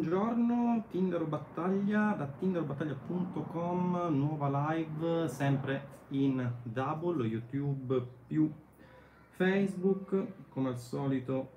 Buongiorno, 0.00 0.84
Tinder 0.88 1.26
Battaglia, 1.26 2.14
da 2.16 2.24
tinderbattaglia.com, 2.24 4.06
nuova 4.08 4.72
live, 4.72 5.28
sempre 5.28 5.88
in 6.08 6.52
double, 6.62 7.26
YouTube 7.26 8.02
più 8.26 8.50
Facebook, 9.28 10.26
come 10.48 10.68
al 10.70 10.78
solito 10.78 11.50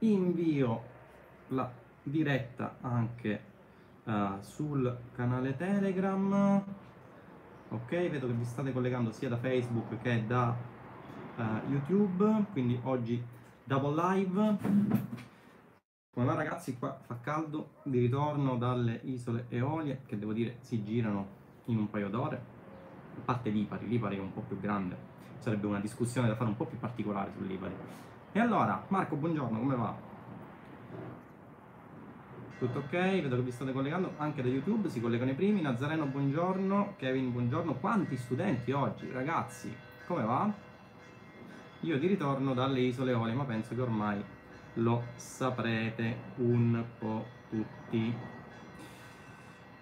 invio 0.00 0.82
la 1.50 1.70
diretta 2.02 2.74
anche 2.80 3.40
uh, 4.02 4.40
sul 4.40 4.98
canale 5.14 5.56
Telegram, 5.56 6.60
ok, 7.68 7.88
vedo 7.88 8.26
che 8.26 8.32
vi 8.32 8.44
state 8.44 8.72
collegando 8.72 9.12
sia 9.12 9.28
da 9.28 9.36
Facebook 9.36 9.96
che 10.02 10.26
da 10.26 10.56
uh, 11.36 11.70
YouTube, 11.70 12.46
quindi 12.50 12.80
oggi 12.82 13.24
double 13.62 13.94
live. 13.94 15.32
Va 16.16 16.32
ragazzi, 16.32 16.78
qua 16.78 16.96
fa 17.04 17.18
caldo, 17.20 17.70
di 17.82 17.98
ritorno 17.98 18.56
dalle 18.56 19.00
isole 19.02 19.46
Eolie, 19.48 20.02
che 20.06 20.16
devo 20.16 20.32
dire 20.32 20.58
si 20.60 20.84
girano 20.84 21.26
in 21.64 21.78
un 21.78 21.90
paio 21.90 22.08
d'ore, 22.08 22.36
a 23.16 23.20
parte 23.24 23.50
Lipari, 23.50 23.88
Lipari 23.88 24.18
è 24.18 24.20
un 24.20 24.32
po' 24.32 24.42
più 24.42 24.60
grande, 24.60 24.96
sarebbe 25.38 25.66
una 25.66 25.80
discussione 25.80 26.28
da 26.28 26.36
fare 26.36 26.50
un 26.50 26.56
po' 26.56 26.66
più 26.66 26.78
particolare 26.78 27.32
su 27.36 27.42
Lipari. 27.42 27.74
E 28.30 28.38
allora, 28.38 28.84
Marco, 28.88 29.16
buongiorno, 29.16 29.58
come 29.58 29.74
va? 29.74 29.96
Tutto 32.60 32.78
ok, 32.78 32.90
vedo 32.90 33.34
che 33.34 33.42
vi 33.42 33.50
state 33.50 33.72
collegando 33.72 34.12
anche 34.18 34.40
da 34.40 34.48
YouTube, 34.48 34.88
si 34.90 35.00
collegano 35.00 35.32
i 35.32 35.34
primi, 35.34 35.62
Nazareno 35.62 36.06
buongiorno, 36.06 36.94
Kevin 36.96 37.32
buongiorno, 37.32 37.74
quanti 37.74 38.16
studenti 38.16 38.70
oggi, 38.70 39.10
ragazzi, 39.10 39.74
come 40.06 40.22
va? 40.22 40.48
Io 41.80 41.98
di 41.98 42.06
ritorno 42.06 42.54
dalle 42.54 42.78
isole 42.78 43.10
Eolie, 43.10 43.34
ma 43.34 43.44
penso 43.44 43.74
che 43.74 43.80
ormai 43.80 44.24
lo 44.74 45.04
saprete 45.16 46.16
un 46.36 46.82
po' 46.98 47.26
tutti. 47.48 48.14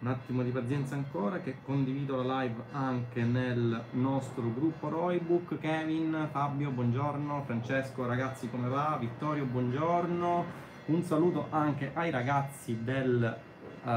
Un 0.00 0.08
attimo 0.08 0.42
di 0.42 0.50
pazienza 0.50 0.96
ancora 0.96 1.38
che 1.38 1.58
condivido 1.62 2.20
la 2.22 2.42
live 2.42 2.64
anche 2.72 3.22
nel 3.22 3.84
nostro 3.92 4.52
gruppo 4.52 4.88
Roybook. 4.88 5.58
Kevin, 5.58 6.28
Fabio, 6.30 6.70
buongiorno. 6.70 7.42
Francesco, 7.44 8.04
ragazzi, 8.04 8.50
come 8.50 8.68
va? 8.68 8.96
Vittorio, 8.98 9.44
buongiorno. 9.44 10.44
Un 10.86 11.02
saluto 11.04 11.46
anche 11.50 11.92
ai 11.94 12.10
ragazzi 12.10 12.82
del 12.82 13.38
uh, 13.84 13.88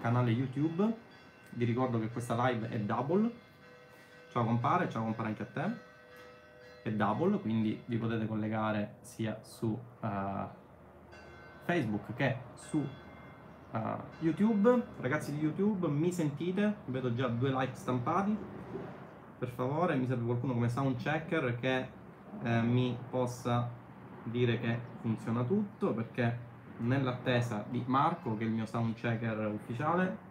canale 0.00 0.30
YouTube. 0.30 0.92
Vi 1.50 1.64
ricordo 1.66 2.00
che 2.00 2.08
questa 2.08 2.34
live 2.48 2.70
è 2.70 2.78
double. 2.80 3.30
Ciao 4.32 4.44
compare, 4.44 4.88
ciao 4.88 5.02
compare 5.02 5.28
anche 5.28 5.42
a 5.42 5.46
te 5.46 5.92
è 6.84 6.92
double, 6.92 7.38
quindi 7.40 7.80
vi 7.86 7.96
potete 7.96 8.26
collegare 8.26 8.96
sia 9.00 9.38
su 9.42 9.68
uh, 9.68 10.08
Facebook 11.64 12.12
che 12.14 12.36
su 12.54 12.76
uh, 12.78 13.78
YouTube. 14.18 14.82
Ragazzi 15.00 15.32
di 15.32 15.40
YouTube, 15.40 15.88
mi 15.88 16.12
sentite? 16.12 16.76
Vedo 16.84 17.14
già 17.14 17.28
due 17.28 17.50
like 17.50 17.74
stampati. 17.74 18.36
Per 19.38 19.48
favore, 19.48 19.96
mi 19.96 20.06
serve 20.06 20.26
qualcuno 20.26 20.52
come 20.52 20.68
sound 20.68 20.96
checker 20.96 21.58
che 21.58 21.88
eh, 22.42 22.60
mi 22.62 22.96
possa 23.10 23.68
dire 24.22 24.58
che 24.58 24.78
funziona 25.00 25.42
tutto, 25.42 25.92
perché 25.92 26.38
nell'attesa 26.78 27.64
di 27.68 27.82
Marco, 27.86 28.36
che 28.36 28.44
è 28.44 28.46
il 28.46 28.52
mio 28.52 28.66
sound 28.66 28.94
checker 28.94 29.46
ufficiale, 29.46 30.23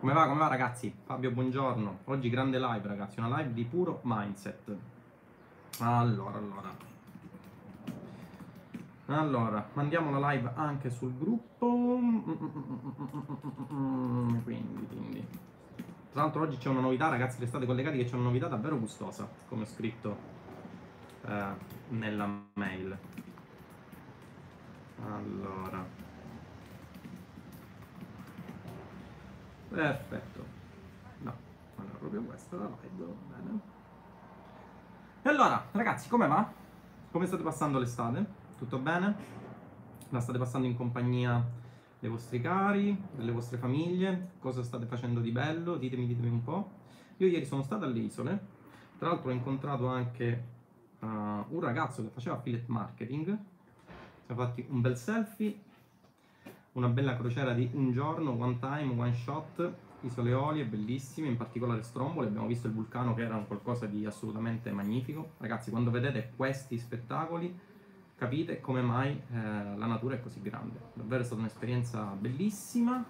come 0.00 0.12
va, 0.12 0.26
come 0.26 0.38
va 0.38 0.46
ragazzi? 0.48 0.94
Fabio, 1.04 1.30
buongiorno. 1.32 1.98
Oggi 2.04 2.30
grande 2.30 2.58
live 2.58 2.86
ragazzi, 2.86 3.18
una 3.18 3.36
live 3.38 3.52
di 3.52 3.64
puro 3.64 4.00
mindset. 4.04 4.76
Allora, 5.80 6.38
allora. 6.38 6.86
Allora, 9.06 9.68
mandiamo 9.72 10.16
la 10.16 10.30
live 10.30 10.52
anche 10.54 10.90
sul 10.90 11.16
gruppo. 11.18 11.66
Quindi, 14.44 14.86
quindi. 14.86 15.26
Tra 16.12 16.22
l'altro 16.22 16.42
oggi 16.42 16.58
c'è 16.58 16.68
una 16.68 16.80
novità, 16.80 17.08
ragazzi, 17.08 17.40
restate 17.40 17.66
collegati 17.66 17.98
che 17.98 18.04
c'è 18.04 18.14
una 18.14 18.24
novità 18.24 18.46
davvero 18.46 18.78
gustosa, 18.78 19.28
come 19.48 19.62
ho 19.62 19.66
scritto 19.66 20.16
eh, 21.26 21.52
nella 21.88 22.28
mail. 22.54 22.96
Allora. 25.04 26.07
Perfetto. 29.68 30.44
No, 31.20 31.34
non 31.76 31.86
era 31.86 31.98
proprio 31.98 32.22
questa 32.22 32.56
la 32.56 32.70
live, 32.82 33.14
bene. 33.28 33.60
E 35.22 35.28
allora, 35.28 35.64
ragazzi, 35.72 36.08
come 36.08 36.26
va? 36.26 36.50
Come 37.10 37.26
state 37.26 37.42
passando 37.42 37.78
l'estate? 37.78 38.24
Tutto 38.56 38.78
bene? 38.78 39.36
La 40.10 40.20
state 40.20 40.38
passando 40.38 40.66
in 40.66 40.76
compagnia 40.76 41.44
dei 41.98 42.08
vostri 42.08 42.40
cari, 42.40 42.96
delle 43.14 43.32
vostre 43.32 43.58
famiglie? 43.58 44.30
Cosa 44.38 44.62
state 44.62 44.86
facendo 44.86 45.20
di 45.20 45.30
bello? 45.30 45.76
Ditemi, 45.76 46.06
ditemi 46.06 46.28
un 46.28 46.42
po'. 46.42 46.70
Io 47.18 47.26
ieri 47.26 47.44
sono 47.44 47.62
stato 47.62 47.84
alle 47.84 47.98
isole, 47.98 48.38
tra 48.96 49.08
l'altro 49.08 49.30
ho 49.30 49.32
incontrato 49.32 49.88
anche 49.88 50.44
uh, 51.00 51.06
un 51.06 51.60
ragazzo 51.60 52.02
che 52.02 52.10
faceva 52.10 52.36
affiliate 52.36 52.66
marketing, 52.68 53.38
siamo 54.24 54.44
fatti 54.44 54.64
un 54.68 54.80
bel 54.80 54.96
selfie 54.96 55.66
una 56.78 56.88
bella 56.88 57.16
crociera 57.16 57.52
di 57.52 57.68
un 57.72 57.90
giorno, 57.92 58.30
one 58.30 58.58
time, 58.60 58.94
one 58.96 59.12
shot, 59.12 59.72
isole 60.02 60.32
Olie, 60.32 60.64
bellissime, 60.64 61.26
in 61.26 61.36
particolare 61.36 61.82
Stromboli, 61.82 62.28
abbiamo 62.28 62.46
visto 62.46 62.68
il 62.68 62.72
vulcano 62.72 63.14
che 63.14 63.22
era 63.22 63.36
qualcosa 63.38 63.86
di 63.86 64.06
assolutamente 64.06 64.70
magnifico. 64.70 65.32
Ragazzi, 65.38 65.70
quando 65.70 65.90
vedete 65.90 66.32
questi 66.36 66.78
spettacoli 66.78 67.66
capite 68.14 68.60
come 68.60 68.80
mai 68.80 69.10
eh, 69.10 69.76
la 69.76 69.86
natura 69.86 70.14
è 70.14 70.20
così 70.20 70.40
grande. 70.40 70.78
Davvero 70.94 71.22
è 71.22 71.24
stata 71.24 71.40
un'esperienza 71.40 72.16
bellissima 72.18 73.04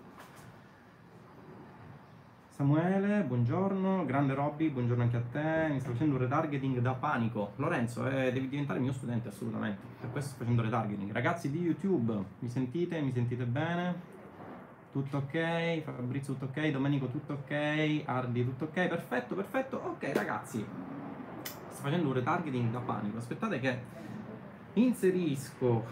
Samuele, 2.58 3.22
buongiorno. 3.22 4.04
Grande 4.04 4.34
Robby, 4.34 4.68
buongiorno 4.70 5.04
anche 5.04 5.16
a 5.16 5.22
te. 5.30 5.68
Mi 5.70 5.78
sto 5.78 5.92
facendo 5.92 6.16
un 6.16 6.22
retargeting 6.22 6.80
da 6.80 6.92
panico. 6.92 7.52
Lorenzo, 7.54 8.04
eh, 8.08 8.32
devi 8.32 8.48
diventare 8.48 8.80
mio 8.80 8.90
studente 8.90 9.28
assolutamente. 9.28 9.80
Per 10.00 10.10
questo 10.10 10.30
sto 10.30 10.38
facendo 10.38 10.62
retargeting. 10.62 11.12
Ragazzi 11.12 11.52
di 11.52 11.60
YouTube, 11.60 12.20
mi 12.40 12.48
sentite? 12.48 13.00
Mi 13.00 13.12
sentite 13.12 13.44
bene? 13.44 13.94
Tutto 14.90 15.18
ok? 15.18 15.82
Fabrizio, 15.82 16.32
tutto 16.32 16.46
ok? 16.46 16.66
Domenico, 16.70 17.06
tutto 17.06 17.34
ok? 17.34 18.02
Ardi, 18.06 18.44
tutto 18.44 18.64
ok? 18.64 18.88
Perfetto, 18.88 19.36
perfetto. 19.36 19.76
Ok, 19.76 20.10
ragazzi. 20.12 20.66
Sto 21.42 21.80
facendo 21.80 22.08
un 22.08 22.14
retargeting 22.14 22.72
da 22.72 22.80
panico. 22.80 23.18
Aspettate 23.18 23.60
che 23.60 23.82
inserisco 24.72 25.84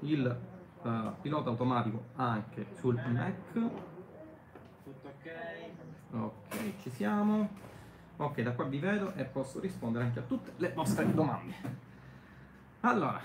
il 0.00 0.40
uh, 0.82 0.90
pilota 1.20 1.50
automatico 1.50 2.04
anche 2.14 2.68
sul 2.72 2.98
Mac. 3.06 3.94
Ok, 6.22 6.80
ci 6.80 6.90
siamo. 6.90 7.48
Ok, 8.16 8.40
da 8.40 8.52
qua 8.52 8.64
vi 8.64 8.78
vedo 8.78 9.12
e 9.14 9.24
posso 9.24 9.60
rispondere 9.60 10.04
anche 10.04 10.20
a 10.20 10.22
tutte 10.22 10.52
le 10.56 10.72
vostre 10.72 11.12
domande. 11.12 11.54
Allora, 12.80 13.20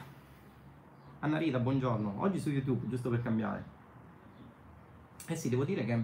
Anna 1.19 1.38
Rita, 1.38 1.59
buongiorno. 1.59 2.16
Oggi 2.18 2.40
su 2.40 2.50
YouTube, 2.50 2.90
giusto 2.90 3.09
per 3.09 3.22
cambiare. 3.22 3.63
Eh 5.28 5.35
sì, 5.35 5.47
devo 5.47 5.63
dire 5.63 5.85
che 5.85 6.03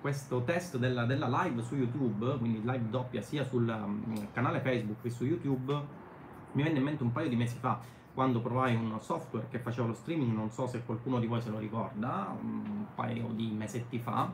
questo 0.00 0.44
test 0.44 0.76
della, 0.76 1.04
della 1.06 1.26
live 1.42 1.62
su 1.62 1.74
YouTube, 1.74 2.38
quindi 2.38 2.60
live 2.60 2.88
doppia 2.88 3.20
sia 3.20 3.44
sul 3.44 3.68
um, 3.68 4.30
canale 4.32 4.60
Facebook 4.60 5.02
che 5.02 5.10
su 5.10 5.24
YouTube, 5.24 5.74
mi 6.52 6.62
venne 6.62 6.78
in 6.78 6.84
mente 6.84 7.02
un 7.02 7.10
paio 7.10 7.28
di 7.28 7.34
mesi 7.34 7.56
fa, 7.56 7.80
quando 8.14 8.40
provai 8.40 8.76
un 8.76 8.96
software 9.00 9.48
che 9.48 9.58
faceva 9.58 9.88
lo 9.88 9.94
streaming, 9.94 10.32
non 10.32 10.50
so 10.52 10.68
se 10.68 10.84
qualcuno 10.84 11.18
di 11.18 11.26
voi 11.26 11.40
se 11.40 11.50
lo 11.50 11.58
ricorda, 11.58 12.32
un 12.40 12.86
paio 12.94 13.28
di 13.32 13.48
mesetti 13.50 13.98
fa, 13.98 14.30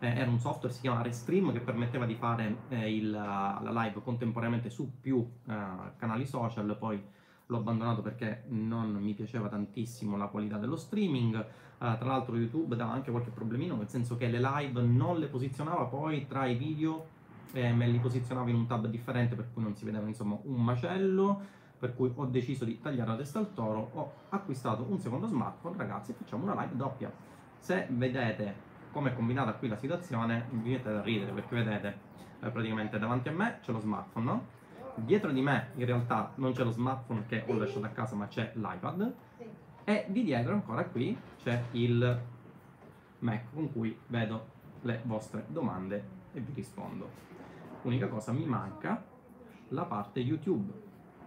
eh, 0.00 0.08
era 0.08 0.30
un 0.30 0.40
software, 0.40 0.74
si 0.74 0.80
chiama 0.80 1.02
Restream, 1.02 1.52
che 1.52 1.60
permetteva 1.60 2.06
di 2.06 2.14
fare 2.14 2.62
eh, 2.68 2.94
il, 2.94 3.10
la 3.10 3.60
live 3.62 4.02
contemporaneamente 4.02 4.70
su 4.70 4.98
più 5.00 5.26
eh, 5.46 5.54
canali 5.96 6.26
social, 6.26 6.76
poi 6.76 7.00
l'ho 7.46 7.56
abbandonato 7.58 8.00
perché 8.00 8.44
non 8.48 8.92
mi 8.94 9.12
piaceva 9.14 9.48
tantissimo 9.48 10.16
la 10.16 10.26
qualità 10.26 10.56
dello 10.56 10.76
streaming. 10.76 11.34
Uh, 11.80 11.96
tra 11.96 12.08
l'altro 12.08 12.36
YouTube 12.36 12.76
dava 12.76 12.92
anche 12.92 13.10
qualche 13.10 13.30
problemino, 13.30 13.74
nel 13.74 13.88
senso 13.88 14.16
che 14.16 14.28
le 14.28 14.38
live 14.38 14.82
non 14.82 15.18
le 15.18 15.28
posizionava 15.28 15.84
poi 15.84 16.26
tra 16.26 16.44
i 16.44 16.54
video, 16.54 17.06
eh, 17.52 17.72
me 17.72 17.88
li 17.88 17.98
posizionava 17.98 18.50
in 18.50 18.56
un 18.56 18.66
tab 18.66 18.86
differente 18.86 19.34
per 19.34 19.48
cui 19.52 19.62
non 19.62 19.74
si 19.74 19.86
vedeva 19.86 20.06
insomma 20.06 20.38
un 20.42 20.62
macello, 20.62 21.40
per 21.78 21.94
cui 21.94 22.12
ho 22.14 22.26
deciso 22.26 22.66
di 22.66 22.78
tagliare 22.78 23.08
la 23.10 23.16
testa 23.16 23.38
al 23.38 23.54
toro, 23.54 23.90
ho 23.94 24.12
acquistato 24.28 24.86
un 24.86 24.98
secondo 24.98 25.26
smartphone, 25.26 25.78
ragazzi, 25.78 26.12
facciamo 26.12 26.44
una 26.44 26.60
live 26.60 26.76
doppia. 26.76 27.10
Se 27.58 27.86
vedete 27.90 28.68
come 28.92 29.10
è 29.10 29.14
combinata 29.14 29.52
qui 29.52 29.68
la 29.68 29.76
situazione, 29.76 30.46
vi 30.50 30.70
mettete 30.70 30.88
a 30.96 31.02
ridere 31.02 31.32
perché 31.32 31.54
vedete 31.56 31.98
eh, 32.40 32.50
praticamente 32.50 32.98
davanti 32.98 33.28
a 33.28 33.32
me 33.32 33.58
c'è 33.62 33.72
lo 33.72 33.80
smartphone, 33.80 34.24
no? 34.24 34.46
Dietro 34.94 35.30
di 35.30 35.40
me 35.40 35.68
in 35.76 35.86
realtà 35.86 36.32
non 36.36 36.52
c'è 36.52 36.64
lo 36.64 36.70
smartphone 36.70 37.24
che 37.26 37.44
ho 37.46 37.54
lasciato 37.54 37.86
a 37.86 37.90
casa 37.90 38.16
ma 38.16 38.26
c'è 38.26 38.52
l'iPad 38.54 39.14
e 39.84 40.04
di 40.08 40.24
dietro 40.24 40.52
ancora 40.52 40.84
qui 40.84 41.16
c'è 41.42 41.62
il 41.72 42.20
Mac 43.20 43.52
con 43.52 43.72
cui 43.72 43.96
vedo 44.08 44.58
le 44.82 45.00
vostre 45.04 45.44
domande 45.48 46.04
e 46.32 46.40
vi 46.40 46.52
rispondo. 46.54 47.08
Unica 47.82 48.08
cosa 48.08 48.32
mi 48.32 48.44
manca 48.44 49.02
la 49.68 49.84
parte 49.84 50.20
YouTube. 50.20 50.72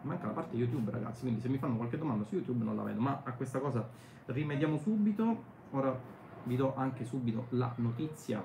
manca 0.01 0.27
la 0.27 0.33
parte 0.33 0.56
YouTube 0.56 0.92
ragazzi, 0.92 1.21
quindi 1.21 1.39
se 1.39 1.48
mi 1.50 1.57
fanno 1.57 1.77
qualche 1.77 1.98
domanda 1.98 2.25
su 2.25 2.36
YouTube 2.36 2.63
non 2.63 2.75
la 2.75 2.83
vedo, 2.83 3.00
ma 3.00 3.21
a 3.24 3.31
questa 3.31 3.59
cosa 3.59 3.88
rimediamo 4.25 4.77
subito. 4.77 5.51
Ora 5.71 5.98
vi 6.44 6.56
do 6.56 6.75
anche 6.75 7.06
subito 7.06 7.48
la 7.50 7.74
notizia 7.78 8.44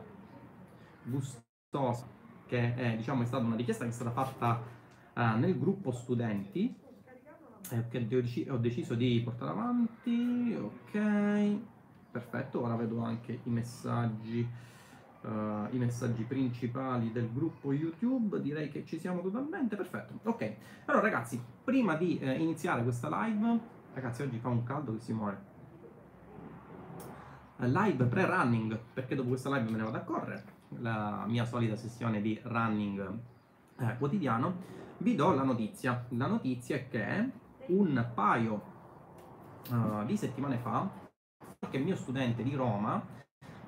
gustosa 1.03 2.07
che 2.47 2.75
è, 2.75 2.97
diciamo, 2.97 3.23
è 3.23 3.27
stata 3.27 3.45
una 3.45 3.57
richiesta 3.57 3.85
che 3.85 3.91
è 3.91 3.93
stata 3.93 4.11
fatta 4.11 4.63
uh, 5.15 5.39
nel 5.39 5.59
gruppo 5.59 5.91
studenti 5.93 6.75
eh, 7.71 7.89
che 7.89 8.47
ho 8.49 8.57
deciso 8.57 8.95
di 8.95 9.21
portare 9.23 9.51
avanti, 9.51 10.57
ok, 10.59 11.59
perfetto, 12.11 12.63
ora 12.63 12.77
vedo 12.77 13.03
anche 13.03 13.41
i 13.43 13.51
messaggi 13.51 14.49
uh, 15.23 15.29
i 15.71 15.79
messaggi 15.79 16.23
principali 16.23 17.13
del 17.13 17.31
gruppo 17.33 17.73
YouTube, 17.73 18.41
direi 18.41 18.71
che 18.71 18.85
ci 18.85 18.99
siamo 18.99 19.21
totalmente, 19.21 19.77
perfetto. 19.77 20.19
Ok, 20.25 20.55
allora 20.87 21.03
ragazzi, 21.03 21.41
prima 21.65 21.95
di 21.95 22.19
eh, 22.19 22.33
iniziare 22.33 22.83
questa 22.83 23.09
live, 23.25 23.61
ragazzi 23.95 24.23
oggi 24.23 24.39
fa 24.39 24.49
un 24.49 24.63
caldo 24.63 24.95
che 24.95 25.01
si 25.01 25.13
muore. 25.13 25.48
Live 27.61 28.05
pre-running, 28.05 28.79
perché 28.93 29.17
dopo 29.17 29.31
questa 29.31 29.51
live 29.51 29.69
me 29.69 29.79
ne 29.79 29.83
vado 29.83 29.97
a 29.97 30.03
correre, 30.03 30.45
la 30.79 31.25
mia 31.27 31.45
solita 31.45 31.75
sessione 31.75 32.21
di 32.21 32.39
running 32.45 33.19
eh, 33.81 33.97
quotidiano, 33.99 34.55
vi 34.99 35.17
do 35.17 35.35
la 35.35 35.43
notizia. 35.43 36.07
La 36.11 36.29
notizia 36.29 36.77
è 36.77 36.89
che 36.89 37.31
un 37.67 38.11
paio 38.15 38.63
uh, 39.71 40.05
di 40.05 40.17
settimane 40.17 40.59
fa, 40.59 40.89
qualche 41.59 41.79
mio 41.79 41.97
studente 41.97 42.45
di 42.45 42.55
Roma 42.55 43.05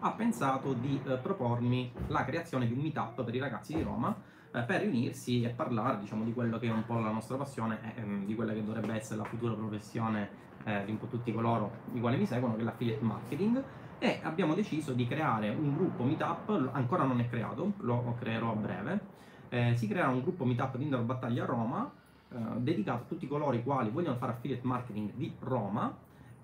ha 0.02 0.12
pensato 0.12 0.72
di 0.72 1.00
eh, 1.04 1.16
propormi 1.16 1.92
la 2.06 2.24
creazione 2.24 2.68
di 2.68 2.72
un 2.72 2.78
meetup 2.78 3.24
per 3.24 3.34
i 3.34 3.38
ragazzi 3.38 3.74
di 3.74 3.82
Roma 3.82 4.16
eh, 4.52 4.62
per 4.62 4.82
riunirsi 4.82 5.42
e 5.42 5.48
parlare 5.48 5.98
diciamo, 5.98 6.22
di 6.22 6.32
quello 6.32 6.58
che 6.58 6.68
è 6.68 6.72
un 6.72 6.86
po' 6.86 6.98
la 7.00 7.10
nostra 7.10 7.36
passione 7.36 7.96
e 7.96 8.00
ehm, 8.00 8.24
di 8.24 8.36
quella 8.36 8.52
che 8.52 8.64
dovrebbe 8.64 8.94
essere 8.94 9.18
la 9.18 9.24
futura 9.24 9.54
professione 9.54 10.48
di 10.84 10.90
un 10.90 10.98
po' 10.98 11.06
tutti 11.06 11.32
coloro 11.32 11.70
i 11.94 12.00
quali 12.00 12.18
mi 12.18 12.26
seguono, 12.26 12.54
che 12.54 12.60
è 12.60 12.64
l'affiliate 12.64 13.02
marketing. 13.02 13.64
E 14.02 14.18
abbiamo 14.22 14.54
deciso 14.54 14.94
di 14.94 15.06
creare 15.06 15.50
un 15.50 15.74
gruppo 15.76 16.04
meetup, 16.04 16.70
ancora 16.72 17.04
non 17.04 17.20
è 17.20 17.28
creato, 17.28 17.74
lo 17.80 18.16
creerò 18.18 18.52
a 18.52 18.54
breve. 18.54 19.00
Eh, 19.50 19.76
si 19.76 19.86
creerà 19.86 20.08
un 20.08 20.22
gruppo 20.22 20.46
meetup 20.46 20.78
di 20.78 20.84
Indoor 20.84 21.02
Battaglia 21.02 21.44
Roma 21.44 21.90
eh, 22.32 22.36
dedicato 22.56 23.02
a 23.02 23.06
tutti 23.06 23.26
coloro 23.26 23.54
i 23.54 23.62
quali 23.62 23.90
vogliono 23.90 24.16
fare 24.16 24.32
affiliate 24.32 24.66
marketing 24.66 25.12
di 25.14 25.30
Roma 25.40 25.94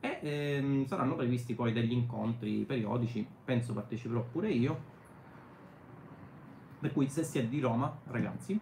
e 0.00 0.18
ehm, 0.20 0.86
saranno 0.86 1.14
previsti 1.14 1.54
poi 1.54 1.72
degli 1.72 1.92
incontri 1.92 2.64
periodici, 2.64 3.26
penso 3.44 3.72
parteciperò 3.72 4.22
pure 4.30 4.50
io, 4.50 4.78
per 6.78 6.92
cui 6.92 7.08
se 7.08 7.22
siete 7.22 7.48
di 7.48 7.60
Roma, 7.60 7.96
ragazzi, 8.08 8.58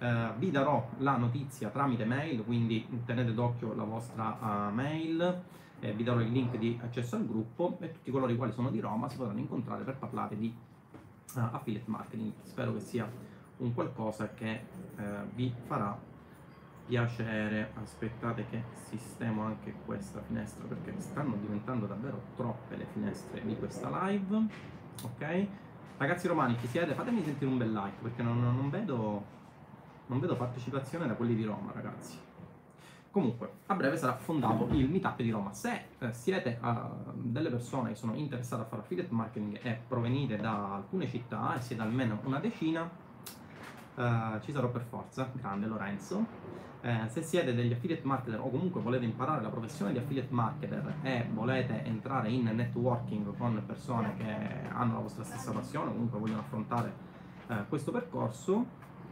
eh, 0.00 0.28
vi 0.36 0.50
darò 0.50 0.86
la 0.98 1.16
notizia 1.16 1.70
tramite 1.70 2.04
mail, 2.04 2.44
quindi 2.44 2.86
tenete 3.06 3.32
d'occhio 3.32 3.74
la 3.74 3.84
vostra 3.84 4.36
uh, 4.38 4.74
mail, 4.74 5.42
eh, 5.80 5.92
vi 5.92 6.02
darò 6.02 6.20
il 6.20 6.30
link 6.30 6.56
di 6.56 6.78
accesso 6.82 7.16
al 7.16 7.26
gruppo 7.26 7.76
e 7.80 7.92
tutti 7.92 8.10
coloro 8.10 8.32
i 8.32 8.36
quali 8.36 8.52
sono 8.52 8.70
di 8.70 8.80
Roma 8.80 9.08
si 9.08 9.16
potranno 9.16 9.38
incontrare 9.38 9.84
per 9.84 9.96
parlare 9.96 10.36
di 10.36 10.52
uh, 11.34 11.38
affiliate 11.52 11.90
marketing. 11.90 12.32
Spero 12.42 12.72
che 12.72 12.80
sia 12.80 13.10
un 13.58 13.74
qualcosa 13.74 14.32
che 14.34 14.64
uh, 14.96 15.02
vi 15.34 15.52
farà 15.66 15.98
piacere, 16.86 17.72
aspettate 17.82 18.46
che 18.48 18.62
sistemo 18.88 19.42
anche 19.42 19.74
questa 19.84 20.22
finestra 20.22 20.64
perché 20.64 20.94
stanno 20.98 21.36
diventando 21.36 21.86
davvero 21.86 22.18
troppe 22.34 22.76
le 22.76 22.86
finestre 22.92 23.44
di 23.44 23.56
questa 23.56 24.06
live, 24.06 24.46
ok? 25.02 25.46
Ragazzi 25.98 26.26
romani, 26.28 26.56
chi 26.56 26.66
siete? 26.66 26.94
Fatemi 26.94 27.22
sentire 27.22 27.50
un 27.50 27.58
bel 27.58 27.72
like 27.72 27.98
perché 28.00 28.22
non, 28.22 28.40
non, 28.40 28.70
vedo, 28.70 29.22
non 30.06 30.18
vedo 30.18 30.34
partecipazione 30.36 31.06
da 31.06 31.14
quelli 31.14 31.34
di 31.34 31.44
Roma, 31.44 31.72
ragazzi. 31.74 32.16
Comunque, 33.10 33.50
a 33.66 33.74
breve 33.74 33.96
sarà 33.96 34.16
fondato 34.16 34.68
il 34.72 34.88
meetup 34.88 35.20
di 35.22 35.30
Roma. 35.30 35.52
Se 35.52 35.86
eh, 35.98 36.12
siete 36.12 36.58
uh, 36.62 37.12
delle 37.14 37.48
persone 37.48 37.90
che 37.90 37.94
sono 37.94 38.14
interessate 38.14 38.62
a 38.62 38.64
fare 38.66 38.82
affiliate 38.82 39.12
marketing 39.12 39.58
e 39.62 39.80
provenite 39.88 40.36
da 40.36 40.74
alcune 40.74 41.08
città 41.08 41.56
e 41.56 41.60
siete 41.60 41.82
almeno 41.82 42.20
una 42.24 42.38
decina, 42.38 42.82
uh, 42.82 44.40
ci 44.40 44.52
sarò 44.52 44.68
per 44.68 44.82
forza. 44.82 45.30
Grande 45.32 45.66
Lorenzo. 45.66 46.66
Eh, 46.80 47.08
se 47.08 47.22
siete 47.22 47.54
degli 47.54 47.72
affiliate 47.72 48.06
marketer 48.06 48.38
o 48.38 48.48
comunque 48.50 48.80
volete 48.80 49.04
imparare 49.04 49.42
la 49.42 49.48
professione 49.48 49.90
di 49.90 49.98
affiliate 49.98 50.32
marketer 50.32 50.94
e 51.02 51.26
volete 51.32 51.82
entrare 51.84 52.30
in 52.30 52.44
networking 52.44 53.36
con 53.36 53.60
persone 53.66 54.14
che 54.16 54.68
hanno 54.68 54.92
la 54.94 55.00
vostra 55.00 55.24
stessa 55.24 55.50
passione 55.50 55.90
o 55.90 55.92
comunque 55.92 56.20
vogliono 56.20 56.40
affrontare 56.40 56.94
eh, 57.48 57.64
questo 57.68 57.90
percorso, 57.90 58.64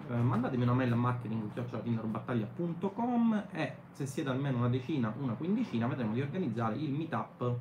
eh, 0.08 0.14
mandatemi 0.14 0.62
una 0.62 0.72
mail 0.72 0.92
a 0.92 0.96
marketing.tinderbattaglia.com 0.96 3.46
e 3.50 3.74
se 3.92 4.06
siete 4.06 4.28
almeno 4.28 4.58
una 4.58 4.68
decina, 4.68 5.12
una 5.18 5.32
quindicina, 5.34 5.86
vedremo 5.86 6.12
di 6.14 6.20
organizzare 6.20 6.76
il 6.76 6.92
meetup 6.92 7.58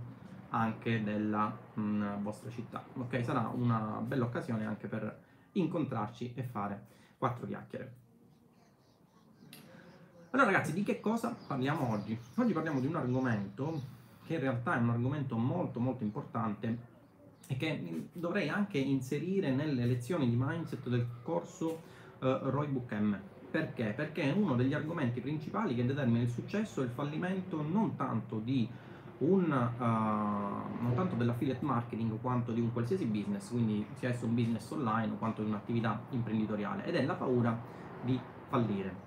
anche 0.49 1.03
della 1.03 1.57
mh, 1.73 1.81
mm, 1.81 2.21
vostra 2.21 2.49
città. 2.49 2.83
Ok, 2.93 3.23
sarà 3.23 3.49
una 3.53 4.01
bella 4.05 4.25
occasione 4.25 4.65
anche 4.65 4.87
per 4.87 5.23
incontrarci 5.53 6.33
e 6.35 6.43
fare 6.43 6.85
quattro 7.17 7.47
chiacchiere. 7.47 8.03
Allora 10.31 10.51
ragazzi, 10.51 10.73
di 10.73 10.83
che 10.83 10.99
cosa 10.99 11.35
parliamo 11.47 11.91
oggi? 11.91 12.19
Oggi 12.35 12.53
parliamo 12.53 12.79
di 12.79 12.87
un 12.87 12.95
argomento 12.95 13.81
che 14.25 14.33
in 14.33 14.41
realtà 14.41 14.75
è 14.75 14.79
un 14.79 14.89
argomento 14.89 15.37
molto 15.37 15.79
molto 15.79 16.03
importante 16.03 16.93
e 17.47 17.57
che 17.57 18.09
dovrei 18.11 18.49
anche 18.49 18.77
inserire 18.77 19.51
nelle 19.51 19.85
lezioni 19.85 20.29
di 20.29 20.35
mindset 20.37 20.89
del 20.89 21.07
corso 21.23 21.93
Roy 22.25 22.67
Book 22.67 22.91
M. 22.93 23.19
Perché? 23.51 23.93
Perché 23.95 24.23
è 24.23 24.31
uno 24.31 24.55
degli 24.55 24.73
argomenti 24.73 25.21
principali 25.21 25.75
che 25.75 25.85
determina 25.85 26.21
il 26.21 26.29
successo 26.29 26.81
e 26.81 26.85
il 26.85 26.91
fallimento 26.91 27.61
non 27.61 27.95
tanto 27.95 28.39
di 28.39 28.67
un, 29.19 29.43
uh, 29.43 30.83
non 30.83 30.91
tanto 30.93 31.15
dell'affiliate 31.15 31.63
marketing 31.63 32.19
quanto 32.19 32.51
di 32.51 32.59
un 32.59 32.73
qualsiasi 32.73 33.05
business, 33.05 33.49
quindi 33.49 33.85
sia 33.93 34.09
esso 34.09 34.25
un 34.25 34.35
business 34.35 34.69
online 34.71 35.13
o 35.13 35.15
quanto 35.15 35.41
di 35.41 35.49
un'attività 35.49 36.01
imprenditoriale, 36.09 36.85
ed 36.85 36.95
è 36.95 37.05
la 37.05 37.13
paura 37.13 37.57
di 38.03 38.19
fallire. 38.49 39.03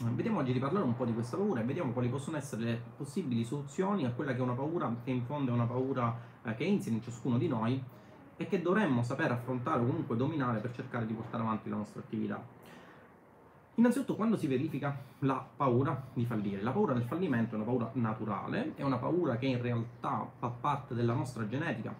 Vediamo 0.00 0.38
oggi 0.38 0.52
di 0.52 0.60
parlare 0.60 0.84
un 0.84 0.94
po' 0.94 1.04
di 1.04 1.12
questa 1.12 1.36
paura 1.36 1.60
e 1.60 1.64
vediamo 1.64 1.90
quali 1.90 2.08
possono 2.08 2.36
essere 2.36 2.62
le 2.62 2.80
possibili 2.96 3.42
soluzioni 3.42 4.04
a 4.04 4.12
quella 4.12 4.32
che 4.32 4.38
è 4.38 4.42
una 4.42 4.52
paura 4.52 4.94
che 5.02 5.10
in 5.10 5.24
fondo 5.24 5.50
è 5.50 5.54
una 5.54 5.66
paura 5.66 6.16
eh, 6.44 6.54
che 6.54 6.64
è 6.64 6.68
insita 6.68 6.94
in 6.94 7.02
ciascuno 7.02 7.36
di 7.36 7.48
noi 7.48 7.82
e 8.38 8.46
che 8.46 8.62
dovremmo 8.62 9.02
saper 9.02 9.32
affrontare 9.32 9.82
o 9.82 9.86
comunque 9.86 10.16
dominare 10.16 10.60
per 10.60 10.72
cercare 10.72 11.04
di 11.04 11.12
portare 11.12 11.42
avanti 11.42 11.68
la 11.68 11.76
nostra 11.76 12.00
attività. 12.00 12.42
Innanzitutto 13.74 14.16
quando 14.16 14.36
si 14.36 14.46
verifica 14.46 14.96
la 15.20 15.44
paura 15.56 16.02
di 16.14 16.24
fallire. 16.24 16.62
La 16.62 16.70
paura 16.70 16.94
del 16.94 17.04
fallimento 17.04 17.52
è 17.52 17.56
una 17.56 17.64
paura 17.64 17.90
naturale, 17.94 18.72
è 18.74 18.82
una 18.82 18.96
paura 18.96 19.36
che 19.36 19.46
in 19.46 19.60
realtà 19.60 20.26
fa 20.38 20.48
parte 20.48 20.94
della 20.94 21.12
nostra 21.12 21.46
genetica. 21.46 21.94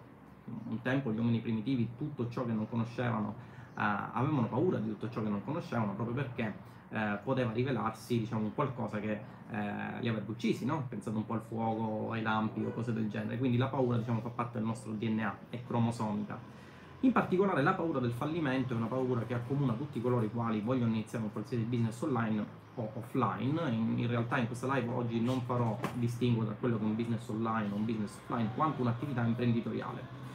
Un 0.67 0.81
tempo 0.81 1.11
gli 1.11 1.17
uomini 1.17 1.39
primitivi 1.39 1.89
tutto 1.97 2.27
ciò 2.27 2.43
che 2.45 2.53
non 2.53 2.67
conoscevano 2.67 3.35
eh, 3.77 3.81
avevano 4.13 4.47
paura 4.47 4.77
di 4.77 4.89
tutto 4.89 5.09
ciò 5.09 5.21
che 5.21 5.29
non 5.29 5.43
conoscevano 5.43 5.93
proprio 5.93 6.15
perché 6.15 6.53
eh, 6.89 7.19
poteva 7.23 7.51
rivelarsi 7.51 8.19
diciamo, 8.19 8.49
qualcosa 8.49 8.99
che 8.99 9.37
eh, 9.51 10.01
li 10.01 10.07
avrebbe 10.07 10.31
uccisi, 10.31 10.65
no? 10.65 10.85
pensate 10.87 11.17
un 11.17 11.25
po' 11.25 11.33
al 11.33 11.41
fuoco, 11.41 12.11
ai 12.11 12.21
lampi 12.21 12.63
o 12.63 12.71
cose 12.71 12.93
del 12.93 13.09
genere, 13.09 13.37
quindi 13.37 13.57
la 13.57 13.67
paura 13.67 13.97
diciamo, 13.97 14.21
fa 14.21 14.29
parte 14.29 14.57
del 14.57 14.67
nostro 14.67 14.91
DNA, 14.91 15.37
è 15.49 15.59
cromosomica. 15.65 16.57
In 17.01 17.11
particolare 17.13 17.61
la 17.63 17.73
paura 17.73 17.99
del 17.99 18.11
fallimento 18.11 18.73
è 18.73 18.75
una 18.75 18.87
paura 18.87 19.21
che 19.21 19.33
accomuna 19.33 19.73
tutti 19.73 20.01
coloro 20.01 20.25
i 20.25 20.29
quali 20.29 20.59
vogliono 20.59 20.91
iniziare 20.91 21.23
un 21.23 21.31
qualsiasi 21.31 21.63
business 21.63 22.01
online 22.01 22.45
o 22.75 22.91
offline. 22.93 23.69
In, 23.71 23.97
in, 23.97 24.07
realtà 24.07 24.37
in 24.37 24.47
questa 24.47 24.73
live 24.73 24.91
oggi 24.91 25.21
non 25.21 25.41
farò 25.41 25.79
distinguo 25.93 26.43
tra 26.43 26.53
quello 26.59 26.77
che 26.77 26.83
è 26.83 26.85
un 26.85 26.95
business 26.95 27.27
online 27.29 27.71
o 27.71 27.75
un 27.75 27.85
business 27.85 28.17
offline 28.17 28.49
quanto 28.53 28.81
un'attività 28.81 29.23
imprenditoriale 29.23 30.27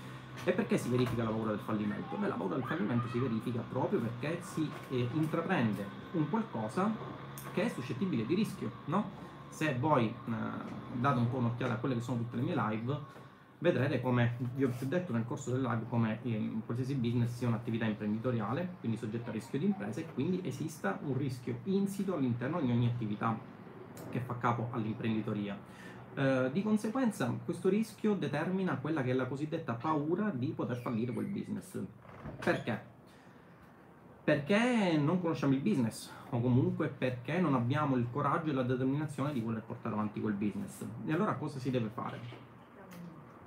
e 0.42 0.52
perché 0.52 0.76
si 0.76 0.88
verifica 0.88 1.22
la 1.22 1.30
paura 1.30 1.50
del 1.50 1.60
fallimento? 1.60 2.16
Beh, 2.16 2.28
la 2.28 2.34
paura 2.34 2.56
del 2.56 2.64
fallimento 2.64 3.08
si 3.08 3.18
verifica 3.18 3.62
proprio 3.66 4.00
perché 4.00 4.42
si 4.42 4.68
eh, 4.90 5.08
intraprende 5.12 5.86
un 6.12 6.28
qualcosa 6.28 6.90
che 7.52 7.64
è 7.64 7.68
suscettibile 7.68 8.26
di 8.26 8.34
rischio, 8.34 8.70
no? 8.86 9.22
Se 9.48 9.76
voi 9.78 10.06
eh, 10.06 10.32
date 10.94 11.18
un 11.18 11.30
po' 11.30 11.36
un'occhiata 11.36 11.74
a 11.74 11.76
quelle 11.76 11.94
che 11.94 12.00
sono 12.00 12.18
tutte 12.18 12.36
le 12.36 12.42
mie 12.42 12.54
live, 12.56 12.98
vedrete 13.58 14.00
come 14.00 14.36
vi 14.54 14.64
ho 14.64 14.72
detto 14.80 15.12
nel 15.12 15.24
corso 15.24 15.50
del 15.50 15.62
live 15.62 15.84
come 15.88 16.18
in 16.22 16.60
qualsiasi 16.64 16.94
business 16.94 17.36
sia 17.36 17.48
un'attività 17.48 17.84
imprenditoriale, 17.84 18.76
quindi 18.80 18.98
soggetta 18.98 19.30
a 19.30 19.32
rischio 19.32 19.58
di 19.58 19.66
impresa 19.66 20.00
e 20.00 20.06
quindi 20.12 20.40
esista 20.44 20.98
un 21.04 21.16
rischio 21.16 21.60
insito 21.64 22.14
all'interno 22.14 22.60
di 22.60 22.70
ogni 22.70 22.86
attività 22.86 23.38
che 24.10 24.20
fa 24.20 24.36
capo 24.38 24.68
all'imprenditoria. 24.72 25.56
Eh, 26.16 26.50
di 26.52 26.62
conseguenza 26.62 27.32
questo 27.44 27.68
rischio 27.68 28.14
determina 28.14 28.76
quella 28.76 29.02
che 29.02 29.10
è 29.10 29.14
la 29.14 29.26
cosiddetta 29.26 29.74
paura 29.74 30.30
di 30.30 30.48
poter 30.48 30.76
fallire 30.76 31.12
quel 31.12 31.26
business. 31.26 31.78
Perché? 32.38 32.92
Perché 34.24 34.96
non 34.96 35.20
conosciamo 35.20 35.52
il 35.52 35.60
business 35.60 36.10
o 36.30 36.40
comunque 36.40 36.88
perché 36.88 37.38
non 37.38 37.54
abbiamo 37.54 37.96
il 37.96 38.06
coraggio 38.10 38.50
e 38.50 38.54
la 38.54 38.62
determinazione 38.62 39.34
di 39.34 39.40
voler 39.40 39.62
portare 39.62 39.94
avanti 39.94 40.20
quel 40.20 40.32
business. 40.32 40.82
E 41.04 41.12
allora 41.12 41.34
cosa 41.34 41.58
si 41.58 41.70
deve 41.70 41.90
fare? 41.90 42.18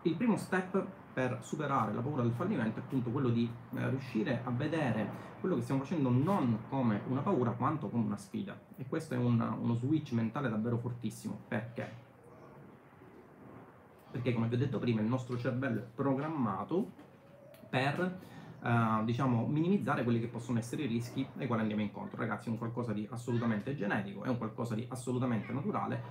Il 0.03 0.13
primo 0.13 0.37
step 0.37 0.85
per 1.13 1.39
superare 1.41 1.93
la 1.93 2.01
paura 2.01 2.21
del 2.21 2.31
fallimento 2.31 2.79
è 2.79 2.83
appunto 2.83 3.09
quello 3.09 3.29
di 3.29 3.49
eh, 3.73 3.89
riuscire 3.89 4.41
a 4.43 4.51
vedere 4.51 5.09
quello 5.39 5.55
che 5.55 5.63
stiamo 5.63 5.81
facendo 5.81 6.11
non 6.11 6.59
come 6.69 7.01
una 7.07 7.21
paura 7.21 7.51
quanto 7.51 7.89
come 7.89 8.05
una 8.05 8.17
sfida. 8.17 8.55
E 8.75 8.85
questo 8.87 9.15
è 9.15 9.17
un, 9.17 9.41
uno 9.59 9.73
switch 9.73 10.11
mentale 10.11 10.47
davvero 10.47 10.77
fortissimo. 10.77 11.39
Perché? 11.47 11.91
Perché 14.11 14.31
come 14.31 14.47
vi 14.47 14.55
ho 14.55 14.59
detto 14.59 14.77
prima 14.77 15.01
il 15.01 15.07
nostro 15.07 15.37
cervello 15.37 15.79
è 15.79 15.85
programmato 15.95 16.91
per 17.67 18.19
Uh, 18.67 19.05
diciamo, 19.05 19.47
minimizzare 19.47 20.03
quelli 20.03 20.19
che 20.19 20.27
possono 20.27 20.59
essere 20.59 20.83
i 20.83 20.87
rischi 20.87 21.25
ai 21.37 21.47
quali 21.47 21.61
andiamo 21.61 21.81
incontro. 21.81 22.19
Ragazzi, 22.19 22.49
è 22.49 22.51
un 22.51 22.57
qualcosa 22.57 22.91
di 22.91 23.07
assolutamente 23.09 23.73
genetico, 23.73 24.25
è 24.25 24.27
un 24.27 24.37
qualcosa 24.37 24.75
di 24.75 24.85
assolutamente 24.89 25.53
naturale, 25.53 26.01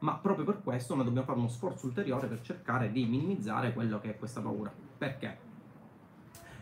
ma 0.00 0.16
proprio 0.16 0.44
per 0.44 0.60
questo 0.62 0.94
noi 0.94 1.06
dobbiamo 1.06 1.26
fare 1.26 1.38
uno 1.38 1.48
sforzo 1.48 1.86
ulteriore 1.86 2.26
per 2.26 2.42
cercare 2.42 2.92
di 2.92 3.06
minimizzare 3.06 3.72
quello 3.72 3.98
che 3.98 4.10
è 4.10 4.18
questa 4.18 4.42
paura. 4.42 4.70
Perché? 4.98 5.38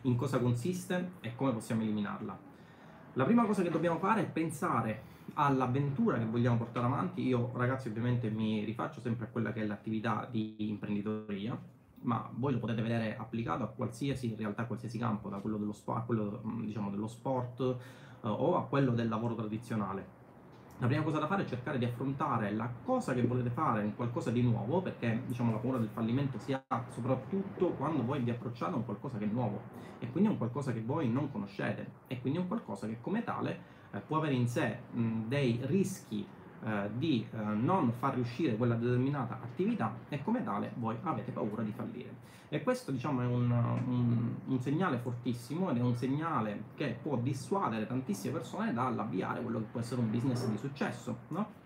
In 0.02 0.14
cosa 0.14 0.38
consiste 0.38 1.14
e 1.20 1.34
come 1.34 1.52
possiamo 1.52 1.82
eliminarla? 1.82 2.38
La 3.14 3.24
prima 3.24 3.44
cosa 3.44 3.62
che 3.62 3.70
dobbiamo 3.70 3.98
fare 3.98 4.20
è 4.20 4.26
pensare 4.26 5.02
all'avventura 5.34 6.16
che 6.16 6.26
vogliamo 6.26 6.58
portare 6.58 6.86
avanti. 6.86 7.26
Io, 7.26 7.50
ragazzi, 7.54 7.88
ovviamente 7.88 8.30
mi 8.30 8.62
rifaccio 8.62 9.00
sempre 9.00 9.26
a 9.26 9.28
quella 9.28 9.52
che 9.52 9.62
è 9.62 9.66
l'attività 9.66 10.28
di 10.30 10.68
imprenditoria, 10.68 11.58
ma 12.02 12.30
voi 12.34 12.52
lo 12.52 12.58
potete 12.58 12.82
vedere 12.82 13.16
applicato 13.16 13.62
a 13.62 13.66
qualsiasi 13.66 14.34
realtà, 14.36 14.62
a 14.62 14.66
qualsiasi 14.66 14.98
campo, 14.98 15.28
da 15.28 15.38
quello 15.38 15.56
dello, 15.58 15.72
sport, 15.72 15.98
a 15.98 16.02
quello, 16.02 16.42
diciamo, 16.62 16.90
dello 16.90 17.08
sport 17.08 17.60
eh, 17.60 18.28
o 18.28 18.56
a 18.56 18.64
quello 18.64 18.92
del 18.92 19.08
lavoro 19.08 19.34
tradizionale. 19.34 20.18
La 20.78 20.86
prima 20.86 21.02
cosa 21.02 21.18
da 21.18 21.26
fare 21.26 21.42
è 21.42 21.46
cercare 21.46 21.76
di 21.76 21.84
affrontare 21.84 22.52
la 22.52 22.70
cosa 22.82 23.12
che 23.12 23.22
volete 23.22 23.50
fare 23.50 23.84
in 23.84 23.94
qualcosa 23.94 24.30
di 24.30 24.40
nuovo, 24.40 24.80
perché 24.80 25.24
diciamo, 25.26 25.52
la 25.52 25.58
paura 25.58 25.76
del 25.76 25.90
fallimento 25.90 26.38
si 26.38 26.54
ha 26.54 26.64
soprattutto 26.88 27.72
quando 27.72 28.02
voi 28.02 28.20
vi 28.20 28.30
approcciate 28.30 28.72
a 28.72 28.76
un 28.76 28.86
qualcosa 28.86 29.18
che 29.18 29.24
è 29.24 29.28
nuovo 29.28 29.60
e 29.98 30.10
quindi 30.10 30.30
è 30.30 30.32
un 30.32 30.38
qualcosa 30.38 30.72
che 30.72 30.80
voi 30.80 31.10
non 31.10 31.30
conoscete 31.30 31.90
e 32.06 32.18
quindi 32.22 32.38
è 32.38 32.42
un 32.42 32.48
qualcosa 32.48 32.86
che 32.86 32.96
come 33.02 33.22
tale 33.22 33.60
eh, 33.92 33.98
può 33.98 34.16
avere 34.16 34.32
in 34.32 34.48
sé 34.48 34.78
mh, 34.90 35.28
dei 35.28 35.60
rischi 35.64 36.26
eh, 36.62 36.90
di 36.96 37.26
eh, 37.30 37.36
non 37.38 37.92
far 37.92 38.14
riuscire 38.14 38.56
quella 38.56 38.74
determinata 38.74 39.38
attività 39.42 39.94
e 40.08 40.22
come 40.22 40.42
tale 40.44 40.72
voi 40.76 40.96
avete 41.02 41.30
paura 41.30 41.62
di 41.62 41.72
fallire. 41.72 42.28
E 42.48 42.62
questo 42.62 42.90
diciamo 42.90 43.22
è 43.22 43.26
un, 43.26 43.50
un, 43.50 44.34
un 44.44 44.60
segnale 44.60 44.98
fortissimo 44.98 45.70
ed 45.70 45.76
è 45.76 45.80
un 45.80 45.94
segnale 45.94 46.64
che 46.74 46.98
può 47.00 47.16
dissuadere 47.16 47.86
tantissime 47.86 48.34
persone 48.34 48.72
dall'avviare 48.72 49.40
quello 49.40 49.60
che 49.60 49.66
può 49.70 49.80
essere 49.80 50.00
un 50.00 50.10
business 50.10 50.46
di 50.48 50.58
successo, 50.58 51.16
no? 51.28 51.58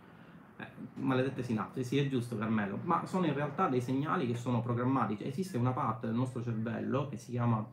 Eh, 0.59 0.67
maledette 0.97 1.43
sinapsi, 1.43 1.83
sì 1.83 1.99
è 1.99 2.07
giusto 2.07 2.37
Carmelo, 2.37 2.79
ma 2.83 3.05
sono 3.07 3.27
in 3.27 3.35
realtà 3.35 3.69
dei 3.69 3.81
segnali 3.81 4.27
che 4.27 4.37
sono 4.37 4.61
programmati, 4.61 5.17
cioè, 5.17 5.27
esiste 5.27 5.57
una 5.57 5.73
parte 5.73 6.07
del 6.07 6.15
nostro 6.15 6.43
cervello 6.43 7.09
che 7.09 7.17
si 7.17 7.33
chiama, 7.33 7.67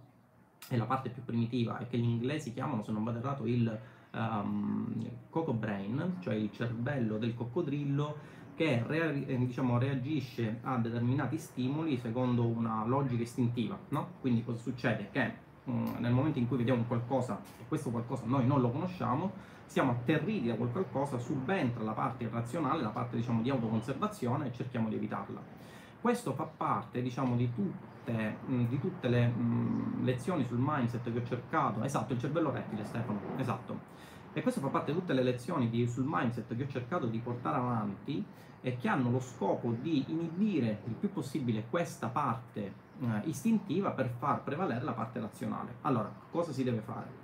è 0.67 0.75
la 0.77 0.85
parte 0.85 1.09
più 1.09 1.23
primitiva 1.23 1.77
e 1.77 1.87
che 1.87 1.97
gli 1.97 2.09
inglesi 2.09 2.53
chiamano, 2.53 2.81
se 2.81 2.91
non 2.91 3.03
vado 3.03 3.19
errato, 3.19 3.45
il 3.45 3.79
um, 4.11 5.09
Coco 5.29 5.53
Brain, 5.53 6.17
cioè 6.19 6.33
il 6.35 6.51
cervello 6.51 7.17
del 7.17 7.33
coccodrillo 7.35 8.39
che 8.55 8.83
re, 8.85 9.25
eh, 9.25 9.37
diciamo, 9.37 9.77
reagisce 9.77 10.59
a 10.63 10.77
determinati 10.77 11.37
stimoli 11.37 11.97
secondo 11.97 12.45
una 12.45 12.85
logica 12.85 13.23
istintiva. 13.23 13.77
No? 13.89 14.09
Quindi 14.19 14.43
cosa 14.43 14.59
succede? 14.59 15.09
Che 15.11 15.33
um, 15.65 15.95
nel 15.99 16.11
momento 16.11 16.39
in 16.39 16.47
cui 16.47 16.57
vediamo 16.57 16.83
qualcosa 16.83 17.39
e 17.59 17.63
questo 17.67 17.89
qualcosa 17.89 18.23
noi 18.25 18.45
non 18.45 18.61
lo 18.61 18.69
conosciamo, 18.69 19.31
siamo 19.65 19.91
atterriti 19.91 20.47
da 20.47 20.55
quel 20.55 20.69
qualcosa, 20.69 21.17
subentra 21.17 21.81
la 21.81 21.93
parte 21.93 22.25
irrazionale, 22.25 22.81
la 22.81 22.89
parte 22.89 23.15
diciamo, 23.15 23.41
di 23.41 23.49
autoconservazione 23.49 24.47
e 24.47 24.53
cerchiamo 24.53 24.89
di 24.89 24.95
evitarla. 24.95 25.60
Questo 26.01 26.33
fa 26.33 26.45
parte 26.45 27.01
diciamo, 27.03 27.35
di 27.35 27.53
tutte, 27.53 28.37
mh, 28.43 28.65
di 28.65 28.79
tutte 28.79 29.07
le 29.07 29.27
mh, 29.27 30.03
lezioni 30.03 30.43
sul 30.45 30.57
mindset 30.59 31.13
che 31.13 31.19
ho 31.19 31.23
cercato, 31.23 31.83
esatto, 31.83 32.13
il 32.13 32.19
cervello 32.19 32.49
rettile 32.49 32.83
Stefano, 32.83 33.19
esatto, 33.37 33.79
e 34.33 34.41
questo 34.41 34.59
fa 34.61 34.69
parte 34.69 34.91
di 34.91 34.97
tutte 34.97 35.13
le 35.13 35.21
lezioni 35.21 35.69
di, 35.69 35.87
sul 35.87 36.05
mindset 36.07 36.55
che 36.55 36.63
ho 36.63 36.67
cercato 36.67 37.05
di 37.05 37.19
portare 37.19 37.57
avanti 37.57 38.25
e 38.61 38.77
che 38.77 38.87
hanno 38.87 39.11
lo 39.11 39.19
scopo 39.19 39.75
di 39.79 40.05
inibire 40.07 40.81
il 40.85 40.93
più 40.93 41.11
possibile 41.11 41.65
questa 41.69 42.07
parte 42.07 42.73
eh, 42.99 43.21
istintiva 43.25 43.91
per 43.91 44.09
far 44.17 44.41
prevalere 44.41 44.83
la 44.83 44.93
parte 44.93 45.19
razionale. 45.19 45.75
Allora, 45.81 46.11
cosa 46.31 46.51
si 46.51 46.63
deve 46.63 46.79
fare? 46.79 47.19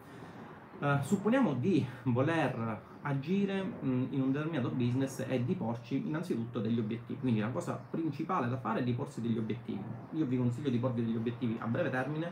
Uh, 0.79 1.01
supponiamo 1.01 1.53
di 1.53 1.83
voler 2.03 2.79
agire 3.01 3.63
mh, 3.63 4.07
in 4.11 4.21
un 4.21 4.31
determinato 4.31 4.69
business 4.71 5.25
e 5.27 5.43
di 5.43 5.55
porci 5.55 6.07
innanzitutto 6.07 6.59
degli 6.59 6.79
obiettivi. 6.79 7.19
Quindi 7.19 7.39
la 7.39 7.49
cosa 7.51 7.75
principale 7.75 8.47
da 8.47 8.57
fare 8.57 8.79
è 8.79 8.83
di 8.83 8.93
porsi 8.93 9.21
degli 9.21 9.37
obiettivi. 9.37 9.83
Io 10.11 10.25
vi 10.25 10.37
consiglio 10.37 10.69
di 10.69 10.79
porvi 10.79 11.03
degli 11.03 11.15
obiettivi 11.15 11.57
a 11.59 11.67
breve 11.67 11.89
termine, 11.89 12.31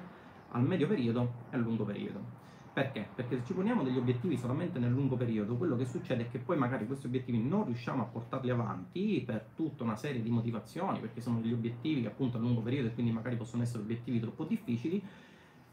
al 0.49 0.63
medio 0.63 0.87
periodo 0.87 1.45
e 1.49 1.55
al 1.55 1.61
lungo 1.61 1.85
periodo. 1.85 2.43
Perché? 2.75 3.09
Perché 3.15 3.37
se 3.37 3.45
ci 3.45 3.53
poniamo 3.53 3.83
degli 3.83 3.97
obiettivi 3.97 4.37
solamente 4.37 4.79
nel 4.79 4.91
lungo 4.91 5.15
periodo, 5.15 5.55
quello 5.55 5.77
che 5.77 5.85
succede 5.85 6.23
è 6.23 6.29
che 6.29 6.39
poi 6.39 6.57
magari 6.57 6.85
questi 6.85 7.05
obiettivi 7.05 7.41
non 7.41 7.63
riusciamo 7.63 8.03
a 8.03 8.05
portarli 8.05 8.49
avanti 8.49 9.23
per 9.25 9.51
tutta 9.55 9.83
una 9.83 9.95
serie 9.95 10.21
di 10.21 10.29
motivazioni, 10.29 10.99
perché 10.99 11.21
sono 11.21 11.39
degli 11.39 11.53
obiettivi 11.53 12.01
che 12.01 12.07
appunto 12.07 12.35
a 12.35 12.41
lungo 12.41 12.61
periodo 12.61 12.89
e 12.89 12.93
quindi 12.93 13.13
magari 13.13 13.37
possono 13.37 13.63
essere 13.63 13.81
obiettivi 13.81 14.19
troppo 14.19 14.43
difficili, 14.43 15.01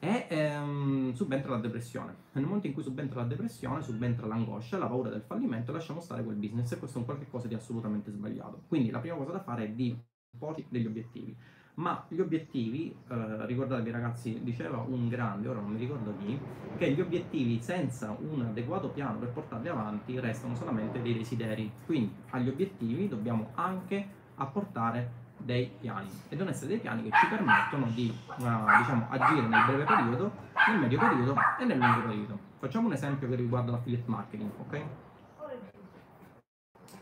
e 0.04 0.26
ehm, 0.30 1.12
subentra 1.12 1.52
la 1.52 1.58
depressione. 1.58 2.16
Nel 2.32 2.42
momento 2.42 2.66
in 2.66 2.72
cui 2.72 2.82
subentra 2.82 3.20
la 3.20 3.26
depressione, 3.28 3.82
subentra 3.82 4.26
l'angoscia, 4.26 4.76
la 4.76 4.88
paura 4.88 5.10
del 5.10 5.22
fallimento, 5.22 5.70
lasciamo 5.70 6.00
stare 6.00 6.24
quel 6.24 6.34
business 6.34 6.72
e 6.72 6.78
questo 6.80 6.98
è 6.98 7.00
un 7.00 7.06
qualcosa 7.06 7.46
di 7.46 7.54
assolutamente 7.54 8.10
sbagliato. 8.10 8.62
Quindi 8.66 8.90
la 8.90 8.98
prima 8.98 9.14
cosa 9.14 9.30
da 9.30 9.40
fare 9.40 9.66
è 9.66 9.68
di 9.68 9.96
porti 10.36 10.66
degli 10.68 10.86
obiettivi. 10.86 11.36
Ma 11.74 12.04
gli 12.08 12.18
obiettivi, 12.18 12.92
eh, 13.10 13.46
ricordatevi 13.46 13.90
ragazzi, 13.92 14.40
diceva 14.42 14.78
un 14.78 15.06
grande, 15.08 15.46
ora 15.46 15.60
non 15.60 15.70
mi 15.70 15.78
ricordo 15.78 16.16
chi, 16.18 16.36
che 16.76 16.90
gli 16.90 17.00
obiettivi 17.00 17.60
senza 17.60 18.10
un 18.18 18.42
adeguato 18.42 18.88
piano 18.88 19.20
per 19.20 19.28
portarli 19.28 19.68
avanti 19.68 20.18
restano 20.18 20.56
solamente 20.56 21.00
dei 21.00 21.16
desideri. 21.16 21.70
Quindi 21.86 22.12
agli 22.30 22.48
obiettivi 22.48 23.06
dobbiamo 23.06 23.50
anche 23.54 24.04
apportare 24.34 25.20
dei 25.44 25.72
piani 25.80 26.08
e 26.28 26.30
devono 26.30 26.50
essere 26.50 26.68
dei 26.68 26.78
piani 26.78 27.02
che 27.02 27.10
ci 27.16 27.26
permettono 27.26 27.86
di 27.86 28.16
uh, 28.26 28.34
diciamo, 28.36 29.06
agire 29.10 29.46
nel 29.46 29.64
breve 29.66 29.84
periodo, 29.84 30.32
nel 30.68 30.78
medio 30.78 30.98
periodo 30.98 31.36
e 31.58 31.64
nel 31.64 31.78
lungo 31.78 32.00
periodo. 32.02 32.38
Facciamo 32.58 32.86
un 32.86 32.92
esempio 32.92 33.28
che 33.28 33.34
riguarda 33.34 33.72
l'affiliate 33.72 34.04
marketing, 34.06 34.50
ok? 34.58 34.82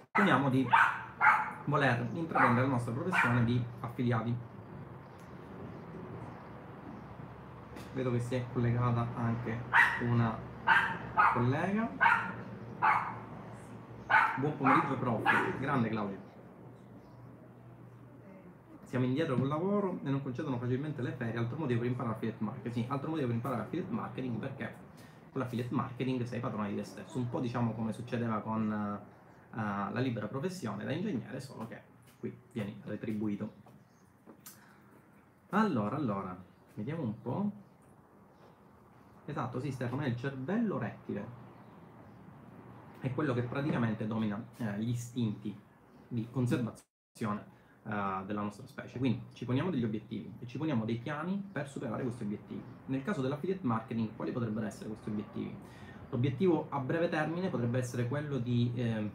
Supponiamo 0.06 0.48
di 0.48 0.68
voler 1.66 2.08
intraprendere 2.14 2.66
la 2.66 2.72
nostra 2.72 2.92
professione 2.92 3.44
di 3.44 3.62
affiliati. 3.80 4.36
Vedo 7.92 8.12
che 8.12 8.20
si 8.20 8.34
è 8.36 8.44
collegata 8.52 9.06
anche 9.16 9.62
una 10.02 10.36
collega. 11.32 11.88
Buon 14.36 14.56
pomeriggio 14.56 14.96
prof, 14.96 15.58
grande 15.58 15.88
Claudio 15.90 16.29
siamo 18.90 19.04
indietro 19.04 19.36
col 19.36 19.46
lavoro 19.46 20.00
e 20.02 20.10
non 20.10 20.20
concedono 20.20 20.58
facilmente 20.58 21.00
le 21.00 21.12
ferie, 21.12 21.38
altro 21.38 21.56
motivo 21.56 21.78
per 21.78 21.88
imparare 21.88 22.16
affiliate 22.16 22.42
marketing. 22.42 22.74
Sì, 22.74 22.84
altro 22.88 23.10
motivo 23.10 23.28
per 23.28 23.36
imparare 23.36 23.62
affiliate 23.62 23.92
marketing 23.92 24.38
perché 24.40 24.74
con 25.30 25.40
l'affiliate 25.40 25.72
marketing 25.72 26.24
sei 26.24 26.40
padrone 26.40 26.70
di 26.70 26.74
te 26.74 26.82
stesso, 26.82 27.16
un 27.16 27.28
po' 27.28 27.38
diciamo 27.38 27.72
come 27.72 27.92
succedeva 27.92 28.40
con 28.40 28.62
uh, 28.68 29.56
la 29.56 30.00
libera 30.00 30.26
professione 30.26 30.84
da 30.84 30.90
ingegnere, 30.90 31.38
solo 31.38 31.68
che 31.68 31.80
qui 32.18 32.36
vieni 32.50 32.80
retribuito. 32.84 33.52
Allora, 35.50 35.94
allora, 35.94 36.36
vediamo 36.74 37.02
un 37.02 37.20
po'. 37.22 37.50
Esatto, 39.24 39.60
sì 39.60 39.70
Stefano, 39.70 40.02
è 40.02 40.08
il 40.08 40.16
cervello 40.16 40.78
rettile. 40.78 41.38
È 42.98 43.14
quello 43.14 43.34
che 43.34 43.42
praticamente 43.42 44.08
domina 44.08 44.44
eh, 44.56 44.80
gli 44.80 44.88
istinti 44.88 45.56
di 46.08 46.26
conservazione 46.28 47.58
uh, 47.84 48.24
della 48.24 48.42
nostra 48.42 48.66
specie. 48.66 48.98
Quindi 48.98 49.22
ci 49.32 49.44
poniamo 49.44 49.70
degli 49.70 49.84
obiettivi 49.84 50.32
e 50.40 50.46
ci 50.46 50.58
poniamo 50.58 50.84
dei 50.84 50.96
piani 50.96 51.42
per 51.52 51.68
superare 51.68 52.02
questi 52.02 52.22
obiettivi. 52.22 52.62
Nel 52.86 53.02
caso 53.02 53.20
dell'affiliate 53.20 53.66
marketing, 53.66 54.14
quali 54.16 54.32
potrebbero 54.32 54.66
essere 54.66 54.88
questi 54.88 55.08
obiettivi? 55.08 55.56
L'obiettivo 56.10 56.66
a 56.70 56.78
breve 56.78 57.08
termine 57.08 57.48
potrebbe 57.48 57.78
essere 57.78 58.08
quello 58.08 58.38
di 58.38 58.72
eh, 58.74 59.10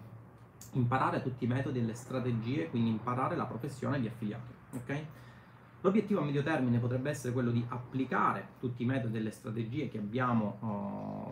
imparare 0.73 1.21
tutti 1.21 1.43
i 1.43 1.47
metodi 1.47 1.79
e 1.79 1.83
le 1.83 1.93
strategie, 1.93 2.69
quindi 2.69 2.89
imparare 2.89 3.35
la 3.35 3.45
professione 3.45 3.99
di 3.99 4.07
affiliato. 4.07 4.53
Okay? 4.75 5.05
L'obiettivo 5.81 6.21
a 6.21 6.23
medio 6.23 6.41
termine 6.41 6.79
potrebbe 6.79 7.11
essere 7.11 7.31
quello 7.31 7.51
di 7.51 7.63
applicare 7.67 8.47
tutti 8.59 8.81
i 8.81 8.85
metodi 8.85 9.17
e 9.17 9.21
le 9.21 9.29
strategie 9.29 9.87
che 9.87 9.99
abbiamo 9.99 10.57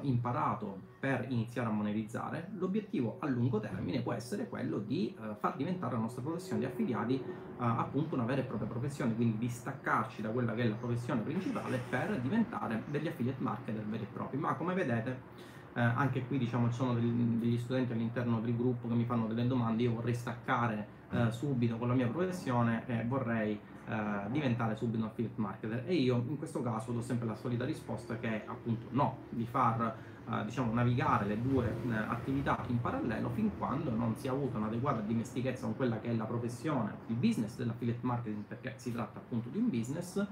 uh, 0.02 0.06
imparato 0.06 0.92
per 1.00 1.26
iniziare 1.30 1.70
a 1.70 1.72
monetizzare. 1.72 2.52
L'obiettivo 2.58 3.18
a 3.20 3.28
lungo 3.28 3.60
termine 3.60 4.02
può 4.02 4.14
essere 4.14 4.48
quello 4.48 4.78
di 4.78 5.16
uh, 5.18 5.34
far 5.40 5.56
diventare 5.56 5.94
la 5.94 6.02
nostra 6.02 6.22
professione 6.22 6.60
di 6.60 6.66
affiliati 6.66 7.16
uh, 7.16 7.54
appunto 7.58 8.14
una 8.14 8.26
vera 8.26 8.42
e 8.42 8.44
propria 8.44 8.68
professione, 8.68 9.16
quindi 9.16 9.40
distaccarci 9.40 10.22
da 10.22 10.30
quella 10.30 10.54
che 10.54 10.62
è 10.62 10.68
la 10.68 10.76
professione 10.76 11.22
principale 11.22 11.80
per 11.90 12.20
diventare 12.22 12.84
degli 12.92 13.08
affiliate 13.08 13.42
marketer 13.42 13.84
veri 13.86 14.04
e 14.04 14.08
propri. 14.14 14.38
Ma 14.38 14.54
come 14.54 14.76
vedete 14.76 15.52
eh, 15.76 15.82
anche 15.82 16.26
qui 16.28 16.38
diciamo 16.38 16.70
ci 16.70 16.76
sono 16.76 16.94
degli, 16.94 17.58
studenti 17.58 17.94
all'interno 17.94 18.40
del 18.40 18.56
gruppo 18.56 18.88
che 18.88 18.94
mi 18.94 19.06
fanno 19.06 19.26
delle 19.26 19.48
domande, 19.48 19.84
io 19.84 19.94
vorrei 19.94 20.14
staccare 20.14 20.88
eh, 21.10 21.32
subito 21.32 21.78
con 21.78 21.88
la 21.88 21.96
mia 21.96 22.08
professione 22.08 22.84
e 22.86 23.04
vorrei 23.06 23.60
eh, 23.88 24.32
diventare 24.32 24.75
subito 24.75 24.98
un 24.98 25.06
affiliate 25.06 25.42
marketer. 25.42 25.84
E 25.86 25.96
io 25.96 26.24
in 26.28 26.38
questo 26.38 26.62
caso 26.62 26.92
do 26.92 27.02
sempre 27.02 27.28
la 27.28 27.36
solita 27.36 27.66
risposta 27.66 28.18
che 28.18 28.28
è 28.28 28.44
appunto 28.48 28.88
no, 28.92 29.18
di 29.30 29.46
far 29.46 29.96
eh, 30.30 30.46
diciamo 30.46 30.74
navigare 30.74 31.25
le 31.25 31.42
due 31.42 31.66
eh, 31.66 31.94
attività 31.94 32.63
in 32.68 32.80
parallelo 32.80 33.30
fin 33.30 33.52
quando 33.58 33.94
non 33.94 34.16
si 34.16 34.30
ha 34.30 34.32
avuto 34.32 34.58
un'adeguata 34.58 35.02
dimestichezza 35.02 35.66
con 35.66 35.75
quella 35.75 36.00
che 36.00 36.10
è 36.10 36.13
la 36.13 36.24
professione, 36.24 36.96
il 37.08 37.16
business 37.16 37.58
dell'affiliate 37.58 38.00
marketing 38.02 38.44
perché 38.44 38.74
si 38.78 38.94
tratta 38.94 39.20
appunto 39.20 39.50
di 39.50 39.58
un 39.58 39.70
business. 39.70 40.25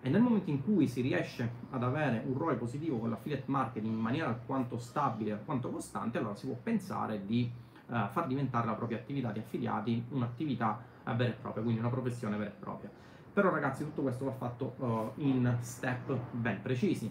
E 0.00 0.08
nel 0.08 0.22
momento 0.22 0.50
in 0.50 0.62
cui 0.62 0.86
si 0.86 1.00
riesce 1.00 1.50
ad 1.70 1.82
avere 1.82 2.22
un 2.24 2.38
ROI 2.38 2.56
positivo 2.56 2.98
con 2.98 3.10
l'affiliate 3.10 3.44
marketing 3.46 3.92
in 3.92 4.00
maniera 4.00 4.28
alquanto 4.28 4.78
stabile, 4.78 5.32
alquanto 5.32 5.68
costante, 5.68 6.18
allora 6.18 6.36
si 6.36 6.46
può 6.46 6.56
pensare 6.62 7.26
di 7.26 7.50
uh, 7.88 8.08
far 8.10 8.26
diventare 8.26 8.66
la 8.66 8.74
propria 8.74 8.98
attività 8.98 9.32
di 9.32 9.40
affiliati 9.40 10.04
un'attività 10.10 10.80
vera 11.14 11.30
e 11.30 11.34
propria, 11.34 11.62
quindi 11.62 11.80
una 11.80 11.90
professione 11.90 12.36
vera 12.36 12.50
e 12.50 12.54
propria. 12.58 12.90
Però 13.32 13.50
ragazzi 13.50 13.84
tutto 13.84 14.02
questo 14.02 14.24
va 14.24 14.32
fatto 14.32 14.74
uh, 14.78 15.12
in 15.16 15.56
step 15.60 16.16
ben 16.32 16.62
precisi. 16.62 17.10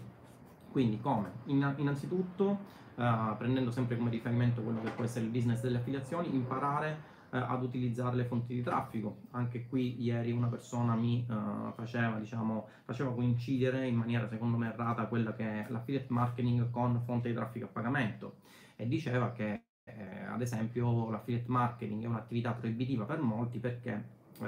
Quindi 0.70 1.00
come? 1.00 1.30
In, 1.44 1.74
innanzitutto, 1.76 2.74
prendendo 2.96 3.70
sempre 3.70 3.96
come 3.96 4.10
riferimento 4.10 4.62
quello 4.62 4.82
che 4.82 4.90
può 4.90 5.04
essere 5.04 5.26
il 5.26 5.30
business 5.30 5.60
delle 5.62 5.78
affiliazioni, 5.78 6.34
imparare 6.34 7.14
ad 7.30 7.62
utilizzare 7.62 8.16
le 8.16 8.24
fonti 8.24 8.54
di 8.54 8.62
traffico. 8.62 9.22
Anche 9.32 9.66
qui 9.66 10.00
ieri 10.02 10.32
una 10.32 10.48
persona 10.48 10.94
mi 10.94 11.26
uh, 11.28 11.72
faceva, 11.74 12.18
diciamo, 12.18 12.68
faceva 12.84 13.12
coincidere 13.12 13.86
in 13.86 13.96
maniera 13.96 14.28
secondo 14.28 14.56
me 14.56 14.68
errata 14.68 15.06
quella 15.06 15.34
che 15.34 15.44
è 15.44 15.66
l'affiliate 15.68 16.06
marketing 16.08 16.70
con 16.70 17.02
fonte 17.04 17.28
di 17.28 17.34
traffico 17.34 17.66
a 17.66 17.68
pagamento 17.68 18.36
e 18.76 18.86
diceva 18.86 19.32
che 19.32 19.65
eh, 19.86 20.24
ad 20.24 20.40
esempio 20.40 21.10
l'affiliate 21.10 21.48
marketing 21.48 22.02
è 22.02 22.06
un'attività 22.06 22.52
proibitiva 22.52 23.04
per 23.04 23.20
molti 23.20 23.58
perché 23.58 24.04
eh, 24.40 24.46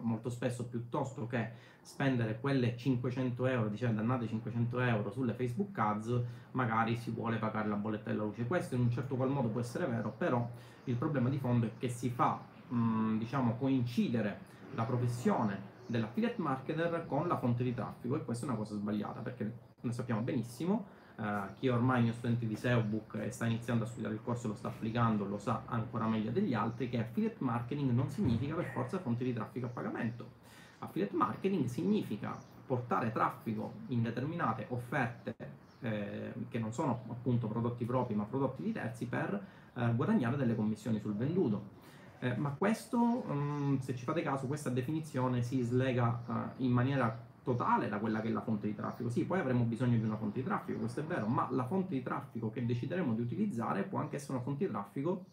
molto 0.00 0.30
spesso 0.30 0.66
piuttosto 0.66 1.26
che 1.26 1.70
spendere 1.82 2.38
quelle 2.38 2.76
500 2.76 3.46
euro, 3.46 3.68
diciamo 3.68 3.94
dannate 3.94 4.28
500 4.28 4.80
euro 4.80 5.10
sulle 5.10 5.34
Facebook 5.34 5.76
Ads, 5.76 6.22
magari 6.52 6.96
si 6.96 7.10
vuole 7.10 7.36
pagare 7.38 7.68
la 7.68 7.74
bolletta 7.74 8.10
della 8.10 8.22
luce. 8.22 8.46
Questo 8.46 8.76
in 8.76 8.82
un 8.82 8.90
certo 8.90 9.16
qual 9.16 9.30
modo 9.30 9.48
può 9.48 9.60
essere 9.60 9.86
vero, 9.86 10.14
però 10.16 10.48
il 10.84 10.94
problema 10.94 11.28
di 11.28 11.38
fondo 11.38 11.66
è 11.66 11.70
che 11.76 11.88
si 11.88 12.08
fa 12.10 12.40
mh, 12.68 13.18
diciamo 13.18 13.56
coincidere 13.56 14.50
la 14.74 14.84
professione 14.84 15.70
dell'affiliate 15.86 16.40
marketer 16.40 17.04
con 17.06 17.26
la 17.26 17.36
fonte 17.36 17.64
di 17.64 17.74
traffico 17.74 18.16
e 18.16 18.24
questa 18.24 18.46
è 18.46 18.48
una 18.48 18.56
cosa 18.56 18.74
sbagliata 18.74 19.20
perché 19.20 19.52
noi 19.80 19.92
sappiamo 19.92 20.20
benissimo 20.22 20.86
Uh, 21.14 21.52
chi 21.58 21.68
ormai 21.68 22.00
è 22.00 22.02
mio 22.04 22.12
studente 22.14 22.46
di 22.46 22.56
SEObook 22.56 23.16
e 23.16 23.30
sta 23.30 23.44
iniziando 23.44 23.84
a 23.84 23.86
studiare 23.86 24.14
il 24.14 24.22
corso 24.22 24.46
e 24.46 24.48
lo 24.48 24.54
sta 24.54 24.68
applicando 24.68 25.24
lo 25.24 25.38
sa 25.38 25.62
ancora 25.66 26.06
meglio 26.06 26.30
degli 26.30 26.54
altri 26.54 26.88
che 26.88 26.98
affiliate 26.98 27.36
marketing 27.40 27.90
non 27.90 28.08
significa 28.08 28.54
per 28.54 28.64
forza 28.72 28.98
fonte 28.98 29.22
di 29.22 29.32
traffico 29.32 29.66
a 29.66 29.68
pagamento. 29.68 30.40
Affiliate 30.78 31.14
marketing 31.14 31.66
significa 31.66 32.36
portare 32.66 33.12
traffico 33.12 33.72
in 33.88 34.02
determinate 34.02 34.66
offerte 34.70 35.34
eh, 35.80 36.32
che 36.48 36.58
non 36.58 36.72
sono 36.72 37.02
appunto 37.08 37.46
prodotti 37.46 37.84
propri 37.84 38.14
ma 38.14 38.24
prodotti 38.24 38.62
di 38.62 38.72
terzi 38.72 39.06
per 39.06 39.40
eh, 39.74 39.94
guadagnare 39.94 40.36
delle 40.36 40.54
commissioni 40.54 40.98
sul 40.98 41.14
venduto. 41.14 41.80
Eh, 42.20 42.36
ma 42.36 42.50
questo, 42.56 43.24
um, 43.26 43.80
se 43.80 43.96
ci 43.96 44.04
fate 44.04 44.22
caso, 44.22 44.46
questa 44.46 44.70
definizione 44.70 45.42
si 45.42 45.60
slega 45.62 46.22
uh, 46.24 46.62
in 46.62 46.70
maniera 46.70 47.18
totale 47.42 47.88
da 47.88 47.98
quella 47.98 48.20
che 48.20 48.28
è 48.28 48.30
la 48.30 48.40
fonte 48.40 48.66
di 48.66 48.74
traffico. 48.74 49.08
Sì, 49.08 49.24
poi 49.24 49.40
avremo 49.40 49.64
bisogno 49.64 49.96
di 49.98 50.04
una 50.04 50.16
fonte 50.16 50.40
di 50.40 50.46
traffico, 50.46 50.78
questo 50.78 51.00
è 51.00 51.04
vero, 51.04 51.26
ma 51.26 51.48
la 51.50 51.64
fonte 51.64 51.94
di 51.94 52.02
traffico 52.02 52.50
che 52.50 52.64
decideremo 52.64 53.14
di 53.14 53.20
utilizzare 53.20 53.82
può 53.82 53.98
anche 53.98 54.16
essere 54.16 54.34
una 54.34 54.42
fonte 54.42 54.66
di 54.66 54.70
traffico, 54.70 55.24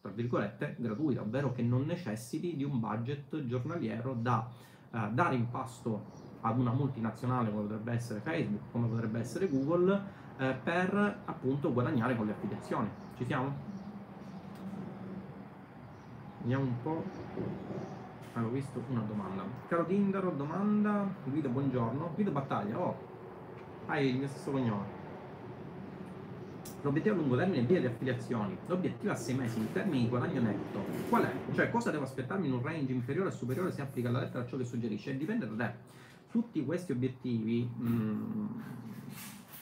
tra 0.00 0.10
virgolette, 0.10 0.76
gratuita, 0.78 1.22
ovvero 1.22 1.52
che 1.52 1.62
non 1.62 1.84
necessiti 1.84 2.56
di 2.56 2.64
un 2.64 2.80
budget 2.80 3.44
giornaliero 3.46 4.14
da 4.14 4.48
uh, 4.90 5.12
dare 5.12 5.34
in 5.34 5.50
pasto 5.50 6.26
ad 6.40 6.58
una 6.58 6.72
multinazionale 6.72 7.50
come 7.50 7.62
potrebbe 7.62 7.92
essere 7.92 8.20
Facebook, 8.20 8.70
come 8.70 8.86
potrebbe 8.86 9.18
essere 9.18 9.48
Google, 9.48 10.00
eh, 10.38 10.54
per 10.62 11.22
appunto 11.24 11.72
guadagnare 11.72 12.16
con 12.16 12.26
le 12.26 12.32
affiliazioni. 12.32 12.88
Ci 13.16 13.24
siamo? 13.24 13.52
Vediamo 16.40 16.64
un 16.64 16.82
po'. 16.82 17.87
Avevo 18.38 18.52
visto 18.52 18.80
una 18.88 19.00
domanda. 19.00 19.42
Caro 19.66 19.84
Tindaro, 19.84 20.30
domanda. 20.30 21.12
Guido, 21.24 21.48
buongiorno. 21.48 22.12
Guido 22.14 22.30
Battaglia, 22.30 22.78
oh, 22.78 22.96
hai 23.86 24.10
il 24.10 24.18
mio 24.18 24.28
stesso 24.28 24.52
cognome. 24.52 24.96
L'obiettivo 26.82 27.16
a 27.16 27.18
lungo 27.18 27.36
termine 27.36 27.62
è 27.62 27.66
via 27.66 27.80
di 27.80 27.86
affiliazioni. 27.86 28.56
L'obiettivo 28.66 29.10
a 29.10 29.16
sei 29.16 29.34
mesi 29.34 29.58
in 29.58 29.72
termini 29.72 30.04
di 30.04 30.08
guadagno 30.08 30.40
netto. 30.40 30.84
Qual 31.08 31.24
è? 31.24 31.32
Cioè, 31.52 31.68
cosa 31.70 31.90
devo 31.90 32.04
aspettarmi 32.04 32.46
in 32.46 32.52
un 32.52 32.62
range 32.62 32.92
inferiore 32.92 33.30
o 33.30 33.32
superiore 33.32 33.72
se 33.72 33.82
applica 33.82 34.08
la 34.08 34.20
lettera 34.20 34.46
ciò 34.46 34.56
che 34.56 34.64
suggerisce? 34.64 35.16
Dipende 35.16 35.48
da 35.48 35.66
te. 35.66 35.74
Tutti 36.30 36.64
questi 36.64 36.92
obiettivi, 36.92 37.68
mh, 37.68 37.88
mm, 37.88 38.46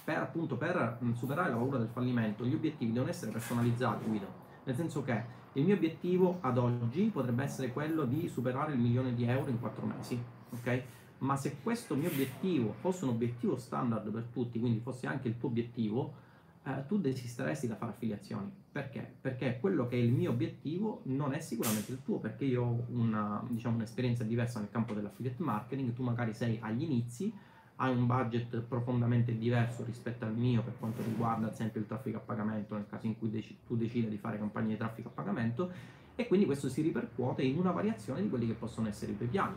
per, 0.05 0.19
appunto, 0.19 0.59
per 0.59 0.99
mm, 1.03 1.13
superare 1.15 1.49
la 1.49 1.57
paura 1.57 1.79
del 1.79 1.89
fallimento, 1.89 2.45
gli 2.45 2.53
obiettivi 2.53 2.93
devono 2.93 3.11
essere 3.11 3.33
personalizzati, 3.33 4.05
Guido. 4.05 4.45
Nel 4.65 4.75
senso 4.75 5.03
che 5.03 5.45
il 5.57 5.65
mio 5.65 5.75
obiettivo 5.75 6.39
ad 6.41 6.59
oggi 6.59 7.05
potrebbe 7.05 7.43
essere 7.43 7.73
quello 7.73 8.05
di 8.05 8.29
superare 8.29 8.73
il 8.73 8.79
milione 8.79 9.15
di 9.15 9.25
euro 9.25 9.51
in 9.51 9.59
quattro 9.59 9.87
mesi, 9.87 10.23
ok? 10.51 10.83
Ma 11.19 11.35
se 11.37 11.57
questo 11.63 11.95
mio 11.97 12.11
obiettivo 12.11 12.75
fosse 12.81 13.05
un 13.05 13.11
obiettivo 13.11 13.57
standard 13.57 14.11
per 14.11 14.25
tutti, 14.33 14.61
quindi 14.61 14.81
fosse 14.81 15.07
anche 15.07 15.29
il 15.29 15.39
tuo 15.39 15.49
obiettivo, 15.49 16.13
eh, 16.63 16.85
tu 16.87 16.99
desisteresti 16.99 17.67
da 17.67 17.77
fare 17.77 17.93
affiliazioni. 17.93 18.51
Perché? 18.71 19.15
Perché 19.19 19.59
quello 19.59 19.87
che 19.87 19.97
è 19.97 20.01
il 20.01 20.13
mio 20.13 20.31
obiettivo 20.31 21.01
non 21.05 21.33
è 21.33 21.41
sicuramente 21.41 21.91
il 21.91 22.03
tuo, 22.03 22.19
perché 22.19 22.45
io 22.45 22.63
ho 22.63 22.85
una, 22.91 23.43
diciamo, 23.49 23.77
un'esperienza 23.77 24.25
diversa 24.25 24.59
nel 24.59 24.71
campo 24.71 24.93
dell'affiliate 24.93 25.43
marketing, 25.43 25.95
tu 25.95 26.03
magari 26.03 26.35
sei 26.35 26.59
agli 26.61 26.83
inizi, 26.83 27.33
hai 27.77 27.95
un 27.95 28.07
budget 28.07 28.61
profondamente 28.61 29.37
diverso 29.37 29.85
rispetto 29.85 30.25
al 30.25 30.35
mio 30.35 30.63
per 30.63 30.75
quanto 30.79 31.03
riguarda 31.03 31.47
ad 31.47 31.53
esempio 31.53 31.81
il 31.81 31.87
traffico 31.87 32.17
a 32.17 32.21
pagamento 32.21 32.75
nel 32.75 32.87
caso 32.89 33.07
in 33.07 33.19
cui 33.19 33.31
dec- 33.31 33.55
tu 33.67 33.77
decida 33.77 34.09
di 34.09 34.17
fare 34.17 34.39
campagne 34.39 34.69
di 34.69 34.77
traffico 34.77 35.09
a 35.09 35.13
pagamento 35.13 35.71
e 36.15 36.27
quindi 36.27 36.47
questo 36.47 36.71
si 36.71 36.81
ripercuote 36.81 37.43
in 37.43 37.59
una 37.59 37.73
variazione 37.73 38.23
di 38.23 38.31
quelli 38.31 38.47
che 38.47 38.55
possono 38.55 38.89
essere 38.89 39.13
i 39.13 39.17
tuoi 39.17 39.29
piani. 39.29 39.55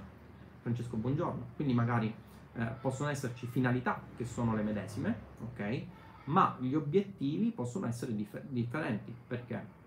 Francesco, 0.62 0.98
buongiorno. 0.98 1.48
Quindi 1.56 1.74
magari 1.74 2.14
eh, 2.54 2.66
possono 2.82 3.10
esserci 3.10 3.48
finalità 3.48 4.02
che 4.18 4.26
sono 4.26 4.54
le 4.54 4.64
medesime, 4.64 5.16
ok? 5.42 5.84
Ma 6.26 6.58
gli 6.60 6.74
obiettivi 6.74 7.52
possono 7.52 7.88
essere 7.88 8.14
differ- 8.14 8.46
differenti 8.50 9.16
perché 9.26 9.78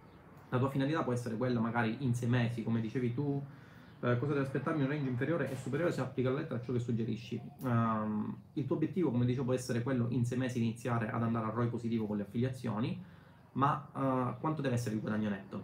la 0.49 0.59
tua 0.59 0.71
finalità 0.71 1.03
può 1.03 1.13
essere 1.13 1.37
quella 1.37 1.61
magari 1.61 1.99
in 2.01 2.15
sei 2.15 2.29
mesi, 2.31 2.63
come 2.63 2.81
dicevi 2.81 3.13
tu, 3.13 3.43
eh, 4.05 4.19
cosa 4.19 4.33
devi 4.33 4.45
aspettarmi 4.45 4.83
un 4.83 4.89
range 4.89 5.09
inferiore 5.09 5.49
e 5.49 5.57
superiore 5.57 5.93
se 5.93 6.01
applica 6.01 6.29
la 6.31 6.41
lettera 6.41 6.57
a 6.57 6.61
ciò 6.61 6.73
che 6.73 6.81
suggerisci. 6.81 7.41
Um, 7.61 8.37
il 8.55 8.67
tuo 8.67 8.75
obiettivo, 8.75 9.13
come 9.13 9.25
dicevo, 9.25 9.45
può 9.45 9.55
essere 9.55 9.83
quello 9.83 10.09
in 10.11 10.25
sei 10.25 10.39
mesi 10.39 10.59
iniziare 10.59 11.09
ad 11.09 11.23
andare 11.23 11.47
a 11.47 11.51
ROI 11.51 11.69
positivo 11.69 12.07
con 12.07 12.17
le 12.17 12.25
affiliazioni, 12.25 13.01
ma 13.53 13.89
uh, 13.93 14.41
quanto 14.41 14.61
deve 14.61 14.75
essere 14.75 14.97
il 14.97 15.01
guadagno 15.01 15.29
netto? 15.29 15.63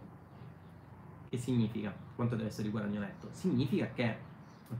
Che 1.27 1.37
significa 1.37 1.93
quanto 2.15 2.35
deve 2.35 2.47
essere 2.47 2.67
il 2.67 2.71
guadagno 2.71 3.01
netto? 3.01 3.27
Significa 3.31 3.89
che 3.93 4.27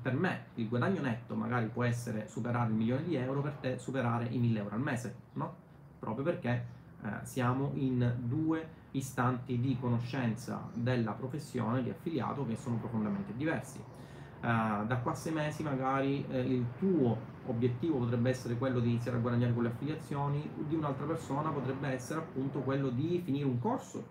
per 0.01 0.13
me 0.13 0.45
il 0.55 0.69
guadagno 0.69 1.01
netto 1.01 1.35
magari 1.35 1.67
può 1.67 1.83
essere 1.83 2.27
superare 2.27 2.69
il 2.69 2.75
milione 2.75 3.03
di 3.03 3.15
euro, 3.15 3.41
per 3.41 3.53
te 3.53 3.77
superare 3.77 4.27
i 4.27 4.37
mille 4.37 4.59
euro 4.59 4.75
al 4.75 4.81
mese, 4.81 5.15
no? 5.33 5.55
Proprio 5.99 6.23
perché 6.23 6.65
uh, 7.01 7.07
siamo 7.23 7.71
in 7.73 8.15
due 8.19 8.77
istanti 8.91 9.59
di 9.59 9.77
conoscenza 9.79 10.67
della 10.73 11.11
professione 11.11 11.83
di 11.83 11.89
affiliato 11.89 12.45
che 12.45 12.55
sono 12.55 12.77
profondamente 12.77 13.33
diversi. 13.35 13.79
Uh, 14.41 14.85
da 14.85 14.99
qua 15.03 15.11
a 15.11 15.15
sei 15.15 15.33
mesi 15.33 15.63
magari 15.63 16.25
eh, 16.29 16.39
il 16.39 16.65
tuo 16.77 17.17
obiettivo 17.47 17.97
potrebbe 17.97 18.29
essere 18.29 18.57
quello 18.57 18.79
di 18.79 18.89
iniziare 18.89 19.17
a 19.17 19.19
guadagnare 19.19 19.53
con 19.53 19.63
le 19.63 19.69
affiliazioni, 19.69 20.49
di 20.67 20.75
un'altra 20.75 21.05
persona 21.05 21.49
potrebbe 21.49 21.89
essere 21.89 22.19
appunto 22.19 22.59
quello 22.59 22.89
di 22.89 23.21
finire 23.23 23.45
un 23.45 23.59
corso, 23.59 24.01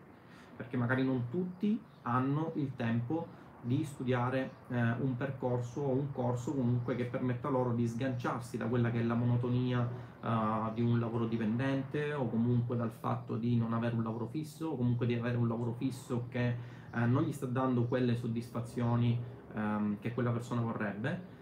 perché 0.56 0.76
magari 0.76 1.02
non 1.02 1.28
tutti 1.30 1.80
hanno 2.02 2.52
il 2.56 2.74
tempo 2.76 3.26
di 3.60 3.84
studiare 3.84 4.50
eh, 4.68 4.76
un 4.76 5.16
percorso 5.16 5.80
o 5.80 5.92
un 5.92 6.12
corso 6.12 6.52
comunque 6.52 6.94
che 6.94 7.04
permetta 7.04 7.48
loro 7.48 7.72
di 7.72 7.86
sganciarsi 7.86 8.56
da 8.56 8.66
quella 8.66 8.90
che 8.90 9.00
è 9.00 9.02
la 9.02 9.14
monotonia 9.14 9.88
uh, 10.22 10.72
di 10.74 10.82
un 10.82 10.98
lavoro 10.98 11.26
dipendente 11.26 12.12
o 12.12 12.28
comunque 12.28 12.76
dal 12.76 12.90
fatto 12.90 13.36
di 13.36 13.56
non 13.56 13.72
avere 13.72 13.94
un 13.94 14.02
lavoro 14.02 14.26
fisso 14.26 14.68
o 14.68 14.76
comunque 14.76 15.06
di 15.06 15.14
avere 15.14 15.36
un 15.36 15.48
lavoro 15.48 15.74
fisso 15.74 16.26
che 16.28 16.54
uh, 16.92 16.98
non 17.06 17.22
gli 17.22 17.32
sta 17.32 17.46
dando 17.46 17.84
quelle 17.84 18.16
soddisfazioni 18.16 19.18
um, 19.54 19.98
che 20.00 20.12
quella 20.12 20.30
persona 20.30 20.60
vorrebbe. 20.60 21.36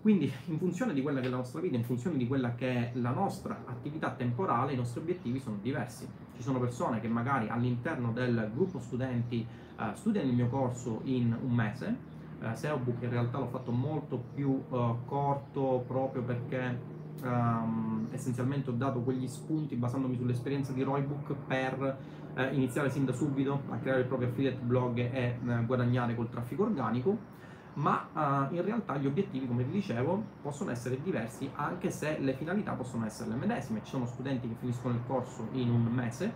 Quindi 0.00 0.32
in 0.46 0.58
funzione 0.58 0.94
di 0.94 1.02
quella 1.02 1.20
che 1.20 1.26
è 1.26 1.30
la 1.30 1.36
nostra 1.36 1.60
vita, 1.60 1.76
in 1.76 1.84
funzione 1.84 2.16
di 2.16 2.26
quella 2.26 2.54
che 2.54 2.72
è 2.72 2.90
la 2.94 3.10
nostra 3.10 3.64
attività 3.66 4.12
temporale, 4.12 4.72
i 4.72 4.76
nostri 4.76 5.00
obiettivi 5.00 5.40
sono 5.40 5.58
diversi. 5.60 6.08
Ci 6.36 6.42
sono 6.42 6.60
persone 6.60 7.00
che 7.00 7.08
magari 7.08 7.48
all'interno 7.48 8.12
del 8.12 8.50
gruppo 8.54 8.78
studenti 8.78 9.44
uh, 9.76 9.94
studiano 9.94 10.28
il 10.28 10.36
mio 10.36 10.48
corso 10.48 11.00
in 11.04 11.36
un 11.42 11.52
mese, 11.52 11.96
uh, 12.40 12.54
SEObook 12.54 13.02
in 13.02 13.10
realtà 13.10 13.38
l'ho 13.38 13.48
fatto 13.48 13.72
molto 13.72 14.22
più 14.34 14.62
uh, 14.68 14.98
corto 15.04 15.82
proprio 15.86 16.22
perché 16.22 16.96
um, 17.22 18.06
essenzialmente 18.10 18.70
ho 18.70 18.72
dato 18.72 19.00
quegli 19.00 19.26
spunti 19.26 19.76
basandomi 19.76 20.16
sull'esperienza 20.16 20.72
di 20.72 20.82
Roybook 20.82 21.34
per 21.46 21.98
eh, 22.34 22.54
iniziare 22.54 22.90
sin 22.90 23.04
da 23.04 23.12
subito 23.12 23.62
a 23.68 23.76
creare 23.76 24.00
il 24.00 24.06
proprio 24.06 24.28
affiliate 24.28 24.58
blog 24.60 24.98
e 24.98 25.38
eh, 25.44 25.64
guadagnare 25.64 26.14
col 26.14 26.28
traffico 26.28 26.64
organico 26.64 27.36
ma 27.78 28.08
uh, 28.12 28.54
in 28.54 28.62
realtà 28.62 28.96
gli 28.96 29.06
obiettivi, 29.06 29.46
come 29.46 29.62
vi 29.62 29.72
dicevo, 29.72 30.22
possono 30.42 30.70
essere 30.70 31.00
diversi 31.00 31.48
anche 31.54 31.90
se 31.90 32.18
le 32.18 32.34
finalità 32.34 32.72
possono 32.72 33.06
essere 33.06 33.30
le 33.30 33.36
medesime. 33.36 33.80
Ci 33.84 33.90
sono 33.90 34.04
studenti 34.06 34.48
che 34.48 34.54
finiscono 34.58 34.94
il 34.94 35.00
corso 35.06 35.46
in 35.52 35.70
un 35.70 35.84
mese 35.84 36.32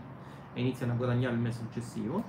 e 0.52 0.60
iniziano 0.60 0.92
a 0.92 0.96
guadagnare 0.96 1.34
il 1.34 1.40
mese 1.40 1.58
successivo, 1.60 2.22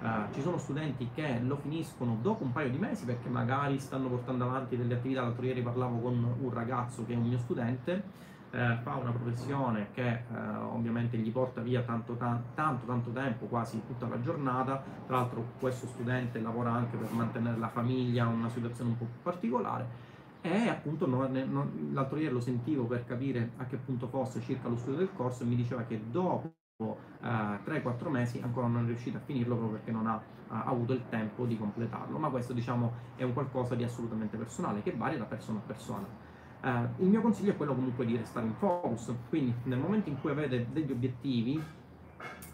uh, 0.00 0.32
ci 0.32 0.40
sono 0.40 0.58
studenti 0.58 1.10
che 1.14 1.40
lo 1.42 1.56
finiscono 1.56 2.18
dopo 2.20 2.44
un 2.44 2.52
paio 2.52 2.70
di 2.70 2.78
mesi 2.78 3.04
perché 3.04 3.28
magari 3.28 3.78
stanno 3.78 4.08
portando 4.08 4.44
avanti 4.44 4.76
delle 4.76 4.94
attività. 4.94 5.22
L'altro 5.22 5.44
ieri 5.44 5.62
parlavo 5.62 5.98
con 5.98 6.36
un 6.40 6.50
ragazzo 6.52 7.04
che 7.04 7.14
è 7.14 7.16
un 7.16 7.28
mio 7.28 7.38
studente 7.38 8.28
eh, 8.52 8.78
fa 8.82 8.96
una 8.96 9.12
professione 9.12 9.88
che 9.92 10.08
eh, 10.08 10.24
ovviamente 10.72 11.16
gli 11.16 11.30
porta 11.30 11.60
via 11.60 11.82
tanto, 11.82 12.16
tanto, 12.16 12.84
tanto 12.84 13.10
tempo, 13.10 13.46
quasi 13.46 13.80
tutta 13.86 14.08
la 14.08 14.20
giornata. 14.20 14.82
Tra 15.06 15.16
l'altro 15.16 15.52
questo 15.58 15.86
studente 15.86 16.40
lavora 16.40 16.72
anche 16.72 16.96
per 16.96 17.10
mantenere 17.12 17.58
la 17.58 17.68
famiglia, 17.68 18.26
una 18.26 18.48
situazione 18.48 18.90
un 18.90 18.98
po' 18.98 19.06
particolare. 19.22 20.08
E 20.42 20.68
appunto 20.68 21.06
non, 21.06 21.32
non, 21.50 21.90
l'altro 21.92 22.18
ieri 22.18 22.32
lo 22.32 22.40
sentivo 22.40 22.84
per 22.84 23.04
capire 23.04 23.52
a 23.58 23.66
che 23.66 23.76
punto 23.76 24.08
fosse 24.08 24.40
circa 24.40 24.68
lo 24.68 24.76
studio 24.76 24.98
del 24.98 25.12
corso 25.12 25.42
e 25.42 25.46
mi 25.46 25.54
diceva 25.54 25.82
che 25.82 26.00
dopo 26.10 26.46
eh, 26.46 26.59
3-4 27.22 28.08
mesi 28.08 28.40
ancora 28.42 28.66
non 28.66 28.84
è 28.84 28.86
riuscito 28.86 29.18
a 29.18 29.20
finirlo 29.20 29.56
proprio 29.56 29.78
perché 29.78 29.92
non 29.92 30.06
ha, 30.06 30.20
ha, 30.48 30.64
avuto 30.64 30.92
il 30.92 31.02
tempo 31.08 31.44
di 31.44 31.56
completarlo. 31.56 32.18
Ma 32.18 32.28
questo 32.28 32.52
diciamo 32.52 32.92
è 33.16 33.22
un 33.22 33.32
qualcosa 33.32 33.74
di 33.74 33.84
assolutamente 33.84 34.36
personale 34.36 34.82
che 34.82 34.92
varia 34.92 35.18
da 35.18 35.24
persona 35.24 35.58
a 35.58 35.62
persona. 35.66 36.06
Uh, 36.62 37.02
il 37.02 37.08
mio 37.08 37.22
consiglio 37.22 37.52
è 37.52 37.56
quello 37.56 37.74
comunque 37.74 38.04
di 38.04 38.16
restare 38.16 38.46
in 38.46 38.54
focus, 38.54 39.14
quindi 39.30 39.54
nel 39.64 39.78
momento 39.78 40.10
in 40.10 40.20
cui 40.20 40.30
avete 40.30 40.66
degli 40.70 40.92
obiettivi, 40.92 41.62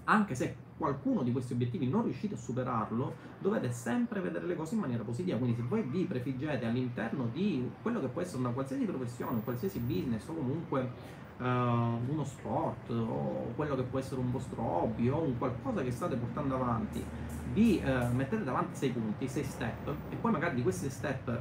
anche 0.04 0.34
se 0.36 0.56
qualcuno 0.76 1.22
di 1.22 1.32
questi 1.32 1.54
obiettivi 1.54 1.88
non 1.88 2.04
riuscite 2.04 2.34
a 2.34 2.36
superarlo, 2.36 3.14
dovete 3.40 3.72
sempre 3.72 4.20
vedere 4.20 4.46
le 4.46 4.54
cose 4.54 4.74
in 4.74 4.80
maniera 4.80 5.02
positiva. 5.02 5.38
Quindi 5.38 5.56
se 5.56 5.62
voi 5.66 5.82
vi 5.82 6.04
prefiggete 6.04 6.66
all'interno 6.66 7.28
di 7.32 7.68
quello 7.82 8.00
che 8.00 8.08
può 8.08 8.20
essere 8.20 8.38
una 8.38 8.50
qualsiasi 8.50 8.84
professione, 8.84 9.32
un 9.32 9.44
qualsiasi 9.44 9.80
business 9.80 10.28
o 10.28 10.34
comunque 10.34 11.24
uh, 11.38 11.42
uno 11.44 12.24
sport 12.24 12.90
o 12.90 13.52
quello 13.54 13.76
che 13.76 13.82
può 13.82 13.98
essere 13.98 14.20
un 14.20 14.30
vostro 14.30 14.62
hobby 14.62 15.08
o 15.08 15.20
un 15.20 15.38
qualcosa 15.38 15.82
che 15.82 15.90
state 15.90 16.16
portando 16.16 16.54
avanti, 16.54 17.04
vi 17.52 17.82
uh, 17.84 18.14
mettete 18.14 18.44
davanti 18.44 18.76
sei 18.76 18.90
punti, 18.90 19.28
sei 19.28 19.44
step 19.44 19.94
e 20.10 20.16
poi 20.16 20.32
magari 20.32 20.56
di 20.56 20.62
questi 20.62 20.90
step 20.90 21.40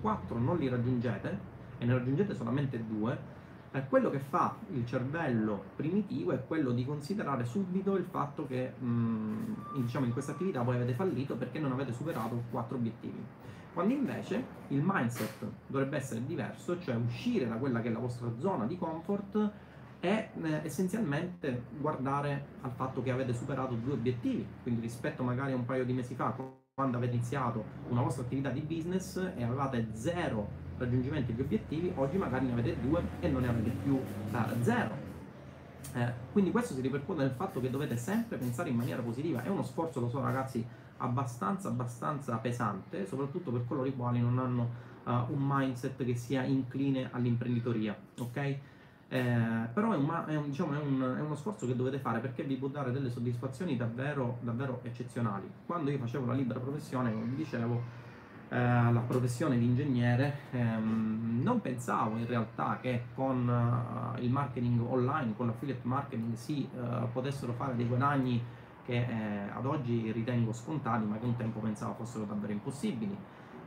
4 0.00 0.38
non 0.38 0.56
li 0.58 0.68
raggiungete, 0.68 1.56
e 1.78 1.84
ne 1.84 1.92
raggiungete 1.92 2.34
solamente 2.34 2.84
due, 2.86 3.36
eh, 3.70 3.86
quello 3.86 4.10
che 4.10 4.18
fa 4.18 4.56
il 4.72 4.86
cervello 4.86 5.62
primitivo 5.76 6.32
è 6.32 6.44
quello 6.46 6.72
di 6.72 6.84
considerare 6.84 7.44
subito 7.44 7.96
il 7.96 8.04
fatto 8.04 8.46
che 8.46 8.72
mh, 8.78 8.86
mm, 8.86 9.54
diciamo, 9.82 10.06
in 10.06 10.12
questa 10.12 10.32
attività 10.32 10.62
voi 10.62 10.76
avete 10.76 10.94
fallito 10.94 11.36
perché 11.36 11.58
non 11.58 11.72
avete 11.72 11.92
superato 11.92 12.42
quattro 12.50 12.76
obiettivi. 12.76 13.22
Quando 13.78 13.94
invece 13.94 14.44
il 14.70 14.82
mindset 14.84 15.46
dovrebbe 15.68 15.98
essere 15.98 16.26
diverso, 16.26 16.80
cioè 16.80 16.96
uscire 16.96 17.46
da 17.46 17.54
quella 17.54 17.80
che 17.80 17.86
è 17.86 17.92
la 17.92 18.00
vostra 18.00 18.28
zona 18.36 18.66
di 18.66 18.76
comfort 18.76 19.50
e 20.00 20.30
eh, 20.34 20.60
essenzialmente 20.64 21.62
guardare 21.78 22.46
al 22.62 22.72
fatto 22.72 23.04
che 23.04 23.12
avete 23.12 23.32
superato 23.32 23.74
due 23.74 23.92
obiettivi, 23.92 24.44
quindi 24.64 24.80
rispetto 24.80 25.22
magari 25.22 25.52
a 25.52 25.54
un 25.54 25.64
paio 25.64 25.84
di 25.84 25.92
mesi 25.92 26.16
fa, 26.16 26.36
quando 26.74 26.96
avete 26.96 27.14
iniziato 27.14 27.64
una 27.90 28.02
vostra 28.02 28.24
attività 28.24 28.50
di 28.50 28.62
business 28.62 29.16
e 29.36 29.44
avevate 29.44 29.90
zero 29.92 30.48
raggiungimento 30.76 31.30
degli 31.30 31.42
obiettivi, 31.42 31.92
oggi 31.94 32.16
magari 32.16 32.46
ne 32.46 32.52
avete 32.54 32.80
due 32.80 33.00
e 33.20 33.28
non 33.28 33.42
ne 33.42 33.48
avete 33.48 33.70
più 33.84 33.94
uh, 33.94 34.62
zero. 34.62 35.06
Eh, 35.94 36.12
quindi 36.32 36.50
questo 36.50 36.74
si 36.74 36.80
ripercuote 36.80 37.22
nel 37.22 37.30
fatto 37.30 37.60
che 37.60 37.70
dovete 37.70 37.96
sempre 37.96 38.38
pensare 38.38 38.70
in 38.70 38.76
maniera 38.76 39.02
positiva. 39.02 39.40
È 39.44 39.48
uno 39.48 39.62
sforzo, 39.62 40.00
lo 40.00 40.08
so 40.08 40.20
ragazzi, 40.20 40.66
abbastanza, 40.98 41.68
abbastanza 41.68 42.36
pesante, 42.36 43.06
soprattutto 43.06 43.50
per 43.50 43.64
coloro 43.66 43.86
i 43.86 43.94
quali 43.94 44.20
non 44.20 44.38
hanno 44.38 44.70
uh, 45.04 45.32
un 45.32 45.38
mindset 45.40 46.04
che 46.04 46.14
sia 46.14 46.42
incline 46.42 47.08
all'imprenditoria, 47.10 47.96
ok? 48.18 48.58
Eh, 49.10 49.68
però 49.72 49.92
è, 49.92 49.96
un, 49.96 50.24
è, 50.26 50.36
un, 50.36 50.50
diciamo, 50.50 50.74
è, 50.74 50.78
un, 50.78 51.14
è, 51.16 51.20
uno 51.20 51.34
sforzo 51.34 51.66
che 51.66 51.74
dovete 51.74 51.98
fare 51.98 52.18
perché 52.18 52.42
vi 52.42 52.56
può 52.56 52.68
dare 52.68 52.92
delle 52.92 53.08
soddisfazioni 53.08 53.76
davvero, 53.76 54.36
davvero 54.42 54.80
eccezionali. 54.82 55.50
Quando 55.64 55.90
io 55.90 55.98
facevo 55.98 56.26
la 56.26 56.34
libera 56.34 56.60
professione, 56.60 57.10
come 57.10 57.24
vi 57.24 57.36
dicevo, 57.36 57.80
eh, 58.50 58.56
la 58.56 59.02
professione 59.06 59.58
di 59.58 59.64
ingegnere, 59.64 60.40
ehm, 60.50 61.40
non 61.42 61.60
pensavo 61.62 62.18
in 62.18 62.26
realtà 62.26 62.78
che 62.80 63.04
con 63.14 63.48
uh, 63.48 64.22
il 64.22 64.30
marketing 64.30 64.80
online, 64.80 65.34
con 65.36 65.46
l'affiliate 65.46 65.86
marketing, 65.86 66.34
si 66.34 66.68
uh, 66.74 67.10
potessero 67.10 67.52
fare 67.52 67.76
dei 67.76 67.86
guadagni 67.86 68.42
che 68.88 69.04
eh, 69.06 69.50
ad 69.52 69.66
oggi 69.66 70.10
ritengo 70.12 70.54
scontati, 70.54 71.04
ma 71.04 71.18
che 71.18 71.26
un 71.26 71.36
tempo 71.36 71.60
pensavo 71.60 71.92
fossero 71.92 72.24
davvero 72.24 72.52
impossibili. 72.54 73.14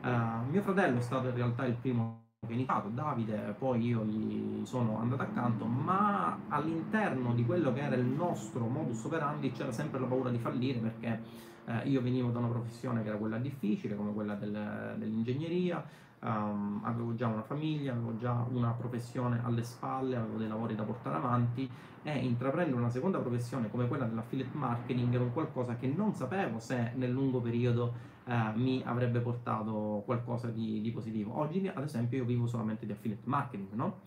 Uh, 0.02 0.50
mio 0.50 0.64
fratello 0.64 0.98
è 0.98 1.02
stato 1.02 1.28
in 1.28 1.36
realtà 1.36 1.64
il 1.66 1.76
primo 1.76 2.24
che 2.40 2.52
ha 2.52 2.56
iniziato, 2.56 2.88
Davide, 2.88 3.56
poi 3.56 3.86
io 3.86 4.04
gli 4.04 4.66
sono 4.66 4.98
andato 5.00 5.22
accanto, 5.22 5.66
ma 5.66 6.40
all'interno 6.48 7.36
di 7.36 7.46
quello 7.46 7.72
che 7.72 7.82
era 7.82 7.94
il 7.94 8.06
nostro 8.06 8.66
modus 8.66 9.04
operandi 9.04 9.52
c'era 9.52 9.72
sempre 9.72 10.00
la 10.00 10.08
paura 10.08 10.32
di 10.32 10.40
fallire 10.40 10.80
perché 10.80 11.22
eh, 11.66 11.88
io 11.88 12.02
venivo 12.02 12.32
da 12.32 12.40
una 12.40 12.48
professione 12.48 13.04
che 13.04 13.10
era 13.10 13.18
quella 13.20 13.38
difficile, 13.38 13.96
come 13.96 14.14
quella 14.14 14.34
del, 14.34 14.96
dell'ingegneria, 14.98 15.86
um, 16.22 16.82
avevo 16.84 17.14
già 17.16 17.28
una 17.28 17.44
famiglia, 17.44 17.92
avevo 17.92 18.16
già 18.18 18.46
una 18.50 18.72
professione 18.72 19.42
alle 19.44 19.64
spalle, 19.64 20.16
avevo 20.16 20.38
dei 20.38 20.48
lavori 20.48 20.76
da 20.76 20.84
portare 20.84 21.18
avanti 21.18 21.70
e 22.04 22.18
intraprendere 22.18 22.78
una 22.78 22.90
seconda 22.90 23.20
professione 23.20 23.70
come 23.70 23.88
quella 23.88 24.06
dell'affiliate 24.06 24.58
marketing 24.58 25.14
era 25.14 25.24
un 25.24 25.34
qualcosa 25.34 25.76
che 25.76 25.88
non 25.88 26.14
sapevo 26.14 26.60
se 26.60 26.94
nel 26.96 27.12
lungo 27.12 27.40
periodo 27.40 27.94
eh, 28.26 28.52
mi 28.56 28.82
avrebbe 28.86 29.20
portato 29.20 30.04
qualcosa 30.06 30.48
di, 30.48 30.82
di 30.82 30.92
positivo. 30.92 31.38
Oggi, 31.38 31.68
ad 31.68 31.84
esempio, 31.84 32.20
io 32.20 32.26
vivo 32.26 32.48
solamente 32.48 32.86
di 32.86 32.92
affiliate 32.92 33.24
marketing, 33.26 33.74
no? 33.74 34.00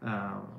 Uh, 0.00 0.06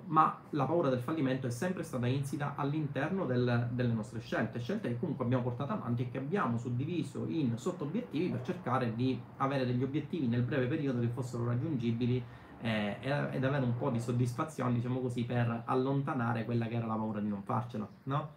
ma 0.08 0.38
la 0.49 0.65
paura 0.65 0.89
del 0.89 0.99
fallimento 0.99 1.47
è 1.47 1.49
sempre 1.49 1.84
stata 1.84 2.08
insita 2.08 2.56
all'interno 2.56 3.25
del, 3.25 3.69
delle 3.71 3.93
nostre 3.93 4.19
scelte, 4.19 4.60
scelte 4.60 4.89
che 4.89 4.99
comunque 4.99 5.23
abbiamo 5.23 5.43
portato 5.43 5.71
avanti 5.71 6.02
e 6.02 6.10
che 6.10 6.17
abbiamo 6.17 6.58
suddiviso 6.58 7.25
in 7.25 7.58
sotto 7.58 7.86
obiettivi 7.86 8.30
per 8.30 8.41
cercare 8.41 8.93
di 8.95 9.17
avere 9.38 9.65
degli 9.65 9.82
obiettivi 9.82 10.28
nel 10.28 10.41
breve 10.41 10.67
periodo 10.67 10.99
che 10.99 11.08
fossero 11.08 11.45
raggiungibili 11.45 12.21
eh, 12.62 12.97
ed 13.32 13.43
avere 13.43 13.63
un 13.63 13.78
po' 13.78 13.89
di 13.89 13.99
soddisfazione, 14.02 14.73
diciamo 14.73 14.99
così, 14.99 15.23
per 15.23 15.63
allontanare 15.65 16.43
quella 16.43 16.67
che 16.67 16.75
era 16.75 16.86
la 16.86 16.95
paura 16.95 17.21
di 17.21 17.30
non 17.30 17.41
farcela, 17.43 17.88
no? 18.04 18.30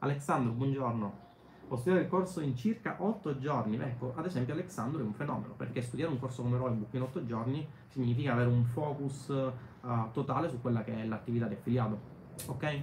Alessandro, 0.00 0.52
buongiorno. 0.52 1.26
Ho 1.70 1.76
studiato 1.76 2.02
il 2.02 2.08
corso 2.08 2.40
in 2.40 2.56
circa 2.56 2.96
8 2.98 3.38
giorni. 3.38 3.76
Ecco, 3.76 4.14
ad 4.16 4.24
esempio 4.24 4.54
Alessandro 4.54 5.00
è 5.00 5.04
un 5.04 5.12
fenomeno, 5.12 5.52
perché 5.54 5.82
studiare 5.82 6.10
un 6.10 6.18
corso 6.18 6.42
come 6.42 6.56
Roybook 6.56 6.94
in 6.94 7.02
8 7.02 7.24
giorni 7.26 7.66
significa 7.88 8.32
avere 8.32 8.48
un 8.48 8.64
focus 8.64 9.30
uh, 9.82 10.10
totale 10.12 10.48
su 10.48 10.60
quella 10.60 10.82
che 10.82 10.94
è 10.94 11.04
l'attività 11.04 11.46
di 11.46 11.54
affiliato. 11.54 11.98
Ok? 12.46 12.82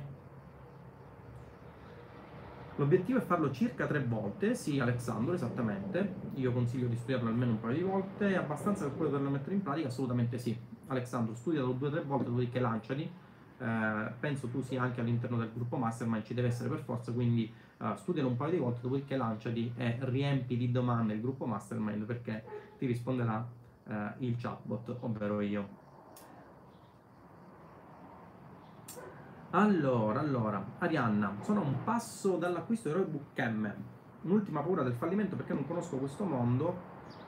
L'obiettivo 2.77 3.19
è 3.19 3.21
farlo 3.21 3.51
circa 3.51 3.87
tre 3.87 4.03
volte, 4.03 4.53
sì 4.53 4.79
Alessandro, 4.79 5.33
esattamente. 5.33 6.15
Io 6.33 6.51
consiglio 6.51 6.87
di 6.87 6.95
studiarlo 6.97 7.29
almeno 7.29 7.51
un 7.51 7.59
paio 7.59 7.75
di 7.75 7.83
volte, 7.83 8.33
è 8.33 8.35
abbastanza 8.35 8.83
per 8.85 8.93
poterlo 8.93 9.29
mettere 9.29 9.55
in 9.55 9.61
pratica? 9.61 9.87
Assolutamente 9.87 10.37
sì. 10.37 10.57
Alessandro, 10.87 11.33
studialo 11.35 11.71
due 11.71 11.87
o 11.87 11.91
tre 11.91 12.01
volte, 12.01 12.25
dopodiché 12.25 12.59
lanciati. 12.59 13.09
Eh, 13.57 14.11
penso 14.19 14.49
tu 14.49 14.61
sia 14.61 14.81
anche 14.81 14.99
all'interno 14.99 15.37
del 15.37 15.49
gruppo 15.53 15.77
Mastermind, 15.77 16.23
ci 16.23 16.33
deve 16.33 16.49
essere 16.49 16.67
per 16.67 16.79
forza, 16.79 17.13
quindi 17.13 17.49
uh, 17.77 17.95
studialo 17.95 18.27
un 18.27 18.35
paio 18.35 18.51
di 18.51 18.57
volte, 18.57 18.81
dopodiché 18.81 19.15
lanciati 19.15 19.71
e 19.77 19.95
riempi 20.01 20.57
di 20.57 20.69
domande 20.71 21.13
il 21.13 21.21
gruppo 21.21 21.45
Mastermind 21.45 22.03
perché 22.03 22.43
ti 22.77 22.85
risponderà 22.85 23.47
uh, 23.85 23.93
il 24.17 24.35
chatbot, 24.35 24.97
ovvero 24.99 25.39
io. 25.39 25.83
Allora, 29.57 30.19
allora, 30.19 30.61
Arianna, 30.79 31.37
sono 31.39 31.61
a 31.61 31.63
un 31.63 31.85
passo 31.85 32.35
dall'acquisto 32.35 32.89
di 32.89 32.95
Roybook 32.95 33.39
M. 33.39 33.73
Un'ultima 34.23 34.59
paura 34.59 34.83
del 34.83 34.95
fallimento 34.95 35.37
perché 35.37 35.53
non 35.53 35.65
conosco 35.65 35.95
questo 35.95 36.25
mondo, 36.25 36.77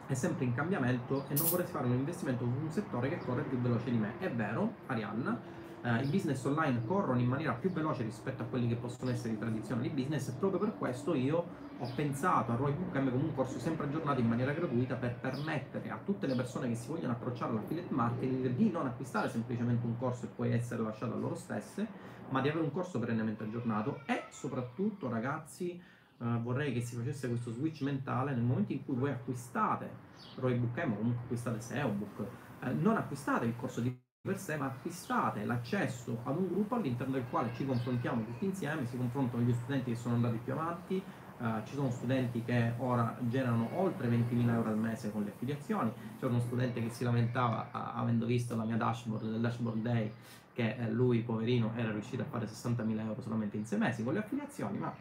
è 0.07 0.13
sempre 0.13 0.43
in 0.43 0.53
cambiamento 0.53 1.23
e 1.29 1.35
non 1.35 1.47
vorrei 1.49 1.67
fare 1.67 1.85
un 1.85 1.93
investimento 1.93 2.43
su 2.43 2.51
un 2.51 2.69
settore 2.69 3.07
che 3.07 3.19
corre 3.19 3.43
più 3.43 3.57
veloce 3.59 3.91
di 3.91 3.97
me. 3.97 4.19
È 4.19 4.29
vero, 4.29 4.73
Arianna, 4.87 5.39
eh, 5.81 6.03
i 6.03 6.07
business 6.07 6.43
online 6.43 6.83
corrono 6.85 7.17
in 7.17 7.29
maniera 7.29 7.53
più 7.53 7.71
veloce 7.71 8.03
rispetto 8.03 8.43
a 8.43 8.45
quelli 8.45 8.67
che 8.67 8.75
possono 8.75 9.09
essere 9.09 9.31
i 9.31 9.37
tradizionali 9.37 9.87
business 9.87 10.27
e 10.27 10.33
proprio 10.33 10.59
per 10.59 10.77
questo 10.77 11.13
io 11.13 11.45
ho 11.79 11.91
pensato 11.95 12.51
a 12.51 12.55
Roybook 12.55 12.95
M 12.97 13.11
come 13.11 13.23
un 13.23 13.35
corso 13.35 13.59
sempre 13.59 13.85
aggiornato 13.85 14.19
in 14.19 14.27
maniera 14.27 14.51
gratuita 14.51 14.95
per 14.95 15.15
permettere 15.19 15.89
a 15.89 15.99
tutte 16.03 16.25
le 16.25 16.35
persone 16.35 16.67
che 16.67 16.75
si 16.75 16.87
vogliono 16.87 17.13
approcciare 17.13 17.51
all'affiliate 17.51 17.93
marketing 17.93 18.47
di 18.49 18.71
non 18.71 18.87
acquistare 18.87 19.29
semplicemente 19.29 19.85
un 19.85 19.97
corso 19.97 20.25
e 20.25 20.29
poi 20.29 20.51
essere 20.53 20.81
lasciate 20.81 21.13
a 21.13 21.17
loro 21.17 21.35
stesse, 21.35 21.87
ma 22.29 22.41
di 22.41 22.49
avere 22.49 22.63
un 22.63 22.71
corso 22.71 22.97
perennemente 22.99 23.43
aggiornato. 23.43 24.01
E 24.05 24.25
soprattutto 24.29 25.07
ragazzi 25.07 25.71
eh, 25.71 26.39
vorrei 26.41 26.73
che 26.73 26.81
si 26.81 26.95
facesse 26.95 27.27
questo 27.27 27.51
switch 27.51 27.81
mentale 27.81 28.33
nel 28.33 28.43
momento 28.43 28.73
in 28.73 28.83
cui 28.83 28.95
voi 28.95 29.11
acquistate 29.11 29.89
Roybook 30.35 30.83
M 30.83 30.91
o 30.93 30.95
comunque 30.95 31.23
acquistate 31.23 31.61
SEObook, 31.61 32.25
eh, 32.63 32.71
non 32.71 32.97
acquistate 32.97 33.45
il 33.45 33.55
corso 33.55 33.81
di 33.81 34.05
per 34.27 34.37
sé, 34.37 34.57
ma 34.57 34.65
acquistate 34.65 35.45
l'accesso 35.45 36.19
ad 36.23 36.35
un 36.35 36.49
gruppo 36.49 36.75
all'interno 36.75 37.13
del 37.13 37.23
quale 37.29 37.53
ci 37.53 37.65
confrontiamo 37.65 38.25
tutti 38.25 38.43
insieme, 38.43 38.85
si 38.85 38.97
confrontano 38.97 39.41
gli 39.41 39.53
studenti 39.53 39.91
che 39.91 39.95
sono 39.95 40.15
andati 40.15 40.37
più 40.43 40.51
avanti, 40.51 41.01
Uh, 41.39 41.63
ci 41.65 41.75
sono 41.75 41.91
studenti 41.91 42.43
che 42.43 42.73
ora 42.77 43.15
generano 43.19 43.69
oltre 43.75 44.09
20.000 44.09 44.49
euro 44.49 44.69
al 44.69 44.77
mese 44.77 45.11
con 45.11 45.23
le 45.23 45.29
affiliazioni, 45.29 45.91
c'è 46.19 46.25
uno 46.25 46.39
studente 46.39 46.81
che 46.81 46.89
si 46.89 47.03
lamentava 47.03 47.69
uh, 47.71 47.99
avendo 47.99 48.25
visto 48.25 48.55
la 48.55 48.63
mia 48.63 48.75
dashboard 48.75 49.29
del 49.29 49.39
dashboard 49.39 49.81
day 49.81 50.11
che 50.53 50.75
uh, 50.79 50.91
lui 50.91 51.21
poverino 51.21 51.73
era 51.75 51.91
riuscito 51.91 52.23
a 52.23 52.25
fare 52.25 52.47
60.000 52.47 52.99
euro 53.01 53.21
solamente 53.21 53.55
in 53.55 53.65
sei 53.65 53.77
mesi 53.77 54.03
con 54.03 54.13
le 54.13 54.19
affiliazioni, 54.19 54.79
ma 54.79 54.91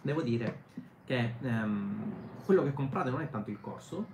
devo 0.00 0.22
dire 0.22 0.62
che 1.04 1.34
um, 1.40 2.02
quello 2.44 2.62
che 2.62 2.72
comprate 2.72 3.10
non 3.10 3.20
è 3.20 3.28
tanto 3.28 3.50
il 3.50 3.60
corso 3.60 4.06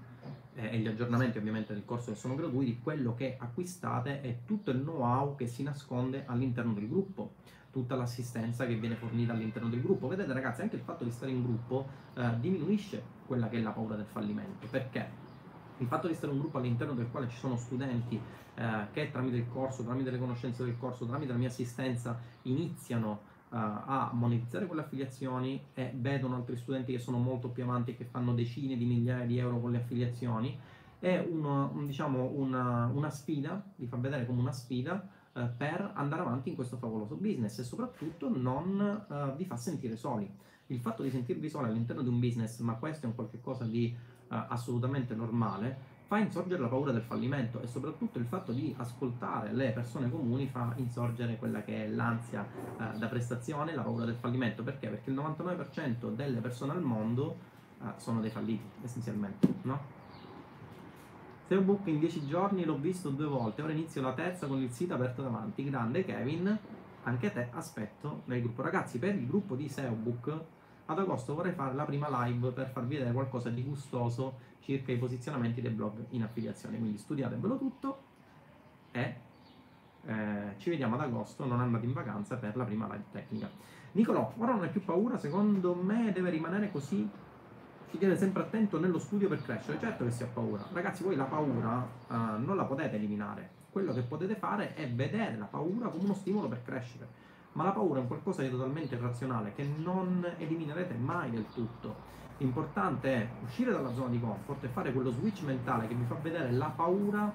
eh, 0.54 0.70
e 0.70 0.78
gli 0.78 0.86
aggiornamenti 0.86 1.38
ovviamente 1.38 1.72
del 1.72 1.84
corso 1.84 2.10
che 2.10 2.16
sono 2.16 2.34
gratuiti, 2.34 2.80
quello 2.82 3.14
che 3.14 3.36
acquistate 3.38 4.20
è 4.20 4.38
tutto 4.44 4.70
il 4.70 4.80
know-how 4.80 5.36
che 5.36 5.46
si 5.46 5.62
nasconde 5.62 6.24
all'interno 6.26 6.72
del 6.72 6.88
gruppo 6.88 7.34
tutta 7.70 7.96
l'assistenza 7.96 8.66
che 8.66 8.74
viene 8.74 8.94
fornita 8.94 9.32
all'interno 9.32 9.68
del 9.68 9.82
gruppo. 9.82 10.08
Vedete 10.08 10.32
ragazzi, 10.32 10.62
anche 10.62 10.76
il 10.76 10.82
fatto 10.82 11.04
di 11.04 11.10
stare 11.10 11.30
in 11.30 11.42
gruppo 11.42 11.86
eh, 12.14 12.38
diminuisce 12.40 13.02
quella 13.26 13.48
che 13.48 13.58
è 13.58 13.60
la 13.60 13.70
paura 13.70 13.96
del 13.96 14.06
fallimento, 14.06 14.66
perché 14.68 15.26
il 15.78 15.86
fatto 15.86 16.08
di 16.08 16.14
stare 16.14 16.32
in 16.32 16.38
un 16.38 16.42
gruppo 16.42 16.58
all'interno 16.58 16.94
del 16.94 17.10
quale 17.10 17.28
ci 17.28 17.36
sono 17.36 17.56
studenti 17.56 18.20
eh, 18.54 18.86
che 18.92 19.10
tramite 19.10 19.36
il 19.36 19.48
corso, 19.48 19.84
tramite 19.84 20.10
le 20.10 20.18
conoscenze 20.18 20.64
del 20.64 20.76
corso, 20.78 21.06
tramite 21.06 21.32
la 21.32 21.38
mia 21.38 21.48
assistenza 21.48 22.18
iniziano 22.42 23.20
uh, 23.50 23.56
a 23.56 24.10
monetizzare 24.12 24.66
quelle 24.66 24.82
affiliazioni 24.82 25.62
e 25.74 25.92
vedono 25.94 26.36
altri 26.36 26.56
studenti 26.56 26.92
che 26.92 26.98
sono 26.98 27.18
molto 27.18 27.48
più 27.48 27.62
avanti 27.62 27.92
e 27.92 27.96
che 27.96 28.04
fanno 28.04 28.34
decine 28.34 28.76
di 28.76 28.84
migliaia 28.84 29.24
di 29.24 29.38
euro 29.38 29.60
con 29.60 29.70
le 29.70 29.78
affiliazioni, 29.78 30.58
è 30.98 31.24
uno, 31.30 31.70
un, 31.74 31.86
diciamo, 31.86 32.32
una, 32.34 32.90
una 32.92 33.10
sfida, 33.10 33.62
vi 33.76 33.86
fa 33.86 33.96
vedere 33.96 34.26
come 34.26 34.40
una 34.40 34.52
sfida 34.52 35.06
eh, 35.38 35.48
per 35.56 35.92
andare 35.94 36.22
avanti 36.22 36.48
in 36.48 36.56
questo 36.56 36.76
favoloso 36.78 37.14
business 37.14 37.58
e 37.60 37.62
soprattutto 37.62 38.28
non 38.28 39.06
uh, 39.08 39.36
vi 39.36 39.44
fa 39.44 39.56
sentire 39.56 39.96
soli. 39.96 40.28
Il 40.66 40.80
fatto 40.80 41.02
di 41.04 41.10
sentirvi 41.10 41.48
soli 41.48 41.68
all'interno 41.68 42.02
di 42.02 42.08
un 42.08 42.18
business, 42.18 42.58
ma 42.58 42.74
questo 42.74 43.06
è 43.06 43.08
un 43.08 43.14
qualcosa 43.14 43.64
di 43.64 43.94
uh, 43.94 44.34
assolutamente 44.48 45.14
normale, 45.14 45.96
fa 46.06 46.18
insorgere 46.18 46.60
la 46.60 46.68
paura 46.68 46.90
del 46.90 47.02
fallimento 47.02 47.60
e 47.60 47.68
soprattutto 47.68 48.18
il 48.18 48.24
fatto 48.24 48.52
di 48.52 48.74
ascoltare 48.76 49.52
le 49.52 49.70
persone 49.70 50.10
comuni 50.10 50.48
fa 50.48 50.72
insorgere 50.76 51.36
quella 51.36 51.62
che 51.62 51.84
è 51.84 51.88
l'ansia 51.88 52.44
uh, 52.44 52.98
da 52.98 53.06
prestazione, 53.06 53.74
la 53.74 53.82
paura 53.82 54.04
del 54.04 54.16
fallimento. 54.16 54.64
Perché? 54.64 54.88
Perché 54.88 55.10
il 55.10 55.16
99% 55.16 56.12
delle 56.14 56.40
persone 56.40 56.72
al 56.72 56.82
mondo 56.82 57.56
sono 57.98 58.20
dei 58.20 58.30
falliti, 58.30 58.68
essenzialmente, 58.82 59.46
no? 59.62 59.97
Steelbook 61.48 61.86
in 61.86 61.98
10 61.98 62.26
giorni 62.26 62.66
l'ho 62.66 62.76
visto 62.76 63.08
due 63.08 63.24
volte, 63.24 63.62
ora 63.62 63.72
inizio 63.72 64.02
la 64.02 64.12
terza 64.12 64.46
con 64.46 64.60
il 64.60 64.70
sito 64.70 64.92
aperto 64.92 65.22
davanti. 65.22 65.64
Grande 65.64 66.04
Kevin, 66.04 66.58
anche 67.04 67.32
te 67.32 67.48
aspetto 67.52 68.20
nel 68.26 68.42
gruppo. 68.42 68.60
Ragazzi, 68.60 68.98
per 68.98 69.14
il 69.14 69.26
gruppo 69.26 69.56
di 69.56 69.66
SEObook 69.66 70.40
ad 70.84 70.98
agosto 70.98 71.34
vorrei 71.34 71.52
fare 71.52 71.72
la 71.72 71.86
prima 71.86 72.26
live 72.26 72.50
per 72.50 72.68
farvi 72.68 72.96
vedere 72.96 73.14
qualcosa 73.14 73.48
di 73.48 73.62
gustoso 73.62 74.40
circa 74.60 74.92
i 74.92 74.98
posizionamenti 74.98 75.62
del 75.62 75.72
blog 75.72 76.04
in 76.10 76.22
affiliazione. 76.22 76.76
Quindi 76.76 76.98
studiatevelo 76.98 77.56
tutto 77.56 77.98
e 78.90 79.14
eh, 80.04 80.54
ci 80.58 80.68
vediamo 80.68 80.96
ad 80.96 81.00
agosto, 81.00 81.46
non 81.46 81.60
andate 81.60 81.86
in 81.86 81.94
vacanza 81.94 82.36
per 82.36 82.56
la 82.56 82.64
prima 82.64 82.84
live 82.88 83.04
tecnica. 83.10 83.48
Nicolò, 83.92 84.34
ora 84.36 84.52
non 84.52 84.64
hai 84.64 84.68
più 84.68 84.84
paura, 84.84 85.16
secondo 85.16 85.74
me 85.74 86.12
deve 86.12 86.28
rimanere 86.28 86.70
così 86.70 87.08
si 87.90 87.98
tiene 87.98 88.16
sempre 88.16 88.42
attento 88.42 88.78
nello 88.78 88.98
studio 88.98 89.28
per 89.28 89.42
crescere. 89.42 89.78
Certo 89.78 90.04
che 90.04 90.10
si 90.10 90.22
ha 90.22 90.26
paura. 90.26 90.64
Ragazzi, 90.72 91.02
voi 91.02 91.16
la 91.16 91.24
paura 91.24 91.88
uh, 92.08 92.14
non 92.42 92.56
la 92.56 92.64
potete 92.64 92.96
eliminare. 92.96 93.56
Quello 93.70 93.92
che 93.92 94.02
potete 94.02 94.34
fare 94.34 94.74
è 94.74 94.90
vedere 94.90 95.36
la 95.36 95.46
paura 95.46 95.88
come 95.88 96.04
uno 96.04 96.14
stimolo 96.14 96.48
per 96.48 96.62
crescere. 96.62 97.26
Ma 97.52 97.64
la 97.64 97.70
paura 97.70 97.98
è 97.98 98.02
un 98.02 98.08
qualcosa 98.08 98.42
di 98.42 98.50
totalmente 98.50 98.94
irrazionale 98.94 99.52
che 99.54 99.64
non 99.64 100.26
eliminerete 100.36 100.94
mai 100.94 101.30
del 101.30 101.46
tutto. 101.52 102.16
L'importante 102.38 103.14
è 103.14 103.28
uscire 103.42 103.72
dalla 103.72 103.92
zona 103.92 104.10
di 104.10 104.20
comfort 104.20 104.62
e 104.64 104.68
fare 104.68 104.92
quello 104.92 105.10
switch 105.10 105.42
mentale 105.42 105.88
che 105.88 105.94
vi 105.94 106.04
fa 106.04 106.14
vedere 106.14 106.52
la 106.52 106.68
paura 106.68 107.32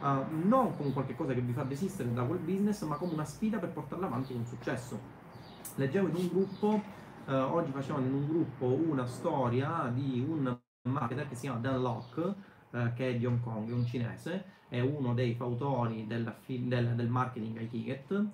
uh, 0.00 0.46
non 0.46 0.76
come 0.76 0.92
qualcosa 0.92 1.32
che 1.32 1.40
vi 1.40 1.52
fa 1.52 1.62
desistere 1.62 2.12
da 2.12 2.22
quel 2.22 2.38
business, 2.38 2.82
ma 2.82 2.96
come 2.96 3.14
una 3.14 3.24
sfida 3.24 3.58
per 3.58 3.70
portarla 3.70 4.06
avanti 4.06 4.34
con 4.34 4.44
successo. 4.44 5.22
Leggevo 5.76 6.08
in 6.08 6.14
un 6.14 6.28
gruppo 6.28 7.02
eh, 7.26 7.34
oggi 7.34 7.70
facevano 7.70 8.06
in 8.06 8.14
un 8.14 8.26
gruppo 8.26 8.66
una 8.66 9.06
storia 9.06 9.90
di 9.92 10.24
un 10.26 10.56
marketer 10.82 11.28
che 11.28 11.34
si 11.34 11.42
chiama 11.42 11.58
Dan 11.58 11.80
Locke, 11.80 12.34
eh, 12.70 12.92
che 12.94 13.10
è 13.10 13.16
di 13.16 13.24
Hong 13.24 13.40
Kong, 13.40 13.68
è 13.68 13.72
un 13.72 13.86
cinese, 13.86 14.44
è 14.68 14.80
uno 14.80 15.14
dei 15.14 15.34
fautori 15.34 16.06
del, 16.06 16.34
del, 16.46 16.94
del 16.94 17.08
marketing 17.08 17.56
ai 17.58 17.68
ticket 17.68 18.26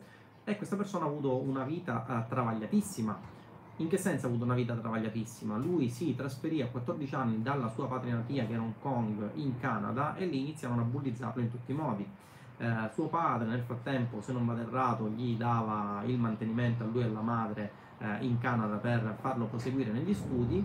e 0.45 0.57
questa 0.57 0.77
persona 0.77 1.05
ha 1.05 1.09
avuto 1.09 1.37
una 1.37 1.65
vita 1.65 2.05
uh, 2.07 2.29
travagliatissima. 2.29 3.39
In 3.77 3.89
che 3.89 3.97
senso 3.97 4.27
ha 4.27 4.29
avuto 4.29 4.45
una 4.45 4.55
vita 4.55 4.75
travagliatissima? 4.75 5.57
Lui 5.57 5.89
si 5.89 6.15
trasferì 6.15 6.61
a 6.61 6.69
14 6.69 7.15
anni 7.15 7.43
dalla 7.43 7.69
sua 7.69 7.87
patria 7.87 8.15
natia, 8.15 8.47
che 8.47 8.53
era 8.53 8.63
Hong 8.63 8.79
Kong, 8.81 9.31
in 9.35 9.59
Canada, 9.59 10.17
e 10.17 10.27
lì 10.27 10.41
iniziarono 10.41 10.83
a 10.83 10.85
bullizzarlo 10.85 11.41
in 11.41 11.51
tutti 11.51 11.71
i 11.71 11.75
modi. 11.75 12.07
Eh, 12.59 12.91
suo 12.93 13.07
padre, 13.07 13.49
nel 13.49 13.63
frattempo, 13.63 14.21
se 14.21 14.33
non 14.33 14.45
vado 14.45 14.61
errato, 14.61 15.09
gli 15.09 15.37
dava 15.37 16.03
il 16.05 16.19
mantenimento 16.19 16.85
a 16.85 16.87
lui 16.87 17.03
e 17.03 17.05
alla 17.05 17.23
madre 17.23 17.80
eh, 18.01 18.25
in 18.25 18.39
Canada 18.39 18.77
per 18.77 19.17
farlo 19.21 19.47
proseguire 19.47 19.93
negli 19.93 20.15
studi 20.15 20.65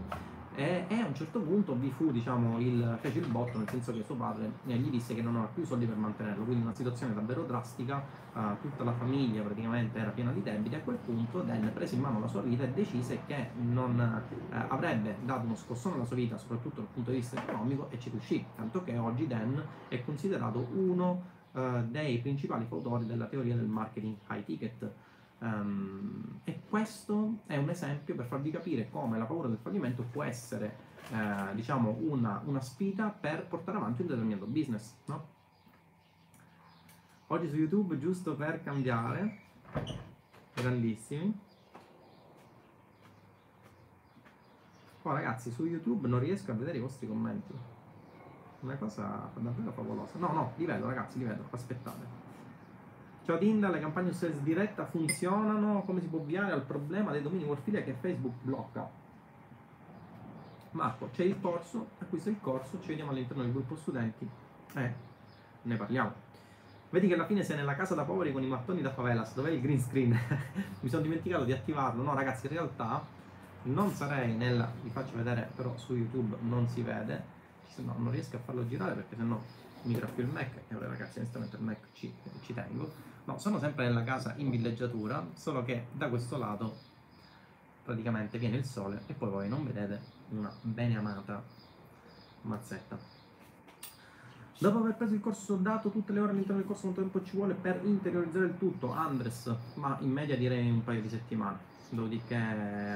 e, 0.57 0.85
e, 0.87 0.99
a 1.01 1.05
un 1.05 1.13
certo 1.13 1.41
punto 1.41 1.75
vi 1.75 1.91
fu, 1.91 2.11
diciamo, 2.11 2.59
il, 2.59 2.97
fece 3.01 3.19
il 3.19 3.27
botto, 3.27 3.57
nel 3.57 3.67
senso 3.67 3.91
che 3.91 4.03
suo 4.03 4.15
padre 4.15 4.49
eh, 4.65 4.75
gli 4.77 4.89
disse 4.89 5.13
che 5.13 5.21
non 5.21 5.35
aveva 5.35 5.51
più 5.53 5.65
soldi 5.65 5.85
per 5.85 5.97
mantenerlo, 5.97 6.45
quindi 6.45 6.63
una 6.63 6.73
situazione 6.73 7.13
davvero 7.13 7.43
drastica, 7.43 8.01
eh, 8.33 8.41
tutta 8.61 8.85
la 8.85 8.93
famiglia 8.93 9.41
praticamente 9.41 9.99
era 9.99 10.11
piena 10.11 10.31
di 10.31 10.41
debiti, 10.41 10.75
a 10.75 10.79
quel 10.79 10.95
punto 10.95 11.41
Dan 11.41 11.71
prese 11.73 11.95
in 11.95 12.01
mano 12.01 12.21
la 12.21 12.27
sua 12.27 12.41
vita 12.41 12.63
e 12.63 12.69
decise 12.69 13.19
che 13.25 13.49
non 13.59 13.99
eh, 13.99 14.55
avrebbe 14.69 15.17
dato 15.25 15.45
uno 15.45 15.55
scossone 15.55 15.95
alla 15.95 16.05
sua 16.05 16.15
vita, 16.15 16.37
soprattutto 16.37 16.79
dal 16.79 16.89
punto 16.93 17.11
di 17.11 17.17
vista 17.17 17.37
economico, 17.37 17.89
e 17.89 17.99
ci 17.99 18.09
riuscì, 18.09 18.45
tanto 18.55 18.81
che 18.81 18.97
oggi 18.97 19.27
Dan 19.27 19.61
è 19.89 20.01
considerato 20.05 20.65
uno 20.73 21.33
eh, 21.51 21.83
dei 21.89 22.19
principali 22.19 22.65
fautori 22.65 23.05
della 23.05 23.25
teoria 23.25 23.55
del 23.55 23.67
marketing 23.67 24.15
high 24.29 24.43
ticket 24.45 24.89
Um, 25.45 26.39
e 26.43 26.61
questo 26.67 27.41
è 27.45 27.55
un 27.57 27.69
esempio 27.69 28.15
per 28.15 28.25
farvi 28.25 28.49
capire 28.49 28.89
come 28.89 29.19
la 29.19 29.25
paura 29.25 29.47
del 29.47 29.59
fallimento 29.59 30.01
può 30.01 30.23
essere, 30.23 30.75
eh, 31.11 31.53
diciamo, 31.53 31.97
una, 31.99 32.41
una, 32.45 32.61
sfida 32.61 33.09
per 33.09 33.45
portare 33.45 33.77
avanti 33.77 34.01
un 34.01 34.07
determinato 34.07 34.47
business. 34.47 34.95
No? 35.05 35.27
Oggi 37.27 37.47
su 37.49 37.57
YouTube, 37.57 37.99
giusto 37.99 38.35
per 38.35 38.63
cambiare, 38.63 39.39
grandissimi. 40.55 41.39
Poi 45.01 45.13
ragazzi, 45.13 45.51
su 45.51 45.65
YouTube 45.65 46.07
non 46.07 46.19
riesco 46.19 46.51
a 46.51 46.55
vedere 46.55 46.77
i 46.77 46.81
vostri 46.81 47.07
commenti. 47.07 47.53
Una 48.61 48.75
cosa 48.77 49.29
davvero 49.35 49.71
favolosa. 49.71 50.17
No, 50.17 50.31
no, 50.31 50.53
li 50.55 50.65
vedo 50.65 50.87
ragazzi, 50.87 51.19
li 51.19 51.25
vedo, 51.25 51.45
aspettate. 51.51 52.24
Ciao 53.25 53.39
Tinda, 53.39 53.69
le 53.69 53.79
campagne 53.79 54.13
sales 54.13 54.39
diretta 54.41 54.85
funzionano? 54.85 55.81
Come 55.81 55.99
si 55.99 56.05
può 56.05 56.19
ovviare 56.19 56.51
al 56.51 56.61
problema 56.61 57.11
dei 57.11 57.23
domini 57.23 57.43
Warfilia 57.43 57.81
che 57.81 57.95
Facebook 57.99 58.35
blocca? 58.43 58.87
Marco, 60.71 61.09
c'è 61.11 61.23
il 61.23 61.41
corso, 61.41 61.87
acquista 61.97 62.29
il 62.29 62.39
corso, 62.39 62.79
ci 62.81 62.89
vediamo 62.89 63.09
all'interno 63.09 63.41
del 63.41 63.51
gruppo 63.51 63.75
studenti 63.77 64.29
eh, 64.75 64.93
ne 65.63 65.75
parliamo. 65.75 66.13
Vedi 66.91 67.07
che 67.07 67.15
alla 67.15 67.25
fine 67.25 67.41
sei 67.41 67.55
nella 67.55 67.73
casa 67.73 67.95
da 67.95 68.03
poveri 68.03 68.31
con 68.31 68.43
i 68.43 68.47
mattoni 68.47 68.81
da 68.81 68.91
favelas, 68.91 69.33
dov'è 69.33 69.49
il 69.49 69.59
green 69.59 69.81
screen? 69.81 70.11
Mi 70.81 70.89
sono 70.89 71.01
dimenticato 71.01 71.45
di 71.45 71.51
attivarlo. 71.51 72.03
No 72.03 72.13
ragazzi, 72.13 72.45
in 72.45 72.51
realtà 72.51 73.03
non 73.63 73.89
sarei 73.91 74.35
nella... 74.35 74.71
vi 74.83 74.91
faccio 74.91 75.15
vedere, 75.15 75.49
però 75.55 75.75
su 75.77 75.95
YouTube 75.95 76.37
non 76.41 76.67
si 76.67 76.83
vede, 76.83 77.23
se 77.67 77.81
no 77.81 77.95
non 77.97 78.11
riesco 78.11 78.35
a 78.35 78.39
farlo 78.39 78.67
girare 78.67 78.93
perché 78.93 79.15
sennò 79.15 79.41
mi 79.85 79.93
graffio 79.93 80.23
il 80.23 80.29
Mac 80.29 80.61
e 80.67 80.75
ora 80.75 80.87
ragazzi 80.87 81.19
onestamente 81.19 81.55
il 81.55 81.63
Mac 81.63 81.77
ci, 81.93 82.13
ci 82.43 82.53
tengo 82.53 83.13
No, 83.25 83.39
sono 83.39 83.57
sempre 83.57 83.85
nella 83.85 84.03
casa 84.03 84.35
in 84.37 84.51
villeggiatura, 84.51 85.25
solo 85.33 85.63
che 85.63 85.87
da 85.91 86.09
questo 86.09 86.37
lato 86.37 86.77
praticamente 87.83 88.37
viene 88.37 88.57
il 88.57 88.65
sole 88.65 89.01
e 89.07 89.13
poi 89.13 89.29
voi 89.29 89.49
non 89.49 89.65
vedete 89.65 89.99
una 90.29 90.53
bene 90.61 90.95
amata 90.95 91.43
mazzetta. 92.41 92.97
Dopo 94.59 94.77
aver 94.77 94.95
preso 94.95 95.15
il 95.15 95.21
corso, 95.21 95.55
dato 95.55 95.89
tutte 95.89 96.13
le 96.13 96.19
ore 96.19 96.31
all'interno 96.31 96.57
del 96.57 96.67
corso, 96.67 96.83
quanto 96.83 97.01
tempo 97.01 97.23
ci 97.23 97.35
vuole 97.35 97.55
per 97.55 97.81
interiorizzare 97.83 98.45
il 98.45 98.57
tutto? 98.59 98.91
Andres, 98.91 99.51
ma 99.73 99.97
in 100.01 100.11
media 100.11 100.37
direi 100.37 100.69
un 100.69 100.83
paio 100.83 101.01
di 101.01 101.09
settimane 101.09 101.73
dopodiché 101.89 102.37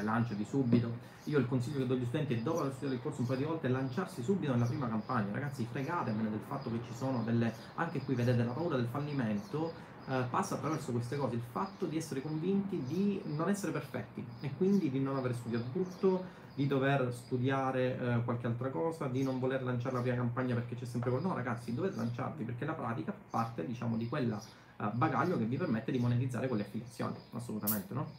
lancio 0.04 0.34
di 0.34 0.45
subito. 0.45 1.08
Io 1.25 1.38
il 1.38 1.47
consiglio 1.47 1.80
che 1.80 1.88
do 1.88 1.93
agli 1.93 2.06
studenti 2.06 2.34
è 2.34 2.38
dopo 2.38 2.62
aver 2.62 2.71
studiato 2.71 2.95
il 2.95 3.02
corso 3.02 3.21
un 3.21 3.28
paio 3.28 3.39
di 3.39 3.45
volte 3.45 3.67
lanciarsi 3.67 4.23
subito 4.23 4.52
nella 4.52 4.65
prima 4.65 4.88
campagna. 4.88 5.32
Ragazzi, 5.32 5.67
fregatevene 5.69 6.30
del 6.30 6.39
fatto 6.47 6.71
che 6.71 6.80
ci 6.88 6.95
sono 6.95 7.21
delle... 7.23 7.54
anche 7.75 8.02
qui 8.02 8.15
vedete 8.15 8.43
la 8.43 8.52
paura 8.52 8.78
del 8.78 8.88
fallimento 8.88 9.88
eh, 10.10 10.25
passa 10.28 10.56
attraverso 10.56 10.91
queste 10.91 11.17
cose, 11.17 11.36
il 11.36 11.43
fatto 11.52 11.86
di 11.86 11.95
essere 11.95 12.21
convinti 12.21 12.84
di 12.84 13.21
non 13.25 13.47
essere 13.47 13.71
perfetti 13.71 14.25
e 14.39 14.52
quindi 14.58 14.89
di 14.89 14.99
non 14.99 15.17
aver 15.17 15.36
studiato 15.36 15.65
tutto, 15.71 16.38
di 16.56 16.65
dover 16.65 17.13
studiare 17.13 17.97
eh, 17.97 18.23
qualche 18.23 18.47
altra 18.47 18.69
cosa, 18.69 19.08
di 19.08 19.21
non 19.21 19.39
voler 19.39 19.62
lanciare 19.62 19.95
la 19.95 20.02
prima 20.02 20.15
campagna 20.15 20.56
perché 20.56 20.75
c'è 20.75 20.86
sempre 20.86 21.12
quello. 21.12 21.28
No, 21.28 21.36
ragazzi, 21.36 21.75
dovete 21.75 21.95
lanciarvi 21.95 22.43
perché 22.43 22.65
la 22.65 22.73
pratica 22.73 23.12
fa 23.12 23.19
parte, 23.30 23.65
diciamo, 23.67 23.97
di 23.97 24.08
quel 24.10 24.32
uh, 24.78 24.91
bagaglio 24.93 25.38
che 25.38 25.45
vi 25.45 25.58
permette 25.58 25.91
di 25.91 25.99
monetizzare 25.99 26.47
quelle 26.47 26.63
affiliazioni. 26.63 27.15
Assolutamente, 27.34 27.93
no? 27.93 28.12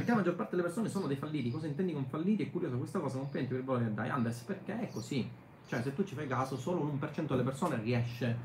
Perché 0.00 0.12
la 0.12 0.16
maggior 0.16 0.34
parte 0.34 0.56
delle 0.56 0.62
persone 0.62 0.88
sono 0.88 1.06
dei 1.06 1.16
falliti. 1.16 1.50
Cosa 1.50 1.66
intendi 1.66 1.92
con 1.92 2.06
falliti? 2.06 2.44
È 2.44 2.50
curioso 2.50 2.78
questa 2.78 2.98
cosa, 3.00 3.18
complimenti 3.18 3.54
per 3.54 3.64
voi 3.64 3.92
dai 3.92 4.08
Andes, 4.08 4.38
perché 4.38 4.80
è 4.80 4.90
così. 4.90 5.28
Cioè, 5.66 5.82
se 5.82 5.94
tu 5.94 6.04
ci 6.04 6.14
fai 6.14 6.26
caso, 6.26 6.56
solo 6.56 6.82
l'1% 6.84 7.26
delle 7.26 7.42
persone 7.42 7.76
riesce 7.82 8.36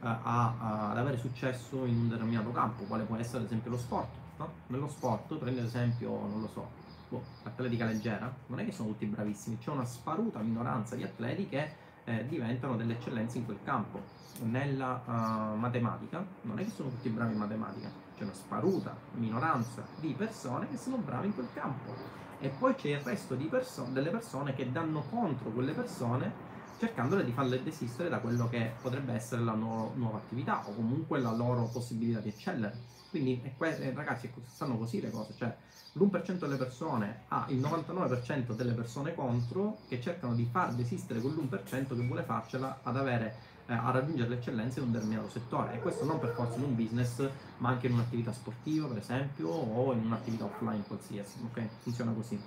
uh, 0.00 0.06
a, 0.06 0.54
a, 0.56 0.90
ad 0.90 0.98
avere 0.98 1.18
successo 1.18 1.84
in 1.84 1.96
un 1.96 2.08
determinato 2.08 2.52
campo, 2.52 2.84
quale 2.84 3.02
può 3.02 3.16
essere 3.16 3.38
ad 3.38 3.46
esempio 3.46 3.72
lo 3.72 3.78
sport. 3.78 4.08
No? 4.36 4.52
Nello 4.68 4.88
sport, 4.88 5.34
prendi 5.34 5.58
ad 5.58 5.66
esempio, 5.66 6.10
non 6.10 6.42
lo 6.42 6.48
so, 6.48 6.68
boh, 7.08 7.22
l'atletica 7.42 7.86
leggera, 7.86 8.32
non 8.46 8.60
è 8.60 8.64
che 8.64 8.70
sono 8.70 8.90
tutti 8.90 9.04
bravissimi, 9.06 9.58
c'è 9.58 9.70
una 9.70 9.84
sparuta 9.84 10.38
minoranza 10.38 10.94
di 10.94 11.02
atleti 11.02 11.48
che 11.48 11.79
eh, 12.10 12.26
diventano 12.26 12.76
delle 12.76 12.94
eccellenze 12.94 13.38
in 13.38 13.44
quel 13.44 13.58
campo. 13.62 14.18
Nella 14.42 15.02
uh, 15.04 15.56
matematica, 15.56 16.24
non 16.42 16.58
è 16.58 16.64
che 16.64 16.70
sono 16.70 16.88
tutti 16.88 17.10
bravi 17.10 17.34
in 17.34 17.38
matematica, 17.38 17.90
c'è 18.16 18.22
una 18.22 18.32
sparuta 18.32 18.96
minoranza 19.14 19.84
di 19.98 20.14
persone 20.14 20.68
che 20.68 20.78
sono 20.78 20.96
bravi 20.96 21.26
in 21.26 21.34
quel 21.34 21.48
campo. 21.52 21.94
E 22.40 22.48
poi 22.48 22.74
c'è 22.74 22.88
il 22.88 23.00
resto 23.00 23.36
perso- 23.36 23.88
delle 23.92 24.08
persone 24.08 24.54
che 24.54 24.72
danno 24.72 25.04
contro 25.10 25.50
quelle 25.50 25.72
persone 25.72 26.48
cercandole 26.80 27.26
di 27.26 27.32
farle 27.32 27.62
desistere 27.62 28.08
da 28.08 28.20
quello 28.20 28.48
che 28.48 28.72
potrebbe 28.80 29.12
essere 29.12 29.42
la 29.42 29.52
loro 29.52 29.92
nuova 29.96 30.16
attività 30.16 30.66
o 30.66 30.74
comunque 30.74 31.20
la 31.20 31.30
loro 31.30 31.68
possibilità 31.70 32.20
di 32.20 32.30
eccellere. 32.30 32.74
Quindi 33.10 33.42
eh, 33.42 33.92
ragazzi 33.94 34.32
stanno 34.46 34.78
così 34.78 35.02
le 35.02 35.10
cose, 35.10 35.34
cioè 35.36 35.54
l'1% 35.92 36.38
delle 36.38 36.56
persone 36.56 37.24
ha 37.28 37.44
il 37.48 37.60
99% 37.60 38.54
delle 38.54 38.72
persone 38.72 39.14
contro 39.14 39.80
che 39.88 40.00
cercano 40.00 40.34
di 40.34 40.48
far 40.50 40.72
desistere 40.72 41.20
quell'1% 41.20 41.88
che 41.88 42.06
vuole 42.06 42.22
farcela 42.22 42.80
ad 42.82 42.96
avere 42.96 43.34
eh, 43.66 43.74
a 43.74 43.90
raggiungere 43.90 44.30
l'eccellenza 44.30 44.78
in 44.78 44.86
un 44.86 44.92
determinato 44.92 45.28
settore. 45.28 45.74
E 45.74 45.80
questo 45.80 46.06
non 46.06 46.18
per 46.18 46.32
forza 46.32 46.56
in 46.56 46.64
un 46.64 46.74
business 46.74 47.28
ma 47.58 47.68
anche 47.68 47.88
in 47.88 47.92
un'attività 47.92 48.32
sportiva 48.32 48.86
per 48.86 48.96
esempio 48.96 49.48
o 49.48 49.92
in 49.92 50.06
un'attività 50.06 50.44
offline 50.44 50.82
qualsiasi 50.86 51.40
ok? 51.44 51.62
Funziona 51.82 52.12
così. 52.12 52.40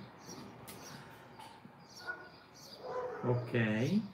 Ok 3.26 4.13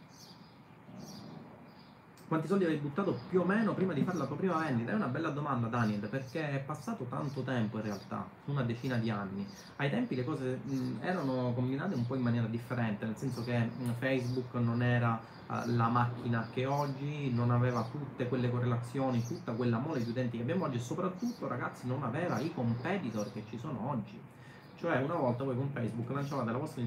quanti 2.30 2.46
soldi 2.46 2.62
avevi 2.62 2.78
buttato 2.78 3.24
più 3.26 3.40
o 3.40 3.44
meno 3.44 3.74
prima 3.74 3.92
di 3.92 4.04
fare 4.04 4.16
la 4.16 4.28
tua 4.28 4.36
prima 4.36 4.56
vendita? 4.56 4.92
È 4.92 4.94
una 4.94 5.08
bella 5.08 5.30
domanda 5.30 5.66
Daniel, 5.66 6.08
perché 6.08 6.48
è 6.48 6.60
passato 6.60 7.08
tanto 7.08 7.42
tempo 7.42 7.78
in 7.78 7.82
realtà, 7.82 8.36
una 8.44 8.62
decina 8.62 8.98
di 8.98 9.10
anni. 9.10 9.52
Ai 9.78 9.90
tempi 9.90 10.14
le 10.14 10.22
cose 10.22 10.60
mh, 10.62 10.98
erano 11.00 11.52
combinate 11.54 11.96
un 11.96 12.06
po' 12.06 12.14
in 12.14 12.22
maniera 12.22 12.46
differente, 12.46 13.04
nel 13.04 13.16
senso 13.16 13.42
che 13.42 13.58
mh, 13.58 13.94
Facebook 13.94 14.54
non 14.54 14.80
era 14.80 15.26
uh, 15.48 15.74
la 15.74 15.88
macchina 15.88 16.48
che 16.50 16.66
oggi, 16.66 17.32
non 17.32 17.50
aveva 17.50 17.88
tutte 17.88 18.28
quelle 18.28 18.48
correlazioni, 18.48 19.26
tutta 19.26 19.54
quella 19.54 19.78
mole 19.80 20.04
di 20.04 20.08
utenti 20.08 20.36
che 20.36 20.44
abbiamo 20.44 20.66
oggi 20.66 20.76
e 20.76 20.80
soprattutto 20.80 21.48
ragazzi 21.48 21.88
non 21.88 22.04
aveva 22.04 22.38
i 22.38 22.52
competitor 22.52 23.32
che 23.32 23.44
ci 23.44 23.58
sono 23.58 23.88
oggi. 23.88 24.24
Cioè 24.80 24.96
una 25.02 25.16
volta 25.16 25.44
voi 25.44 25.56
con 25.56 25.68
Facebook 25.68 26.08
lanciavate 26.08 26.52
la 26.52 26.56
vostra 26.56 26.80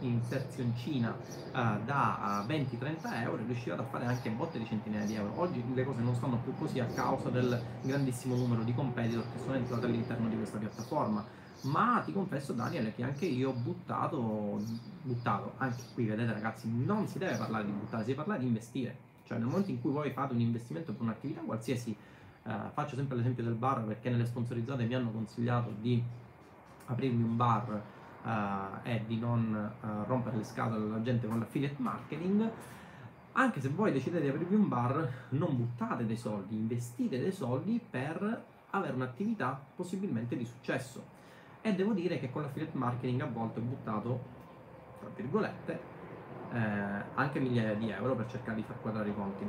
inserzioncina 0.00 1.16
uh, 1.16 1.84
da 1.84 2.44
uh, 2.44 2.50
eh, 2.50 2.66
20-30 2.66 3.22
euro 3.22 3.40
e 3.40 3.46
riuscivate 3.46 3.80
a 3.80 3.84
fare 3.84 4.06
anche 4.06 4.28
botte 4.30 4.58
di 4.58 4.66
centinaia 4.66 5.06
di 5.06 5.14
euro. 5.14 5.34
Oggi 5.36 5.62
le 5.72 5.84
cose 5.84 6.00
non 6.00 6.16
stanno 6.16 6.38
più 6.38 6.52
così 6.56 6.80
a 6.80 6.86
causa 6.86 7.28
del 7.28 7.62
grandissimo 7.82 8.34
numero 8.34 8.64
di 8.64 8.74
competitor 8.74 9.22
che 9.32 9.38
sono 9.38 9.54
entrati 9.54 9.84
all'interno 9.84 10.28
di 10.28 10.34
questa 10.34 10.58
piattaforma. 10.58 11.24
Ma 11.62 12.02
ti 12.04 12.12
confesso 12.12 12.52
Daniele 12.54 12.92
che 12.92 13.04
anche 13.04 13.26
io 13.26 13.50
ho 13.50 13.54
buttato, 13.54 14.60
buttato, 15.02 15.52
anche 15.58 15.82
qui 15.94 16.06
vedete 16.06 16.32
ragazzi, 16.32 16.68
non 16.68 17.06
si 17.06 17.18
deve 17.18 17.36
parlare 17.36 17.66
di 17.66 17.70
buttare, 17.70 18.02
si 18.02 18.08
deve 18.08 18.16
parlare 18.16 18.40
di 18.40 18.46
investire. 18.46 18.98
Cioè 19.22 19.38
nel 19.38 19.46
momento 19.46 19.70
in 19.70 19.80
cui 19.80 19.92
voi 19.92 20.10
fate 20.10 20.34
un 20.34 20.40
investimento 20.40 20.92
per 20.92 21.02
un'attività 21.02 21.42
qualsiasi, 21.42 21.96
uh, 22.42 22.50
faccio 22.72 22.96
sempre 22.96 23.16
l'esempio 23.16 23.44
del 23.44 23.54
bar 23.54 23.84
perché 23.84 24.10
nelle 24.10 24.26
sponsorizzate 24.26 24.86
mi 24.86 24.94
hanno 24.96 25.12
consigliato 25.12 25.72
di 25.78 26.02
aprirmi 26.88 27.22
un 27.22 27.36
bar 27.36 27.82
uh, 28.22 28.86
e 28.86 29.04
di 29.06 29.18
non 29.18 29.72
uh, 29.80 29.86
rompere 30.06 30.36
le 30.36 30.44
scatole 30.44 30.84
alla 30.84 31.02
gente 31.02 31.26
con 31.26 31.38
l'affiliate 31.38 31.80
marketing, 31.80 32.50
anche 33.32 33.60
se 33.60 33.68
voi 33.68 33.92
decidete 33.92 34.22
di 34.24 34.28
aprirvi 34.28 34.56
un 34.56 34.68
bar, 34.68 35.26
non 35.30 35.56
buttate 35.56 36.04
dei 36.04 36.16
soldi, 36.16 36.56
investite 36.56 37.18
dei 37.20 37.32
soldi 37.32 37.80
per 37.88 38.44
avere 38.70 38.94
un'attività 38.94 39.60
possibilmente 39.74 40.36
di 40.36 40.44
successo. 40.44 41.16
E 41.60 41.74
devo 41.74 41.92
dire 41.92 42.18
che 42.18 42.30
con 42.30 42.42
l'affiliate 42.42 42.76
marketing 42.76 43.20
a 43.20 43.26
volte 43.26 43.60
ho 43.60 43.62
buttato, 43.62 44.20
tra 45.00 45.08
virgolette, 45.14 45.80
eh, 46.52 46.58
anche 47.14 47.40
migliaia 47.40 47.74
di 47.74 47.90
euro 47.90 48.14
per 48.14 48.26
cercare 48.26 48.56
di 48.56 48.62
far 48.62 48.80
quadrare 48.80 49.08
i 49.08 49.14
conti. 49.14 49.48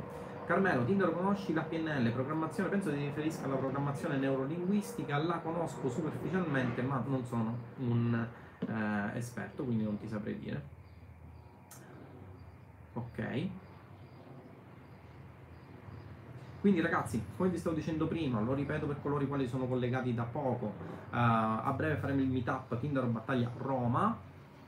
Carmelo, 0.50 0.84
Tinder 0.84 1.12
conosci 1.12 1.52
la 1.52 1.62
PNL, 1.62 2.10
programmazione, 2.10 2.68
penso 2.70 2.90
ti 2.90 2.96
riferisca 2.96 3.44
alla 3.44 3.54
programmazione 3.54 4.16
neurolinguistica, 4.16 5.16
la 5.18 5.38
conosco 5.38 5.88
superficialmente 5.88 6.82
ma 6.82 7.00
non 7.06 7.24
sono 7.24 7.56
un 7.76 8.26
eh, 8.58 9.16
esperto, 9.16 9.62
quindi 9.62 9.84
non 9.84 9.96
ti 10.00 10.08
saprei 10.08 10.36
dire. 10.40 10.62
Ok. 12.94 13.48
Quindi 16.60 16.80
ragazzi, 16.80 17.22
come 17.36 17.50
vi 17.50 17.56
stavo 17.56 17.76
dicendo 17.76 18.08
prima, 18.08 18.40
lo 18.40 18.52
ripeto 18.52 18.88
per 18.88 19.00
coloro 19.00 19.22
i 19.22 19.28
quali 19.28 19.46
sono 19.46 19.68
collegati 19.68 20.12
da 20.14 20.24
poco, 20.24 20.64
uh, 20.66 21.10
a 21.10 21.72
breve 21.76 21.94
faremo 21.94 22.22
il 22.22 22.28
meetup 22.28 22.76
Tinder 22.80 23.04
Battaglia 23.06 23.52
Roma, 23.56 24.18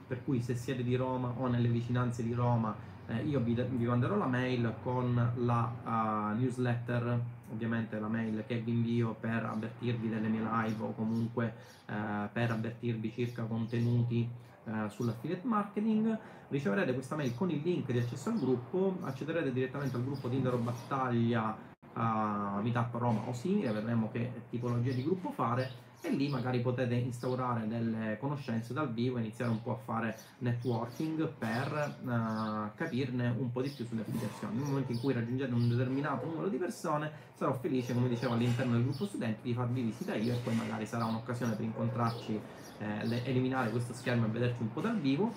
per 0.06 0.22
cui 0.22 0.40
se 0.40 0.54
siete 0.54 0.84
di 0.84 0.94
Roma 0.94 1.34
o 1.36 1.48
nelle 1.48 1.66
vicinanze 1.66 2.22
di 2.22 2.34
Roma 2.34 2.90
eh, 3.12 3.22
io 3.24 3.40
vi, 3.40 3.54
vi, 3.54 3.84
manderò 3.84 4.16
la 4.16 4.26
mail 4.26 4.74
con 4.82 5.32
la 5.36 5.72
uh, 5.84 6.38
newsletter, 6.38 7.20
ovviamente 7.52 7.98
la 7.98 8.08
mail 8.08 8.44
che 8.46 8.58
vi 8.58 8.72
invio 8.72 9.14
per 9.18 9.44
avvertirvi 9.44 10.08
delle 10.08 10.28
mie 10.28 10.40
live 10.40 10.82
o 10.82 10.92
comunque 10.94 11.54
uh, 11.86 12.28
per 12.32 12.50
avvertirvi 12.50 13.12
circa 13.12 13.42
contenuti 13.44 14.28
uh, 14.64 14.88
sull'affiliate 14.88 15.46
marketing. 15.46 16.18
Riceverete 16.48 16.94
questa 16.94 17.16
mail 17.16 17.34
con 17.34 17.50
il 17.50 17.60
link 17.62 17.90
di 17.90 17.98
accesso 17.98 18.30
al 18.30 18.38
gruppo, 18.38 18.98
accederete 19.02 19.52
direttamente 19.52 19.96
al 19.96 20.04
gruppo 20.04 20.28
Tinder 20.28 20.56
Battaglia 20.56 21.70
a 21.94 22.60
Meetup 22.62 22.94
Roma 22.94 23.20
o 23.26 23.32
simile, 23.32 23.70
vedremo 23.70 24.10
che 24.10 24.44
tipologia 24.48 24.92
di 24.92 25.02
gruppo 25.02 25.30
fare 25.30 25.90
e 26.04 26.10
lì 26.10 26.28
magari 26.28 26.60
potete 26.60 26.94
instaurare 26.94 27.68
delle 27.68 28.18
conoscenze 28.18 28.72
dal 28.72 28.92
vivo 28.92 29.18
e 29.18 29.20
iniziare 29.20 29.52
un 29.52 29.62
po' 29.62 29.72
a 29.72 29.76
fare 29.76 30.18
networking 30.38 31.28
per 31.38 31.98
uh, 32.02 32.74
capirne 32.74 33.28
un 33.38 33.52
po' 33.52 33.62
di 33.62 33.68
più 33.68 33.86
sulle 33.86 34.00
applicazioni. 34.00 34.56
Nel 34.56 34.66
momento 34.66 34.90
in 34.90 34.98
cui 34.98 35.12
raggiungete 35.12 35.54
un 35.54 35.68
determinato 35.68 36.26
numero 36.26 36.48
di 36.48 36.56
persone 36.56 37.10
sarò 37.34 37.52
felice, 37.54 37.94
come 37.94 38.08
dicevo 38.08 38.34
all'interno 38.34 38.72
del 38.72 38.82
gruppo 38.82 39.06
studenti, 39.06 39.42
di 39.42 39.54
farvi 39.54 39.82
visita 39.82 40.16
io 40.16 40.34
e 40.34 40.38
poi 40.38 40.56
magari 40.56 40.86
sarà 40.86 41.04
un'occasione 41.04 41.54
per 41.54 41.64
incontrarci, 41.64 42.40
eh, 42.78 43.22
eliminare 43.24 43.70
questo 43.70 43.92
schermo 43.92 44.26
e 44.26 44.28
vederci 44.30 44.60
un 44.62 44.72
po' 44.72 44.80
dal 44.80 44.98
vivo 44.98 45.32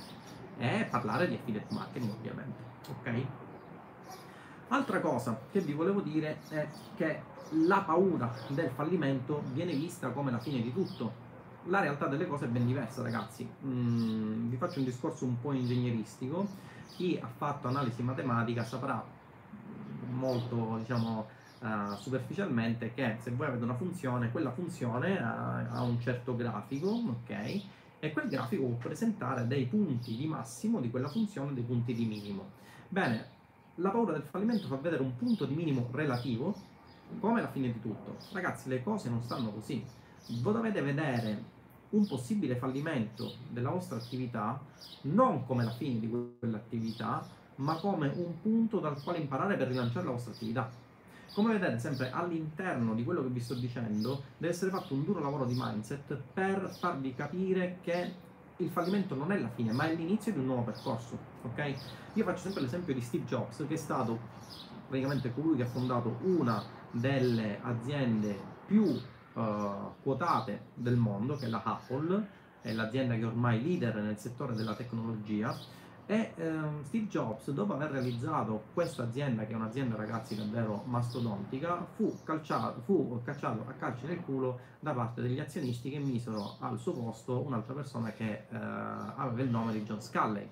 e 0.57 0.87
parlare 0.89 1.27
di 1.27 1.35
affiliate 1.35 1.73
marketing 1.73 2.11
ovviamente. 2.11 2.63
Ok? 2.89 3.44
Altra 4.69 4.99
cosa 4.99 5.39
che 5.51 5.59
vi 5.61 5.73
volevo 5.73 6.01
dire 6.01 6.39
è 6.49 6.67
che 6.95 7.21
la 7.51 7.81
paura 7.81 8.33
del 8.47 8.71
fallimento 8.71 9.43
viene 9.53 9.73
vista 9.73 10.09
come 10.09 10.31
la 10.31 10.39
fine 10.39 10.61
di 10.61 10.73
tutto. 10.73 11.23
La 11.65 11.79
realtà 11.79 12.07
delle 12.07 12.27
cose 12.27 12.45
è 12.45 12.47
ben 12.47 12.65
diversa, 12.65 13.03
ragazzi. 13.03 13.47
Mm, 13.63 14.49
vi 14.49 14.57
faccio 14.57 14.79
un 14.79 14.85
discorso 14.85 15.25
un 15.25 15.39
po' 15.39 15.51
ingegneristico. 15.51 16.47
Chi 16.95 17.19
ha 17.21 17.27
fatto 17.27 17.67
analisi 17.67 18.01
matematica 18.01 18.63
saprà 18.63 19.03
molto, 20.11 20.77
diciamo, 20.77 21.27
uh, 21.59 21.95
superficialmente 21.97 22.93
che 22.93 23.17
se 23.19 23.31
voi 23.31 23.47
avete 23.47 23.63
una 23.63 23.75
funzione, 23.75 24.31
quella 24.31 24.51
funzione 24.51 25.21
ha, 25.21 25.69
ha 25.69 25.81
un 25.83 25.99
certo 25.99 26.35
grafico, 26.35 26.89
ok? 26.89 27.61
E 27.99 28.11
quel 28.11 28.29
grafico 28.29 28.63
può 28.63 28.77
presentare 28.77 29.45
dei 29.45 29.65
punti 29.65 30.15
di 30.15 30.25
massimo 30.25 30.79
di 30.79 30.89
quella 30.89 31.07
funzione 31.07 31.51
e 31.51 31.53
dei 31.53 31.63
punti 31.63 31.93
di 31.93 32.05
minimo. 32.05 32.49
Bene, 32.87 33.33
la 33.75 33.89
paura 33.89 34.13
del 34.13 34.23
fallimento 34.23 34.67
fa 34.67 34.77
vedere 34.77 35.01
un 35.01 35.15
punto 35.15 35.45
di 35.45 35.53
minimo 35.53 35.89
relativo 35.91 36.55
come 37.19 37.41
la 37.41 37.49
fine 37.49 37.71
di 37.71 37.81
tutto. 37.81 38.17
Ragazzi, 38.31 38.69
le 38.69 38.81
cose 38.81 39.09
non 39.09 39.21
stanno 39.21 39.51
così. 39.51 39.83
Voi 40.41 40.53
dovete 40.53 40.81
vedere 40.81 41.53
un 41.89 42.07
possibile 42.07 42.55
fallimento 42.55 43.33
della 43.49 43.69
vostra 43.69 43.97
attività 43.97 44.59
non 45.01 45.45
come 45.45 45.63
la 45.63 45.71
fine 45.71 45.99
di 45.99 46.09
quell'attività, 46.09 47.25
ma 47.57 47.75
come 47.75 48.11
un 48.15 48.41
punto 48.41 48.79
dal 48.79 49.01
quale 49.01 49.19
imparare 49.19 49.55
per 49.55 49.67
rilanciare 49.67 50.05
la 50.05 50.11
vostra 50.11 50.33
attività. 50.33 50.69
Come 51.33 51.53
vedete 51.53 51.79
sempre 51.79 52.11
all'interno 52.11 52.93
di 52.95 53.03
quello 53.03 53.21
che 53.21 53.29
vi 53.29 53.41
sto 53.41 53.55
dicendo 53.55 54.23
deve 54.37 54.53
essere 54.53 54.71
fatto 54.71 54.93
un 54.93 55.03
duro 55.03 55.19
lavoro 55.19 55.45
di 55.45 55.53
mindset 55.55 56.17
per 56.33 56.73
farvi 56.79 57.13
capire 57.13 57.79
che 57.81 58.13
il 58.57 58.69
fallimento 58.69 59.15
non 59.15 59.31
è 59.31 59.39
la 59.39 59.49
fine, 59.49 59.71
ma 59.71 59.89
è 59.89 59.95
l'inizio 59.95 60.31
di 60.31 60.39
un 60.39 60.45
nuovo 60.45 60.63
percorso. 60.63 61.17
Ok? 61.43 61.75
Io 62.13 62.23
faccio 62.23 62.41
sempre 62.41 62.61
l'esempio 62.61 62.93
di 62.93 63.01
Steve 63.01 63.25
Jobs, 63.25 63.65
che 63.67 63.73
è 63.73 63.77
stato 63.77 64.17
praticamente 64.87 65.33
colui 65.33 65.57
che 65.57 65.63
ha 65.63 65.67
fondato 65.67 66.17
una 66.21 66.63
delle 66.91 67.59
aziende 67.61 68.39
più 68.65 68.83
uh, 68.83 69.41
quotate 70.01 70.67
del 70.73 70.95
mondo, 70.95 71.35
che 71.35 71.47
è 71.47 71.49
la 71.49 71.61
Apple, 71.63 72.27
è 72.61 72.71
l'azienda 72.71 73.15
che 73.15 73.21
è 73.21 73.25
ormai 73.25 73.61
leader 73.61 73.95
nel 73.95 74.17
settore 74.17 74.53
della 74.53 74.73
tecnologia. 74.73 75.55
E 76.07 76.33
ehm, 76.35 76.83
Steve 76.83 77.07
Jobs, 77.07 77.49
dopo 77.49 77.73
aver 77.73 77.89
realizzato 77.89 78.65
questa 78.73 79.03
azienda, 79.03 79.45
che 79.45 79.53
è 79.53 79.55
un'azienda 79.55 79.95
ragazzi 79.95 80.35
davvero 80.35 80.83
mastodontica, 80.85 81.83
fu, 81.95 82.19
calciato, 82.23 82.81
fu 82.81 83.21
cacciato 83.23 83.65
a 83.67 83.71
calci 83.73 84.05
nel 84.05 84.21
culo 84.21 84.59
da 84.79 84.93
parte 84.93 85.21
degli 85.21 85.39
azionisti 85.39 85.89
che 85.89 85.97
misero 85.97 86.57
al 86.59 86.77
suo 86.77 86.93
posto 86.93 87.43
un'altra 87.43 87.73
persona 87.73 88.11
che 88.11 88.31
eh, 88.31 88.45
aveva 88.49 89.41
il 89.41 89.49
nome 89.49 89.73
di 89.73 89.81
John 89.81 89.99
Sculley. 89.99 90.47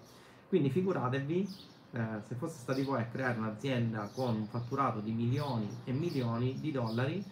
Quindi 0.47 0.71
figuratevi 0.71 1.47
eh, 1.91 2.05
se 2.23 2.33
fosse 2.35 2.57
stati 2.57 2.81
voi 2.81 3.01
a 3.01 3.05
creare 3.05 3.37
un'azienda 3.37 4.09
con 4.15 4.35
un 4.35 4.45
fatturato 4.47 5.01
di 5.01 5.11
milioni 5.11 5.69
e 5.83 5.91
milioni 5.91 6.59
di 6.59 6.71
dollari 6.71 7.23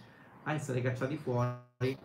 a 0.44 0.54
essere 0.54 0.82
cacciati 0.82 1.18
fuori 1.18 1.70
e 1.82 1.98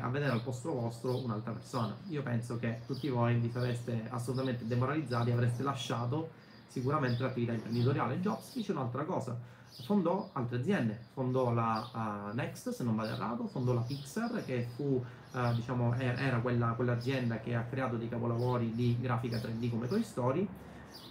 a 0.00 0.08
vedere 0.08 0.32
al 0.32 0.42
posto 0.42 0.72
vostro 0.72 1.22
un'altra 1.22 1.52
persona. 1.52 1.96
Io 2.08 2.22
penso 2.22 2.58
che 2.58 2.80
tutti 2.86 3.08
voi 3.08 3.36
vi 3.36 3.50
sareste 3.50 4.06
assolutamente 4.10 4.66
demoralizzati 4.66 5.30
avreste 5.30 5.62
lasciato 5.62 6.30
sicuramente 6.66 7.22
l'attività 7.22 7.52
imprenditoriale. 7.52 8.20
Jobs 8.20 8.52
fece 8.52 8.72
un'altra 8.72 9.04
cosa, 9.04 9.38
fondò 9.84 10.30
altre 10.32 10.58
aziende, 10.58 10.98
fondò 11.12 11.52
la 11.52 12.30
uh, 12.30 12.34
Next 12.34 12.70
se 12.70 12.82
non 12.82 12.96
vado 12.96 13.12
errato, 13.12 13.46
fondò 13.46 13.72
la 13.72 13.80
Pixar 13.80 14.44
che 14.44 14.66
fu, 14.74 15.02
uh, 15.32 15.54
diciamo, 15.54 15.94
era 15.94 16.38
quella, 16.40 16.72
quell'azienda 16.72 17.38
che 17.40 17.54
ha 17.54 17.62
creato 17.62 17.96
dei 17.96 18.08
capolavori 18.08 18.72
di 18.74 18.96
grafica 19.00 19.38
3D 19.38 19.70
come 19.70 19.86
Toy 19.86 20.02
Story 20.02 20.48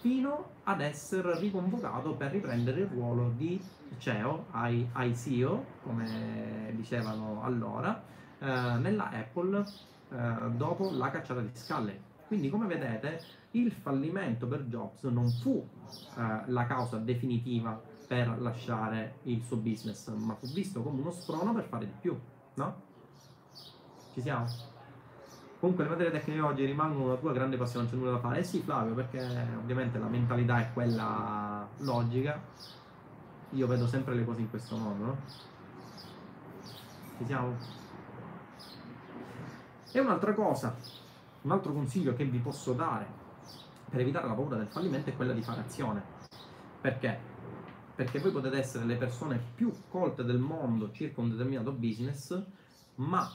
fino 0.02 0.52
ad 0.64 0.82
essere 0.82 1.38
riconvocato 1.40 2.14
per 2.14 2.32
riprendere 2.32 2.82
il 2.82 2.88
ruolo 2.88 3.32
di 3.36 3.62
CEO, 3.98 4.46
ICO, 4.54 5.66
come 5.84 6.72
dicevano 6.76 7.44
allora, 7.44 8.02
eh, 8.40 8.46
nella 8.46 9.10
Apple 9.10 9.66
eh, 10.12 10.50
dopo 10.56 10.90
la 10.92 11.10
cacciata 11.10 11.42
di 11.42 11.50
Sculley. 11.54 12.00
Quindi 12.28 12.50
come 12.50 12.68
vedete 12.68 13.22
il 13.52 13.72
fallimento 13.72 14.48
per 14.48 14.64
Jobs 14.66 15.04
non 15.04 15.30
fu 15.30 15.68
eh, 16.16 16.44
la 16.46 16.66
causa 16.68 16.98
definitiva 16.98 17.82
per 18.08 18.40
lasciare 18.40 19.20
il 19.24 19.44
suo 19.44 19.58
business, 19.58 20.08
ma 20.10 20.36
fu 20.36 20.48
visto 20.48 20.82
come 20.82 21.02
uno 21.02 21.12
sprono 21.12 21.54
per 21.54 21.66
fare 21.66 21.86
di 21.86 21.94
più, 22.00 22.18
no? 22.56 22.82
Ci 24.14 24.22
siamo? 24.22 24.69
Comunque 25.60 25.84
le 25.84 25.90
materie 25.90 26.12
tecniche 26.12 26.40
oggi 26.40 26.64
rimangono 26.66 27.06
una 27.06 27.16
tua 27.16 27.34
grande 27.34 27.58
passione, 27.58 27.86
non 27.86 27.94
c'è 27.94 28.00
nulla 28.00 28.16
da 28.16 28.20
fare. 28.20 28.40
Eh 28.40 28.44
sì 28.44 28.62
Flavio, 28.62 28.94
perché 28.94 29.20
ovviamente 29.58 30.00
la 30.00 30.08
mentalità 30.08 30.60
è 30.60 30.72
quella 30.72 31.68
logica. 31.80 32.42
Io 33.52 33.68
vedo 33.68 33.86
sempre 33.86 34.16
le 34.16 34.24
cose 34.24 34.42
in 34.42 34.50
questo 34.50 34.78
modo, 34.78 35.04
no? 35.04 35.18
Ci 37.18 37.26
siamo? 37.26 37.58
E 39.92 40.00
un'altra 40.00 40.34
cosa, 40.34 40.76
un 41.42 41.52
altro 41.52 41.74
consiglio 41.74 42.14
che 42.14 42.24
vi 42.24 42.38
posso 42.38 42.74
dare 42.74 43.08
per 43.90 44.00
evitare 44.00 44.28
la 44.28 44.34
paura 44.34 44.56
del 44.56 44.68
fallimento 44.68 45.10
è 45.10 45.16
quella 45.16 45.34
di 45.34 45.42
fare 45.42 45.62
azione. 45.62 46.02
Perché? 46.80 47.20
Perché 47.96 48.20
voi 48.20 48.32
potete 48.32 48.58
essere 48.58 48.86
le 48.86 48.96
persone 48.96 49.42
più 49.56 49.74
colte 49.90 50.24
del 50.24 50.40
mondo 50.40 50.92
circa 50.92 51.20
un 51.20 51.32
determinato 51.32 51.72
business, 51.74 52.42
ma 52.96 53.30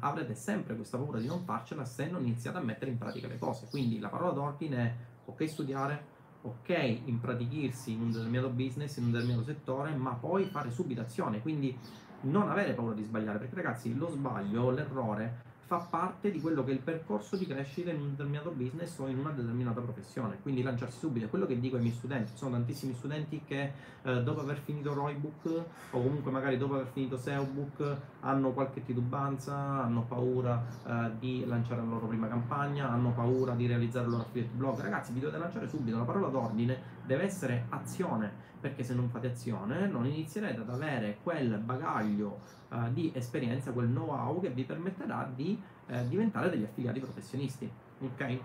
avrete 0.00 0.34
sempre 0.34 0.74
questa 0.74 0.98
paura 0.98 1.18
di 1.18 1.26
non 1.26 1.44
farcela 1.44 1.84
se 1.84 2.08
non 2.08 2.22
iniziate 2.22 2.58
a 2.58 2.62
mettere 2.62 2.90
in 2.90 2.98
pratica 2.98 3.28
le 3.28 3.38
cose. 3.38 3.66
Quindi 3.68 3.98
la 3.98 4.08
parola 4.08 4.32
d'ordine 4.32 4.76
è 4.76 4.94
ok 5.24 5.48
studiare, 5.48 6.04
ok 6.42 7.00
impratichirsi 7.04 7.92
in 7.92 8.00
un 8.00 8.10
determinato 8.10 8.50
business, 8.50 8.96
in 8.96 9.04
un 9.04 9.10
determinato 9.12 9.44
settore, 9.44 9.94
ma 9.94 10.12
poi 10.12 10.44
fare 10.46 10.70
subito 10.70 11.00
azione. 11.00 11.40
Quindi 11.40 11.76
non 12.22 12.50
avere 12.50 12.74
paura 12.74 12.94
di 12.94 13.02
sbagliare, 13.02 13.38
perché 13.38 13.54
ragazzi 13.54 13.94
lo 13.96 14.08
sbaglio, 14.10 14.70
l'errore 14.70 15.50
fa 15.72 15.78
parte 15.78 16.30
di 16.30 16.38
quello 16.38 16.62
che 16.64 16.72
è 16.72 16.74
il 16.74 16.80
percorso 16.80 17.34
di 17.36 17.46
crescita 17.46 17.90
in 17.90 17.98
un 17.98 18.10
determinato 18.10 18.50
business 18.50 18.98
o 18.98 19.06
in 19.06 19.16
una 19.16 19.30
determinata 19.30 19.80
professione, 19.80 20.36
quindi 20.42 20.60
lanciarsi 20.60 20.98
subito, 20.98 21.24
è 21.24 21.30
quello 21.30 21.46
che 21.46 21.58
dico 21.58 21.76
ai 21.76 21.82
miei 21.82 21.94
studenti, 21.94 22.32
ci 22.32 22.36
sono 22.36 22.50
tantissimi 22.50 22.92
studenti 22.92 23.40
che 23.46 23.72
eh, 24.02 24.22
dopo 24.22 24.40
aver 24.40 24.58
finito 24.58 24.92
Roybook 24.92 25.64
o 25.92 26.02
comunque 26.02 26.30
magari 26.30 26.58
dopo 26.58 26.74
aver 26.74 26.88
finito 26.92 27.16
SEObook 27.16 27.96
hanno 28.20 28.50
qualche 28.50 28.84
titubanza, 28.84 29.54
hanno 29.54 30.02
paura 30.02 30.62
eh, 30.84 31.10
di 31.18 31.46
lanciare 31.46 31.80
la 31.80 31.88
loro 31.88 32.06
prima 32.06 32.28
campagna, 32.28 32.90
hanno 32.90 33.12
paura 33.12 33.54
di 33.54 33.66
realizzare 33.66 34.04
il 34.04 34.10
loro 34.10 34.24
affiliate 34.24 34.54
blog, 34.54 34.78
ragazzi 34.78 35.12
vi 35.12 35.20
dovete 35.20 35.38
lanciare 35.38 35.68
subito, 35.68 35.96
la 35.96 36.04
parola 36.04 36.28
d'ordine 36.28 36.78
deve 37.06 37.22
essere 37.22 37.64
azione, 37.70 38.50
perché 38.62 38.84
se 38.84 38.94
non 38.94 39.10
fate 39.10 39.26
azione 39.26 39.88
non 39.88 40.06
inizierete 40.06 40.60
ad 40.60 40.70
avere 40.70 41.18
quel 41.20 41.58
bagaglio 41.58 42.40
uh, 42.70 42.92
di 42.92 43.10
esperienza, 43.12 43.72
quel 43.72 43.88
know-how 43.88 44.40
che 44.40 44.50
vi 44.50 44.62
permetterà 44.62 45.28
di 45.34 45.60
uh, 45.88 46.06
diventare 46.06 46.48
degli 46.48 46.62
affiliati 46.62 47.00
professionisti. 47.00 47.68
Ok? 48.00 48.38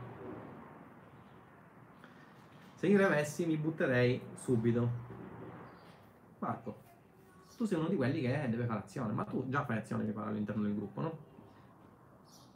Se 2.74 2.88
io 2.88 3.06
avessi 3.06 3.46
mi 3.46 3.58
butterei 3.58 4.20
subito. 4.34 5.06
Marco, 6.40 6.78
tu 7.56 7.66
sei 7.66 7.78
uno 7.78 7.88
di 7.88 7.96
quelli 7.96 8.22
che 8.22 8.48
deve 8.50 8.66
fare 8.66 8.80
azione, 8.80 9.14
ma 9.14 9.24
tu 9.24 9.48
già 9.48 9.66
fai 9.66 9.78
azione 9.78 10.12
all'interno 10.16 10.64
del 10.64 10.76
gruppo, 10.76 11.02
no? 11.02 11.18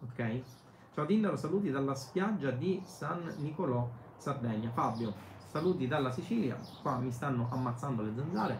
Ok? 0.01 0.41
Ciao 0.93 1.05
Tindaro, 1.05 1.35
saluti 1.35 1.69
dalla 1.69 1.93
spiaggia 1.93 2.49
di 2.49 2.81
San 2.85 3.35
Nicolò, 3.37 3.87
Sardegna. 4.17 4.71
Fabio, 4.71 5.13
saluti 5.51 5.85
dalla 5.85 6.11
Sicilia, 6.11 6.57
qua 6.81 6.97
mi 6.99 7.11
stanno 7.11 7.49
ammazzando 7.51 8.01
le 8.03 8.13
zanzare. 8.15 8.59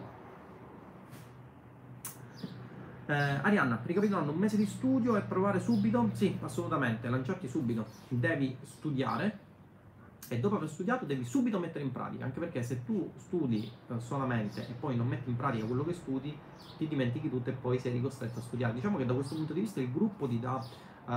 Eh, 3.06 3.14
Arianna, 3.14 3.80
ricapitolando, 3.82 4.34
un 4.34 4.38
mese 4.38 4.58
di 4.58 4.66
studio 4.66 5.16
e 5.16 5.22
provare 5.22 5.62
subito? 5.62 6.10
Sì, 6.12 6.38
assolutamente, 6.42 7.08
lanciarti 7.08 7.48
subito. 7.48 7.86
Devi 8.10 8.58
studiare 8.64 9.40
e 10.28 10.40
dopo 10.40 10.58
aver 10.58 10.70
studiato 10.70 11.06
devi 11.06 11.24
subito 11.24 11.60
mettere 11.60 11.86
in 11.86 11.94
pratica, 11.94 12.26
anche 12.26 12.40
perché 12.40 12.62
se 12.62 12.84
tu 12.84 13.10
studi 13.16 13.72
eh, 13.88 14.00
solamente 14.00 14.68
e 14.68 14.74
poi 14.74 14.98
non 14.98 15.08
metti 15.08 15.30
in 15.30 15.38
pratica 15.38 15.66
quello 15.66 15.86
che 15.86 15.94
studi, 15.94 16.38
ti 16.78 16.88
dimentichi 16.90 17.30
tutto 17.30 17.50
e 17.50 17.54
poi 17.54 17.80
sei 17.80 18.02
costretto 18.02 18.40
a 18.40 18.42
studiare. 18.42 18.74
Diciamo 18.74 18.98
che 18.98 19.06
da 19.06 19.14
questo 19.14 19.36
punto 19.36 19.54
di 19.54 19.62
vista 19.62 19.80
il 19.80 19.92
gruppo 19.92 20.28
ti 20.28 20.42
dà 20.42 20.62
uh, 21.06 21.12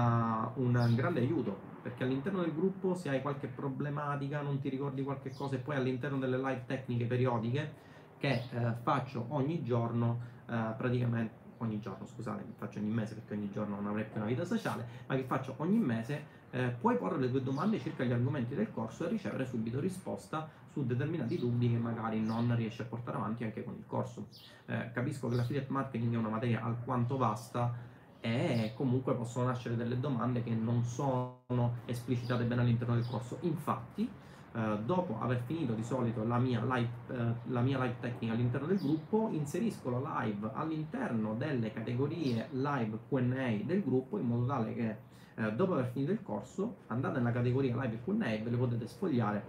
un 0.60 0.92
grande 0.94 1.20
aiuto, 1.20 1.56
perché 1.82 2.04
all'interno 2.04 2.40
del 2.40 2.54
gruppo 2.54 2.94
se 2.94 3.08
hai 3.08 3.20
qualche 3.22 3.46
problematica, 3.46 4.40
non 4.40 4.58
ti 4.60 4.68
ricordi 4.68 5.02
qualche 5.02 5.30
cosa 5.30 5.56
e 5.56 5.58
poi 5.58 5.76
all'interno 5.76 6.18
delle 6.18 6.38
live 6.38 6.64
tecniche 6.66 7.06
periodiche 7.06 7.82
che 8.18 8.42
uh, 8.52 8.74
faccio 8.82 9.26
ogni 9.28 9.62
giorno, 9.62 10.20
uh, 10.46 10.76
praticamente 10.76 11.42
ogni 11.58 11.80
giorno, 11.80 12.06
scusate, 12.06 12.44
faccio 12.56 12.78
ogni 12.78 12.90
mese 12.90 13.14
perché 13.14 13.34
ogni 13.34 13.50
giorno 13.50 13.76
non 13.76 13.86
avrei 13.86 14.04
più 14.04 14.16
una 14.16 14.26
vita 14.28 14.44
sociale, 14.44 14.86
ma 15.06 15.16
che 15.16 15.24
faccio 15.24 15.54
ogni 15.58 15.78
mese, 15.78 16.42
eh, 16.50 16.68
puoi 16.80 16.96
porre 16.96 17.18
le 17.18 17.30
tue 17.30 17.42
domande 17.42 17.80
circa 17.80 18.04
gli 18.04 18.12
argomenti 18.12 18.54
del 18.54 18.70
corso 18.72 19.06
e 19.06 19.08
ricevere 19.08 19.44
subito 19.44 19.80
risposta 19.80 20.48
su 20.70 20.84
determinati 20.84 21.38
dubbi 21.38 21.70
che 21.70 21.78
magari 21.78 22.20
non 22.20 22.54
riesci 22.54 22.82
a 22.82 22.84
portare 22.84 23.16
avanti 23.16 23.44
anche 23.44 23.64
con 23.64 23.74
il 23.74 23.84
corso. 23.86 24.28
Eh, 24.66 24.90
capisco 24.92 25.28
che 25.28 25.36
l'affiliate 25.36 25.70
marketing 25.70 26.14
è 26.14 26.16
una 26.16 26.28
materia 26.28 26.62
alquanto 26.62 27.16
vasta 27.16 27.92
e 28.24 28.72
comunque 28.74 29.14
possono 29.14 29.44
nascere 29.44 29.76
delle 29.76 30.00
domande 30.00 30.42
che 30.42 30.54
non 30.54 30.82
sono 30.82 31.42
esplicitate 31.84 32.44
bene 32.44 32.62
all'interno 32.62 32.94
del 32.94 33.06
corso. 33.06 33.38
Infatti, 33.42 34.10
Uh, 34.54 34.80
dopo 34.84 35.18
aver 35.18 35.42
finito 35.46 35.72
di 35.72 35.82
solito 35.82 36.22
la 36.24 36.38
mia, 36.38 36.62
live, 36.62 36.88
uh, 37.08 37.34
la 37.50 37.60
mia 37.60 37.76
live 37.76 37.96
tecnica 37.98 38.34
all'interno 38.34 38.68
del 38.68 38.78
gruppo, 38.78 39.28
inserisco 39.32 39.90
la 39.90 40.22
live 40.22 40.48
all'interno 40.54 41.34
delle 41.34 41.72
categorie 41.72 42.46
live 42.52 43.00
QA 43.08 43.64
del 43.64 43.82
gruppo 43.82 44.16
in 44.16 44.28
modo 44.28 44.46
tale 44.46 44.72
che 44.74 44.96
uh, 45.34 45.50
dopo 45.56 45.72
aver 45.72 45.90
finito 45.90 46.12
il 46.12 46.22
corso 46.22 46.76
andate 46.86 47.18
nella 47.18 47.32
categoria 47.32 47.74
live 47.82 47.98
QA 48.04 48.26
e 48.26 48.42
ve 48.44 48.50
le 48.50 48.56
potete 48.56 48.86
sfogliare 48.86 49.44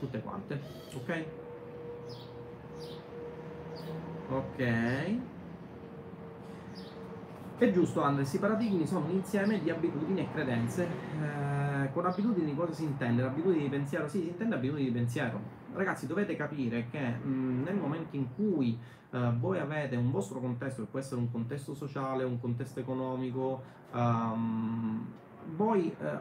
tutte 0.00 0.20
quante. 0.20 0.60
Ok? 0.96 1.24
Ok. 4.28 5.40
È 7.62 7.70
giusto, 7.70 8.02
Andres, 8.02 8.32
i 8.32 8.40
paradigmi 8.40 8.84
sono 8.88 9.04
un 9.04 9.12
insieme 9.12 9.60
di 9.60 9.70
abitudini 9.70 10.22
e 10.22 10.32
credenze. 10.32 10.84
Eh, 10.84 11.92
con 11.92 12.04
abitudini 12.04 12.56
cosa 12.56 12.72
si 12.72 12.82
intende? 12.82 13.22
Abitudini 13.22 13.62
di 13.62 13.68
pensiero? 13.68 14.08
Sì, 14.08 14.18
si 14.18 14.28
intende 14.30 14.56
abitudini 14.56 14.86
di 14.86 14.92
pensiero. 14.92 15.40
Ragazzi, 15.72 16.08
dovete 16.08 16.34
capire 16.34 16.88
che 16.90 16.98
mh, 16.98 17.62
nel 17.62 17.76
momento 17.76 18.16
in 18.16 18.34
cui 18.34 18.76
eh, 19.12 19.32
voi 19.38 19.60
avete 19.60 19.94
un 19.94 20.10
vostro 20.10 20.40
contesto, 20.40 20.82
che 20.82 20.88
può 20.88 20.98
essere 20.98 21.20
un 21.20 21.30
contesto 21.30 21.72
sociale, 21.72 22.24
un 22.24 22.40
contesto 22.40 22.80
economico, 22.80 23.62
um, 23.92 25.06
voi 25.54 25.94
eh, 26.00 26.18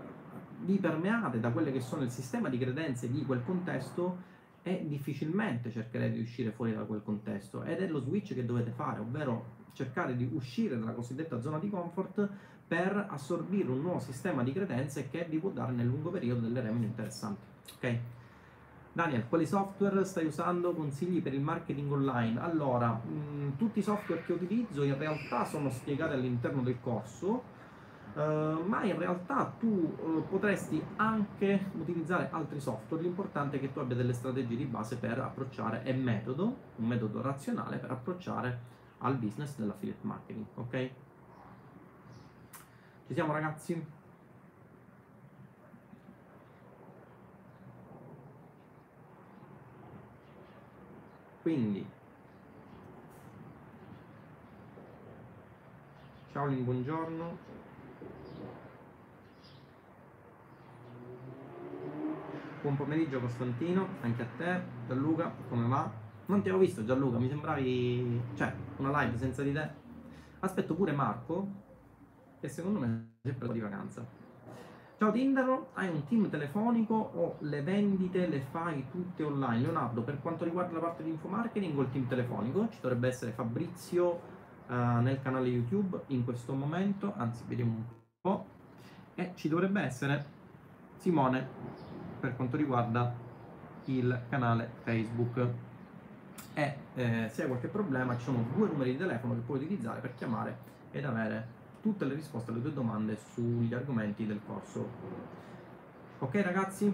vi 0.59 0.77
permeate 0.77 1.39
da 1.39 1.49
quelle 1.49 1.71
che 1.71 1.79
sono 1.79 2.03
il 2.03 2.11
sistema 2.11 2.49
di 2.49 2.59
credenze 2.59 3.09
di 3.09 3.25
quel 3.25 3.43
contesto 3.43 4.29
e 4.61 4.85
difficilmente 4.87 5.71
cercherete 5.71 6.13
di 6.13 6.21
uscire 6.21 6.51
fuori 6.51 6.75
da 6.75 6.83
quel 6.83 7.01
contesto 7.03 7.63
ed 7.63 7.79
è 7.79 7.87
lo 7.87 7.99
switch 7.99 8.35
che 8.35 8.45
dovete 8.45 8.69
fare, 8.69 8.99
ovvero 8.99 9.59
cercare 9.73 10.15
di 10.15 10.29
uscire 10.33 10.77
dalla 10.77 10.91
cosiddetta 10.91 11.39
zona 11.39 11.59
di 11.59 11.69
comfort 11.69 12.27
per 12.67 13.07
assorbire 13.09 13.69
un 13.69 13.81
nuovo 13.81 13.99
sistema 13.99 14.43
di 14.43 14.53
credenze 14.53 15.09
che 15.09 15.25
vi 15.29 15.39
può 15.39 15.49
dare 15.49 15.71
nel 15.71 15.87
lungo 15.87 16.09
periodo 16.09 16.41
delle 16.41 16.61
remine 16.61 16.85
interessanti. 16.85 17.45
Ok? 17.75 17.97
Daniel, 18.93 19.25
quali 19.29 19.45
software 19.45 20.03
stai 20.03 20.25
usando? 20.25 20.73
Consigli 20.73 21.21
per 21.21 21.33
il 21.33 21.41
marketing 21.41 21.91
online? 21.91 22.41
Allora, 22.41 22.91
mh, 22.91 23.55
tutti 23.57 23.79
i 23.79 23.81
software 23.81 24.23
che 24.25 24.33
utilizzo 24.33 24.83
in 24.83 24.97
realtà 24.97 25.45
sono 25.45 25.69
spiegati 25.69 26.13
all'interno 26.13 26.61
del 26.61 26.77
corso, 26.81 27.43
uh, 28.13 28.19
ma 28.65 28.83
in 28.83 28.97
realtà 28.97 29.53
tu 29.57 29.67
uh, 29.67 30.27
potresti 30.27 30.81
anche 30.97 31.71
utilizzare 31.77 32.27
altri 32.31 32.59
software. 32.59 33.01
L'importante 33.01 33.57
è 33.57 33.59
che 33.61 33.71
tu 33.71 33.79
abbia 33.79 33.95
delle 33.95 34.11
strategie 34.11 34.57
di 34.57 34.65
base 34.65 34.97
per 34.97 35.19
approcciare 35.19 35.83
e 35.83 35.93
metodo, 35.93 36.55
un 36.75 36.85
metodo 36.85 37.21
razionale 37.21 37.77
per 37.77 37.91
approcciare 37.91 38.59
al 39.01 39.15
business 39.15 39.55
dell'affiliate 39.57 40.05
marketing, 40.05 40.45
ok? 40.55 40.91
Ci 43.07 43.13
siamo 43.13 43.33
ragazzi? 43.33 43.99
Quindi, 51.41 51.85
ciao 56.31 56.45
Lin, 56.45 56.63
buongiorno. 56.63 57.37
Buon 62.61 62.77
pomeriggio 62.77 63.19
Costantino, 63.19 63.87
anche 64.01 64.21
a 64.21 64.27
te. 64.37 64.61
Gianluca, 64.85 65.33
come 65.49 65.67
va? 65.67 66.00
Non 66.31 66.41
ti 66.41 66.47
avevo 66.47 66.63
visto 66.63 66.85
Gianluca, 66.85 67.17
mi 67.17 67.27
sembravi... 67.27 68.21
cioè, 68.35 68.53
una 68.77 69.01
live 69.01 69.17
senza 69.17 69.43
di 69.43 69.51
te. 69.51 69.69
Aspetto 70.39 70.75
pure 70.75 70.93
Marco, 70.93 71.45
che 72.39 72.47
secondo 72.47 72.79
me 72.79 73.15
è 73.19 73.27
sempre 73.27 73.51
di 73.51 73.59
vacanza. 73.59 74.07
Ciao 74.97 75.11
Tinder, 75.11 75.71
hai 75.73 75.89
un 75.89 76.05
team 76.05 76.29
telefonico 76.29 76.93
o 76.93 77.35
le 77.39 77.61
vendite 77.63 78.27
le 78.27 78.39
fai 78.39 78.85
tutte 78.89 79.23
online? 79.23 79.59
Leonardo, 79.59 80.03
per 80.03 80.21
quanto 80.21 80.45
riguarda 80.45 80.71
la 80.71 80.79
parte 80.79 81.03
di 81.03 81.09
infomarketing 81.09 81.77
o 81.77 81.81
il 81.81 81.91
team 81.91 82.07
telefonico, 82.07 82.69
ci 82.69 82.79
dovrebbe 82.79 83.09
essere 83.09 83.31
Fabrizio 83.31 84.21
uh, 84.69 85.01
nel 85.01 85.19
canale 85.21 85.49
YouTube 85.49 86.03
in 86.07 86.23
questo 86.23 86.53
momento, 86.53 87.13
anzi 87.17 87.43
vediamo 87.45 87.71
un 87.73 87.83
po', 88.21 88.45
e 89.15 89.33
ci 89.35 89.49
dovrebbe 89.49 89.81
essere 89.81 90.25
Simone 90.95 91.45
per 92.21 92.37
quanto 92.37 92.55
riguarda 92.55 93.13
il 93.85 94.21
canale 94.29 94.69
Facebook. 94.83 95.69
E 96.53 96.75
eh, 96.95 97.29
se 97.31 97.43
hai 97.43 97.47
qualche 97.47 97.67
problema 97.67 98.17
ci 98.17 98.23
sono 98.23 98.45
due 98.53 98.67
numeri 98.67 98.91
di 98.91 98.97
telefono 98.97 99.35
che 99.35 99.39
puoi 99.41 99.57
utilizzare 99.57 99.99
per 100.01 100.15
chiamare 100.15 100.57
ed 100.91 101.05
avere 101.05 101.59
tutte 101.81 102.05
le 102.05 102.13
risposte 102.13 102.51
alle 102.51 102.61
tue 102.61 102.73
domande 102.73 103.17
sugli 103.33 103.73
argomenti 103.73 104.25
del 104.25 104.39
corso. 104.45 104.87
Ok 106.19 106.35
ragazzi? 106.35 106.93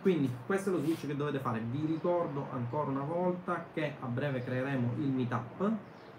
Quindi 0.00 0.30
questo 0.46 0.70
è 0.70 0.72
lo 0.72 0.78
switch 0.78 1.06
che 1.06 1.16
dovete 1.16 1.38
fare. 1.40 1.60
Vi 1.60 1.84
ricordo 1.84 2.46
ancora 2.52 2.90
una 2.90 3.02
volta 3.02 3.66
che 3.72 3.96
a 4.00 4.06
breve 4.06 4.42
creeremo 4.42 4.94
il 4.98 5.08
meetup 5.08 5.70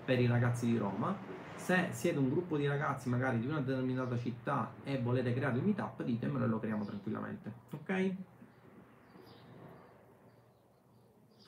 per 0.05 0.19
i 0.19 0.27
ragazzi 0.27 0.67
di 0.67 0.77
Roma. 0.77 1.15
Se 1.55 1.87
siete 1.91 2.19
un 2.19 2.29
gruppo 2.29 2.57
di 2.57 2.67
ragazzi 2.67 3.09
magari 3.09 3.39
di 3.39 3.47
una 3.47 3.59
determinata 3.59 4.17
città 4.17 4.71
e 4.83 4.99
volete 4.99 5.33
creare 5.33 5.57
il 5.57 5.63
meetup, 5.63 6.03
ditemelo 6.03 6.45
e 6.45 6.47
lo 6.47 6.59
creiamo 6.59 6.83
tranquillamente. 6.85 7.51
Ok? 7.71 8.15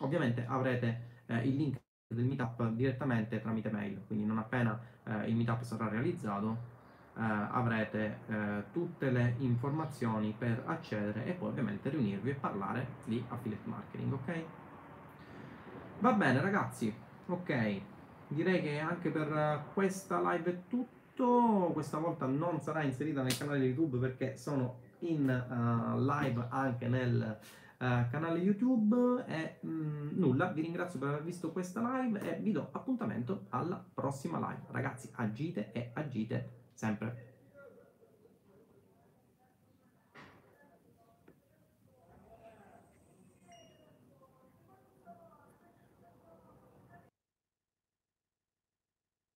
Ovviamente 0.04 0.46
avrete 0.48 1.22
eh, 1.28 1.48
il 1.48 1.56
link 1.56 1.80
del 2.08 2.26
meetup 2.26 2.70
direttamente 2.72 3.40
tramite 3.42 3.72
mail, 3.72 4.04
quindi 4.06 4.26
non 4.26 4.38
appena 4.38 4.80
eh, 5.06 5.30
il 5.30 5.36
meetup 5.36 5.62
sarà 5.64 5.88
realizzato 5.88 6.72
eh, 7.16 7.22
avrete 7.22 8.20
eh, 8.28 8.64
tutte 8.72 9.12
le 9.12 9.36
informazioni 9.40 10.36
per 10.38 10.64
accedere 10.66 11.26
e 11.26 11.32
poi 11.34 11.50
ovviamente 11.50 11.90
riunirvi 11.90 12.32
e 12.32 12.34
parlare 12.34 12.88
di 13.06 13.24
affiliate 13.28 13.70
marketing, 13.70 14.14
ok? 14.14 14.44
Va 16.00 16.14
bene 16.14 16.42
ragazzi, 16.42 16.94
ok, 17.28 17.82
direi 18.28 18.62
che 18.62 18.80
anche 18.80 19.10
per 19.10 19.64
questa 19.74 20.20
live 20.34 20.52
è 20.52 20.58
tutto, 20.68 21.70
questa 21.72 21.98
volta 21.98 22.26
non 22.26 22.60
sarà 22.60 22.84
inserita 22.84 23.22
nel 23.22 23.38
canale 23.38 23.60
di 23.60 23.68
YouTube 23.68 24.00
perché 24.00 24.36
sono 24.36 24.80
in 25.00 25.30
uh, 25.30 26.00
live 26.00 26.48
anche 26.50 26.88
nel 26.88 27.38
uh, 27.80 28.10
canale 28.10 28.40
YouTube 28.40 29.24
e 29.28 29.58
mh, 29.62 29.70
mm, 29.70 30.10
nulla, 30.14 30.48
vi 30.48 30.62
ringrazio 30.62 31.00
per 31.00 31.10
aver 31.10 31.24
visto 31.24 31.52
questa 31.52 31.82
live 31.82 32.20
e 32.22 32.40
vi 32.40 32.52
do 32.52 32.70
appuntamento 32.72 33.46
alla 33.50 33.84
prossima 33.94 34.40
live. 34.40 34.64
Ragazzi, 34.72 35.10
agite 35.14 35.72
e 35.72 35.92
agite 35.94 36.50
sempre. 36.74 37.33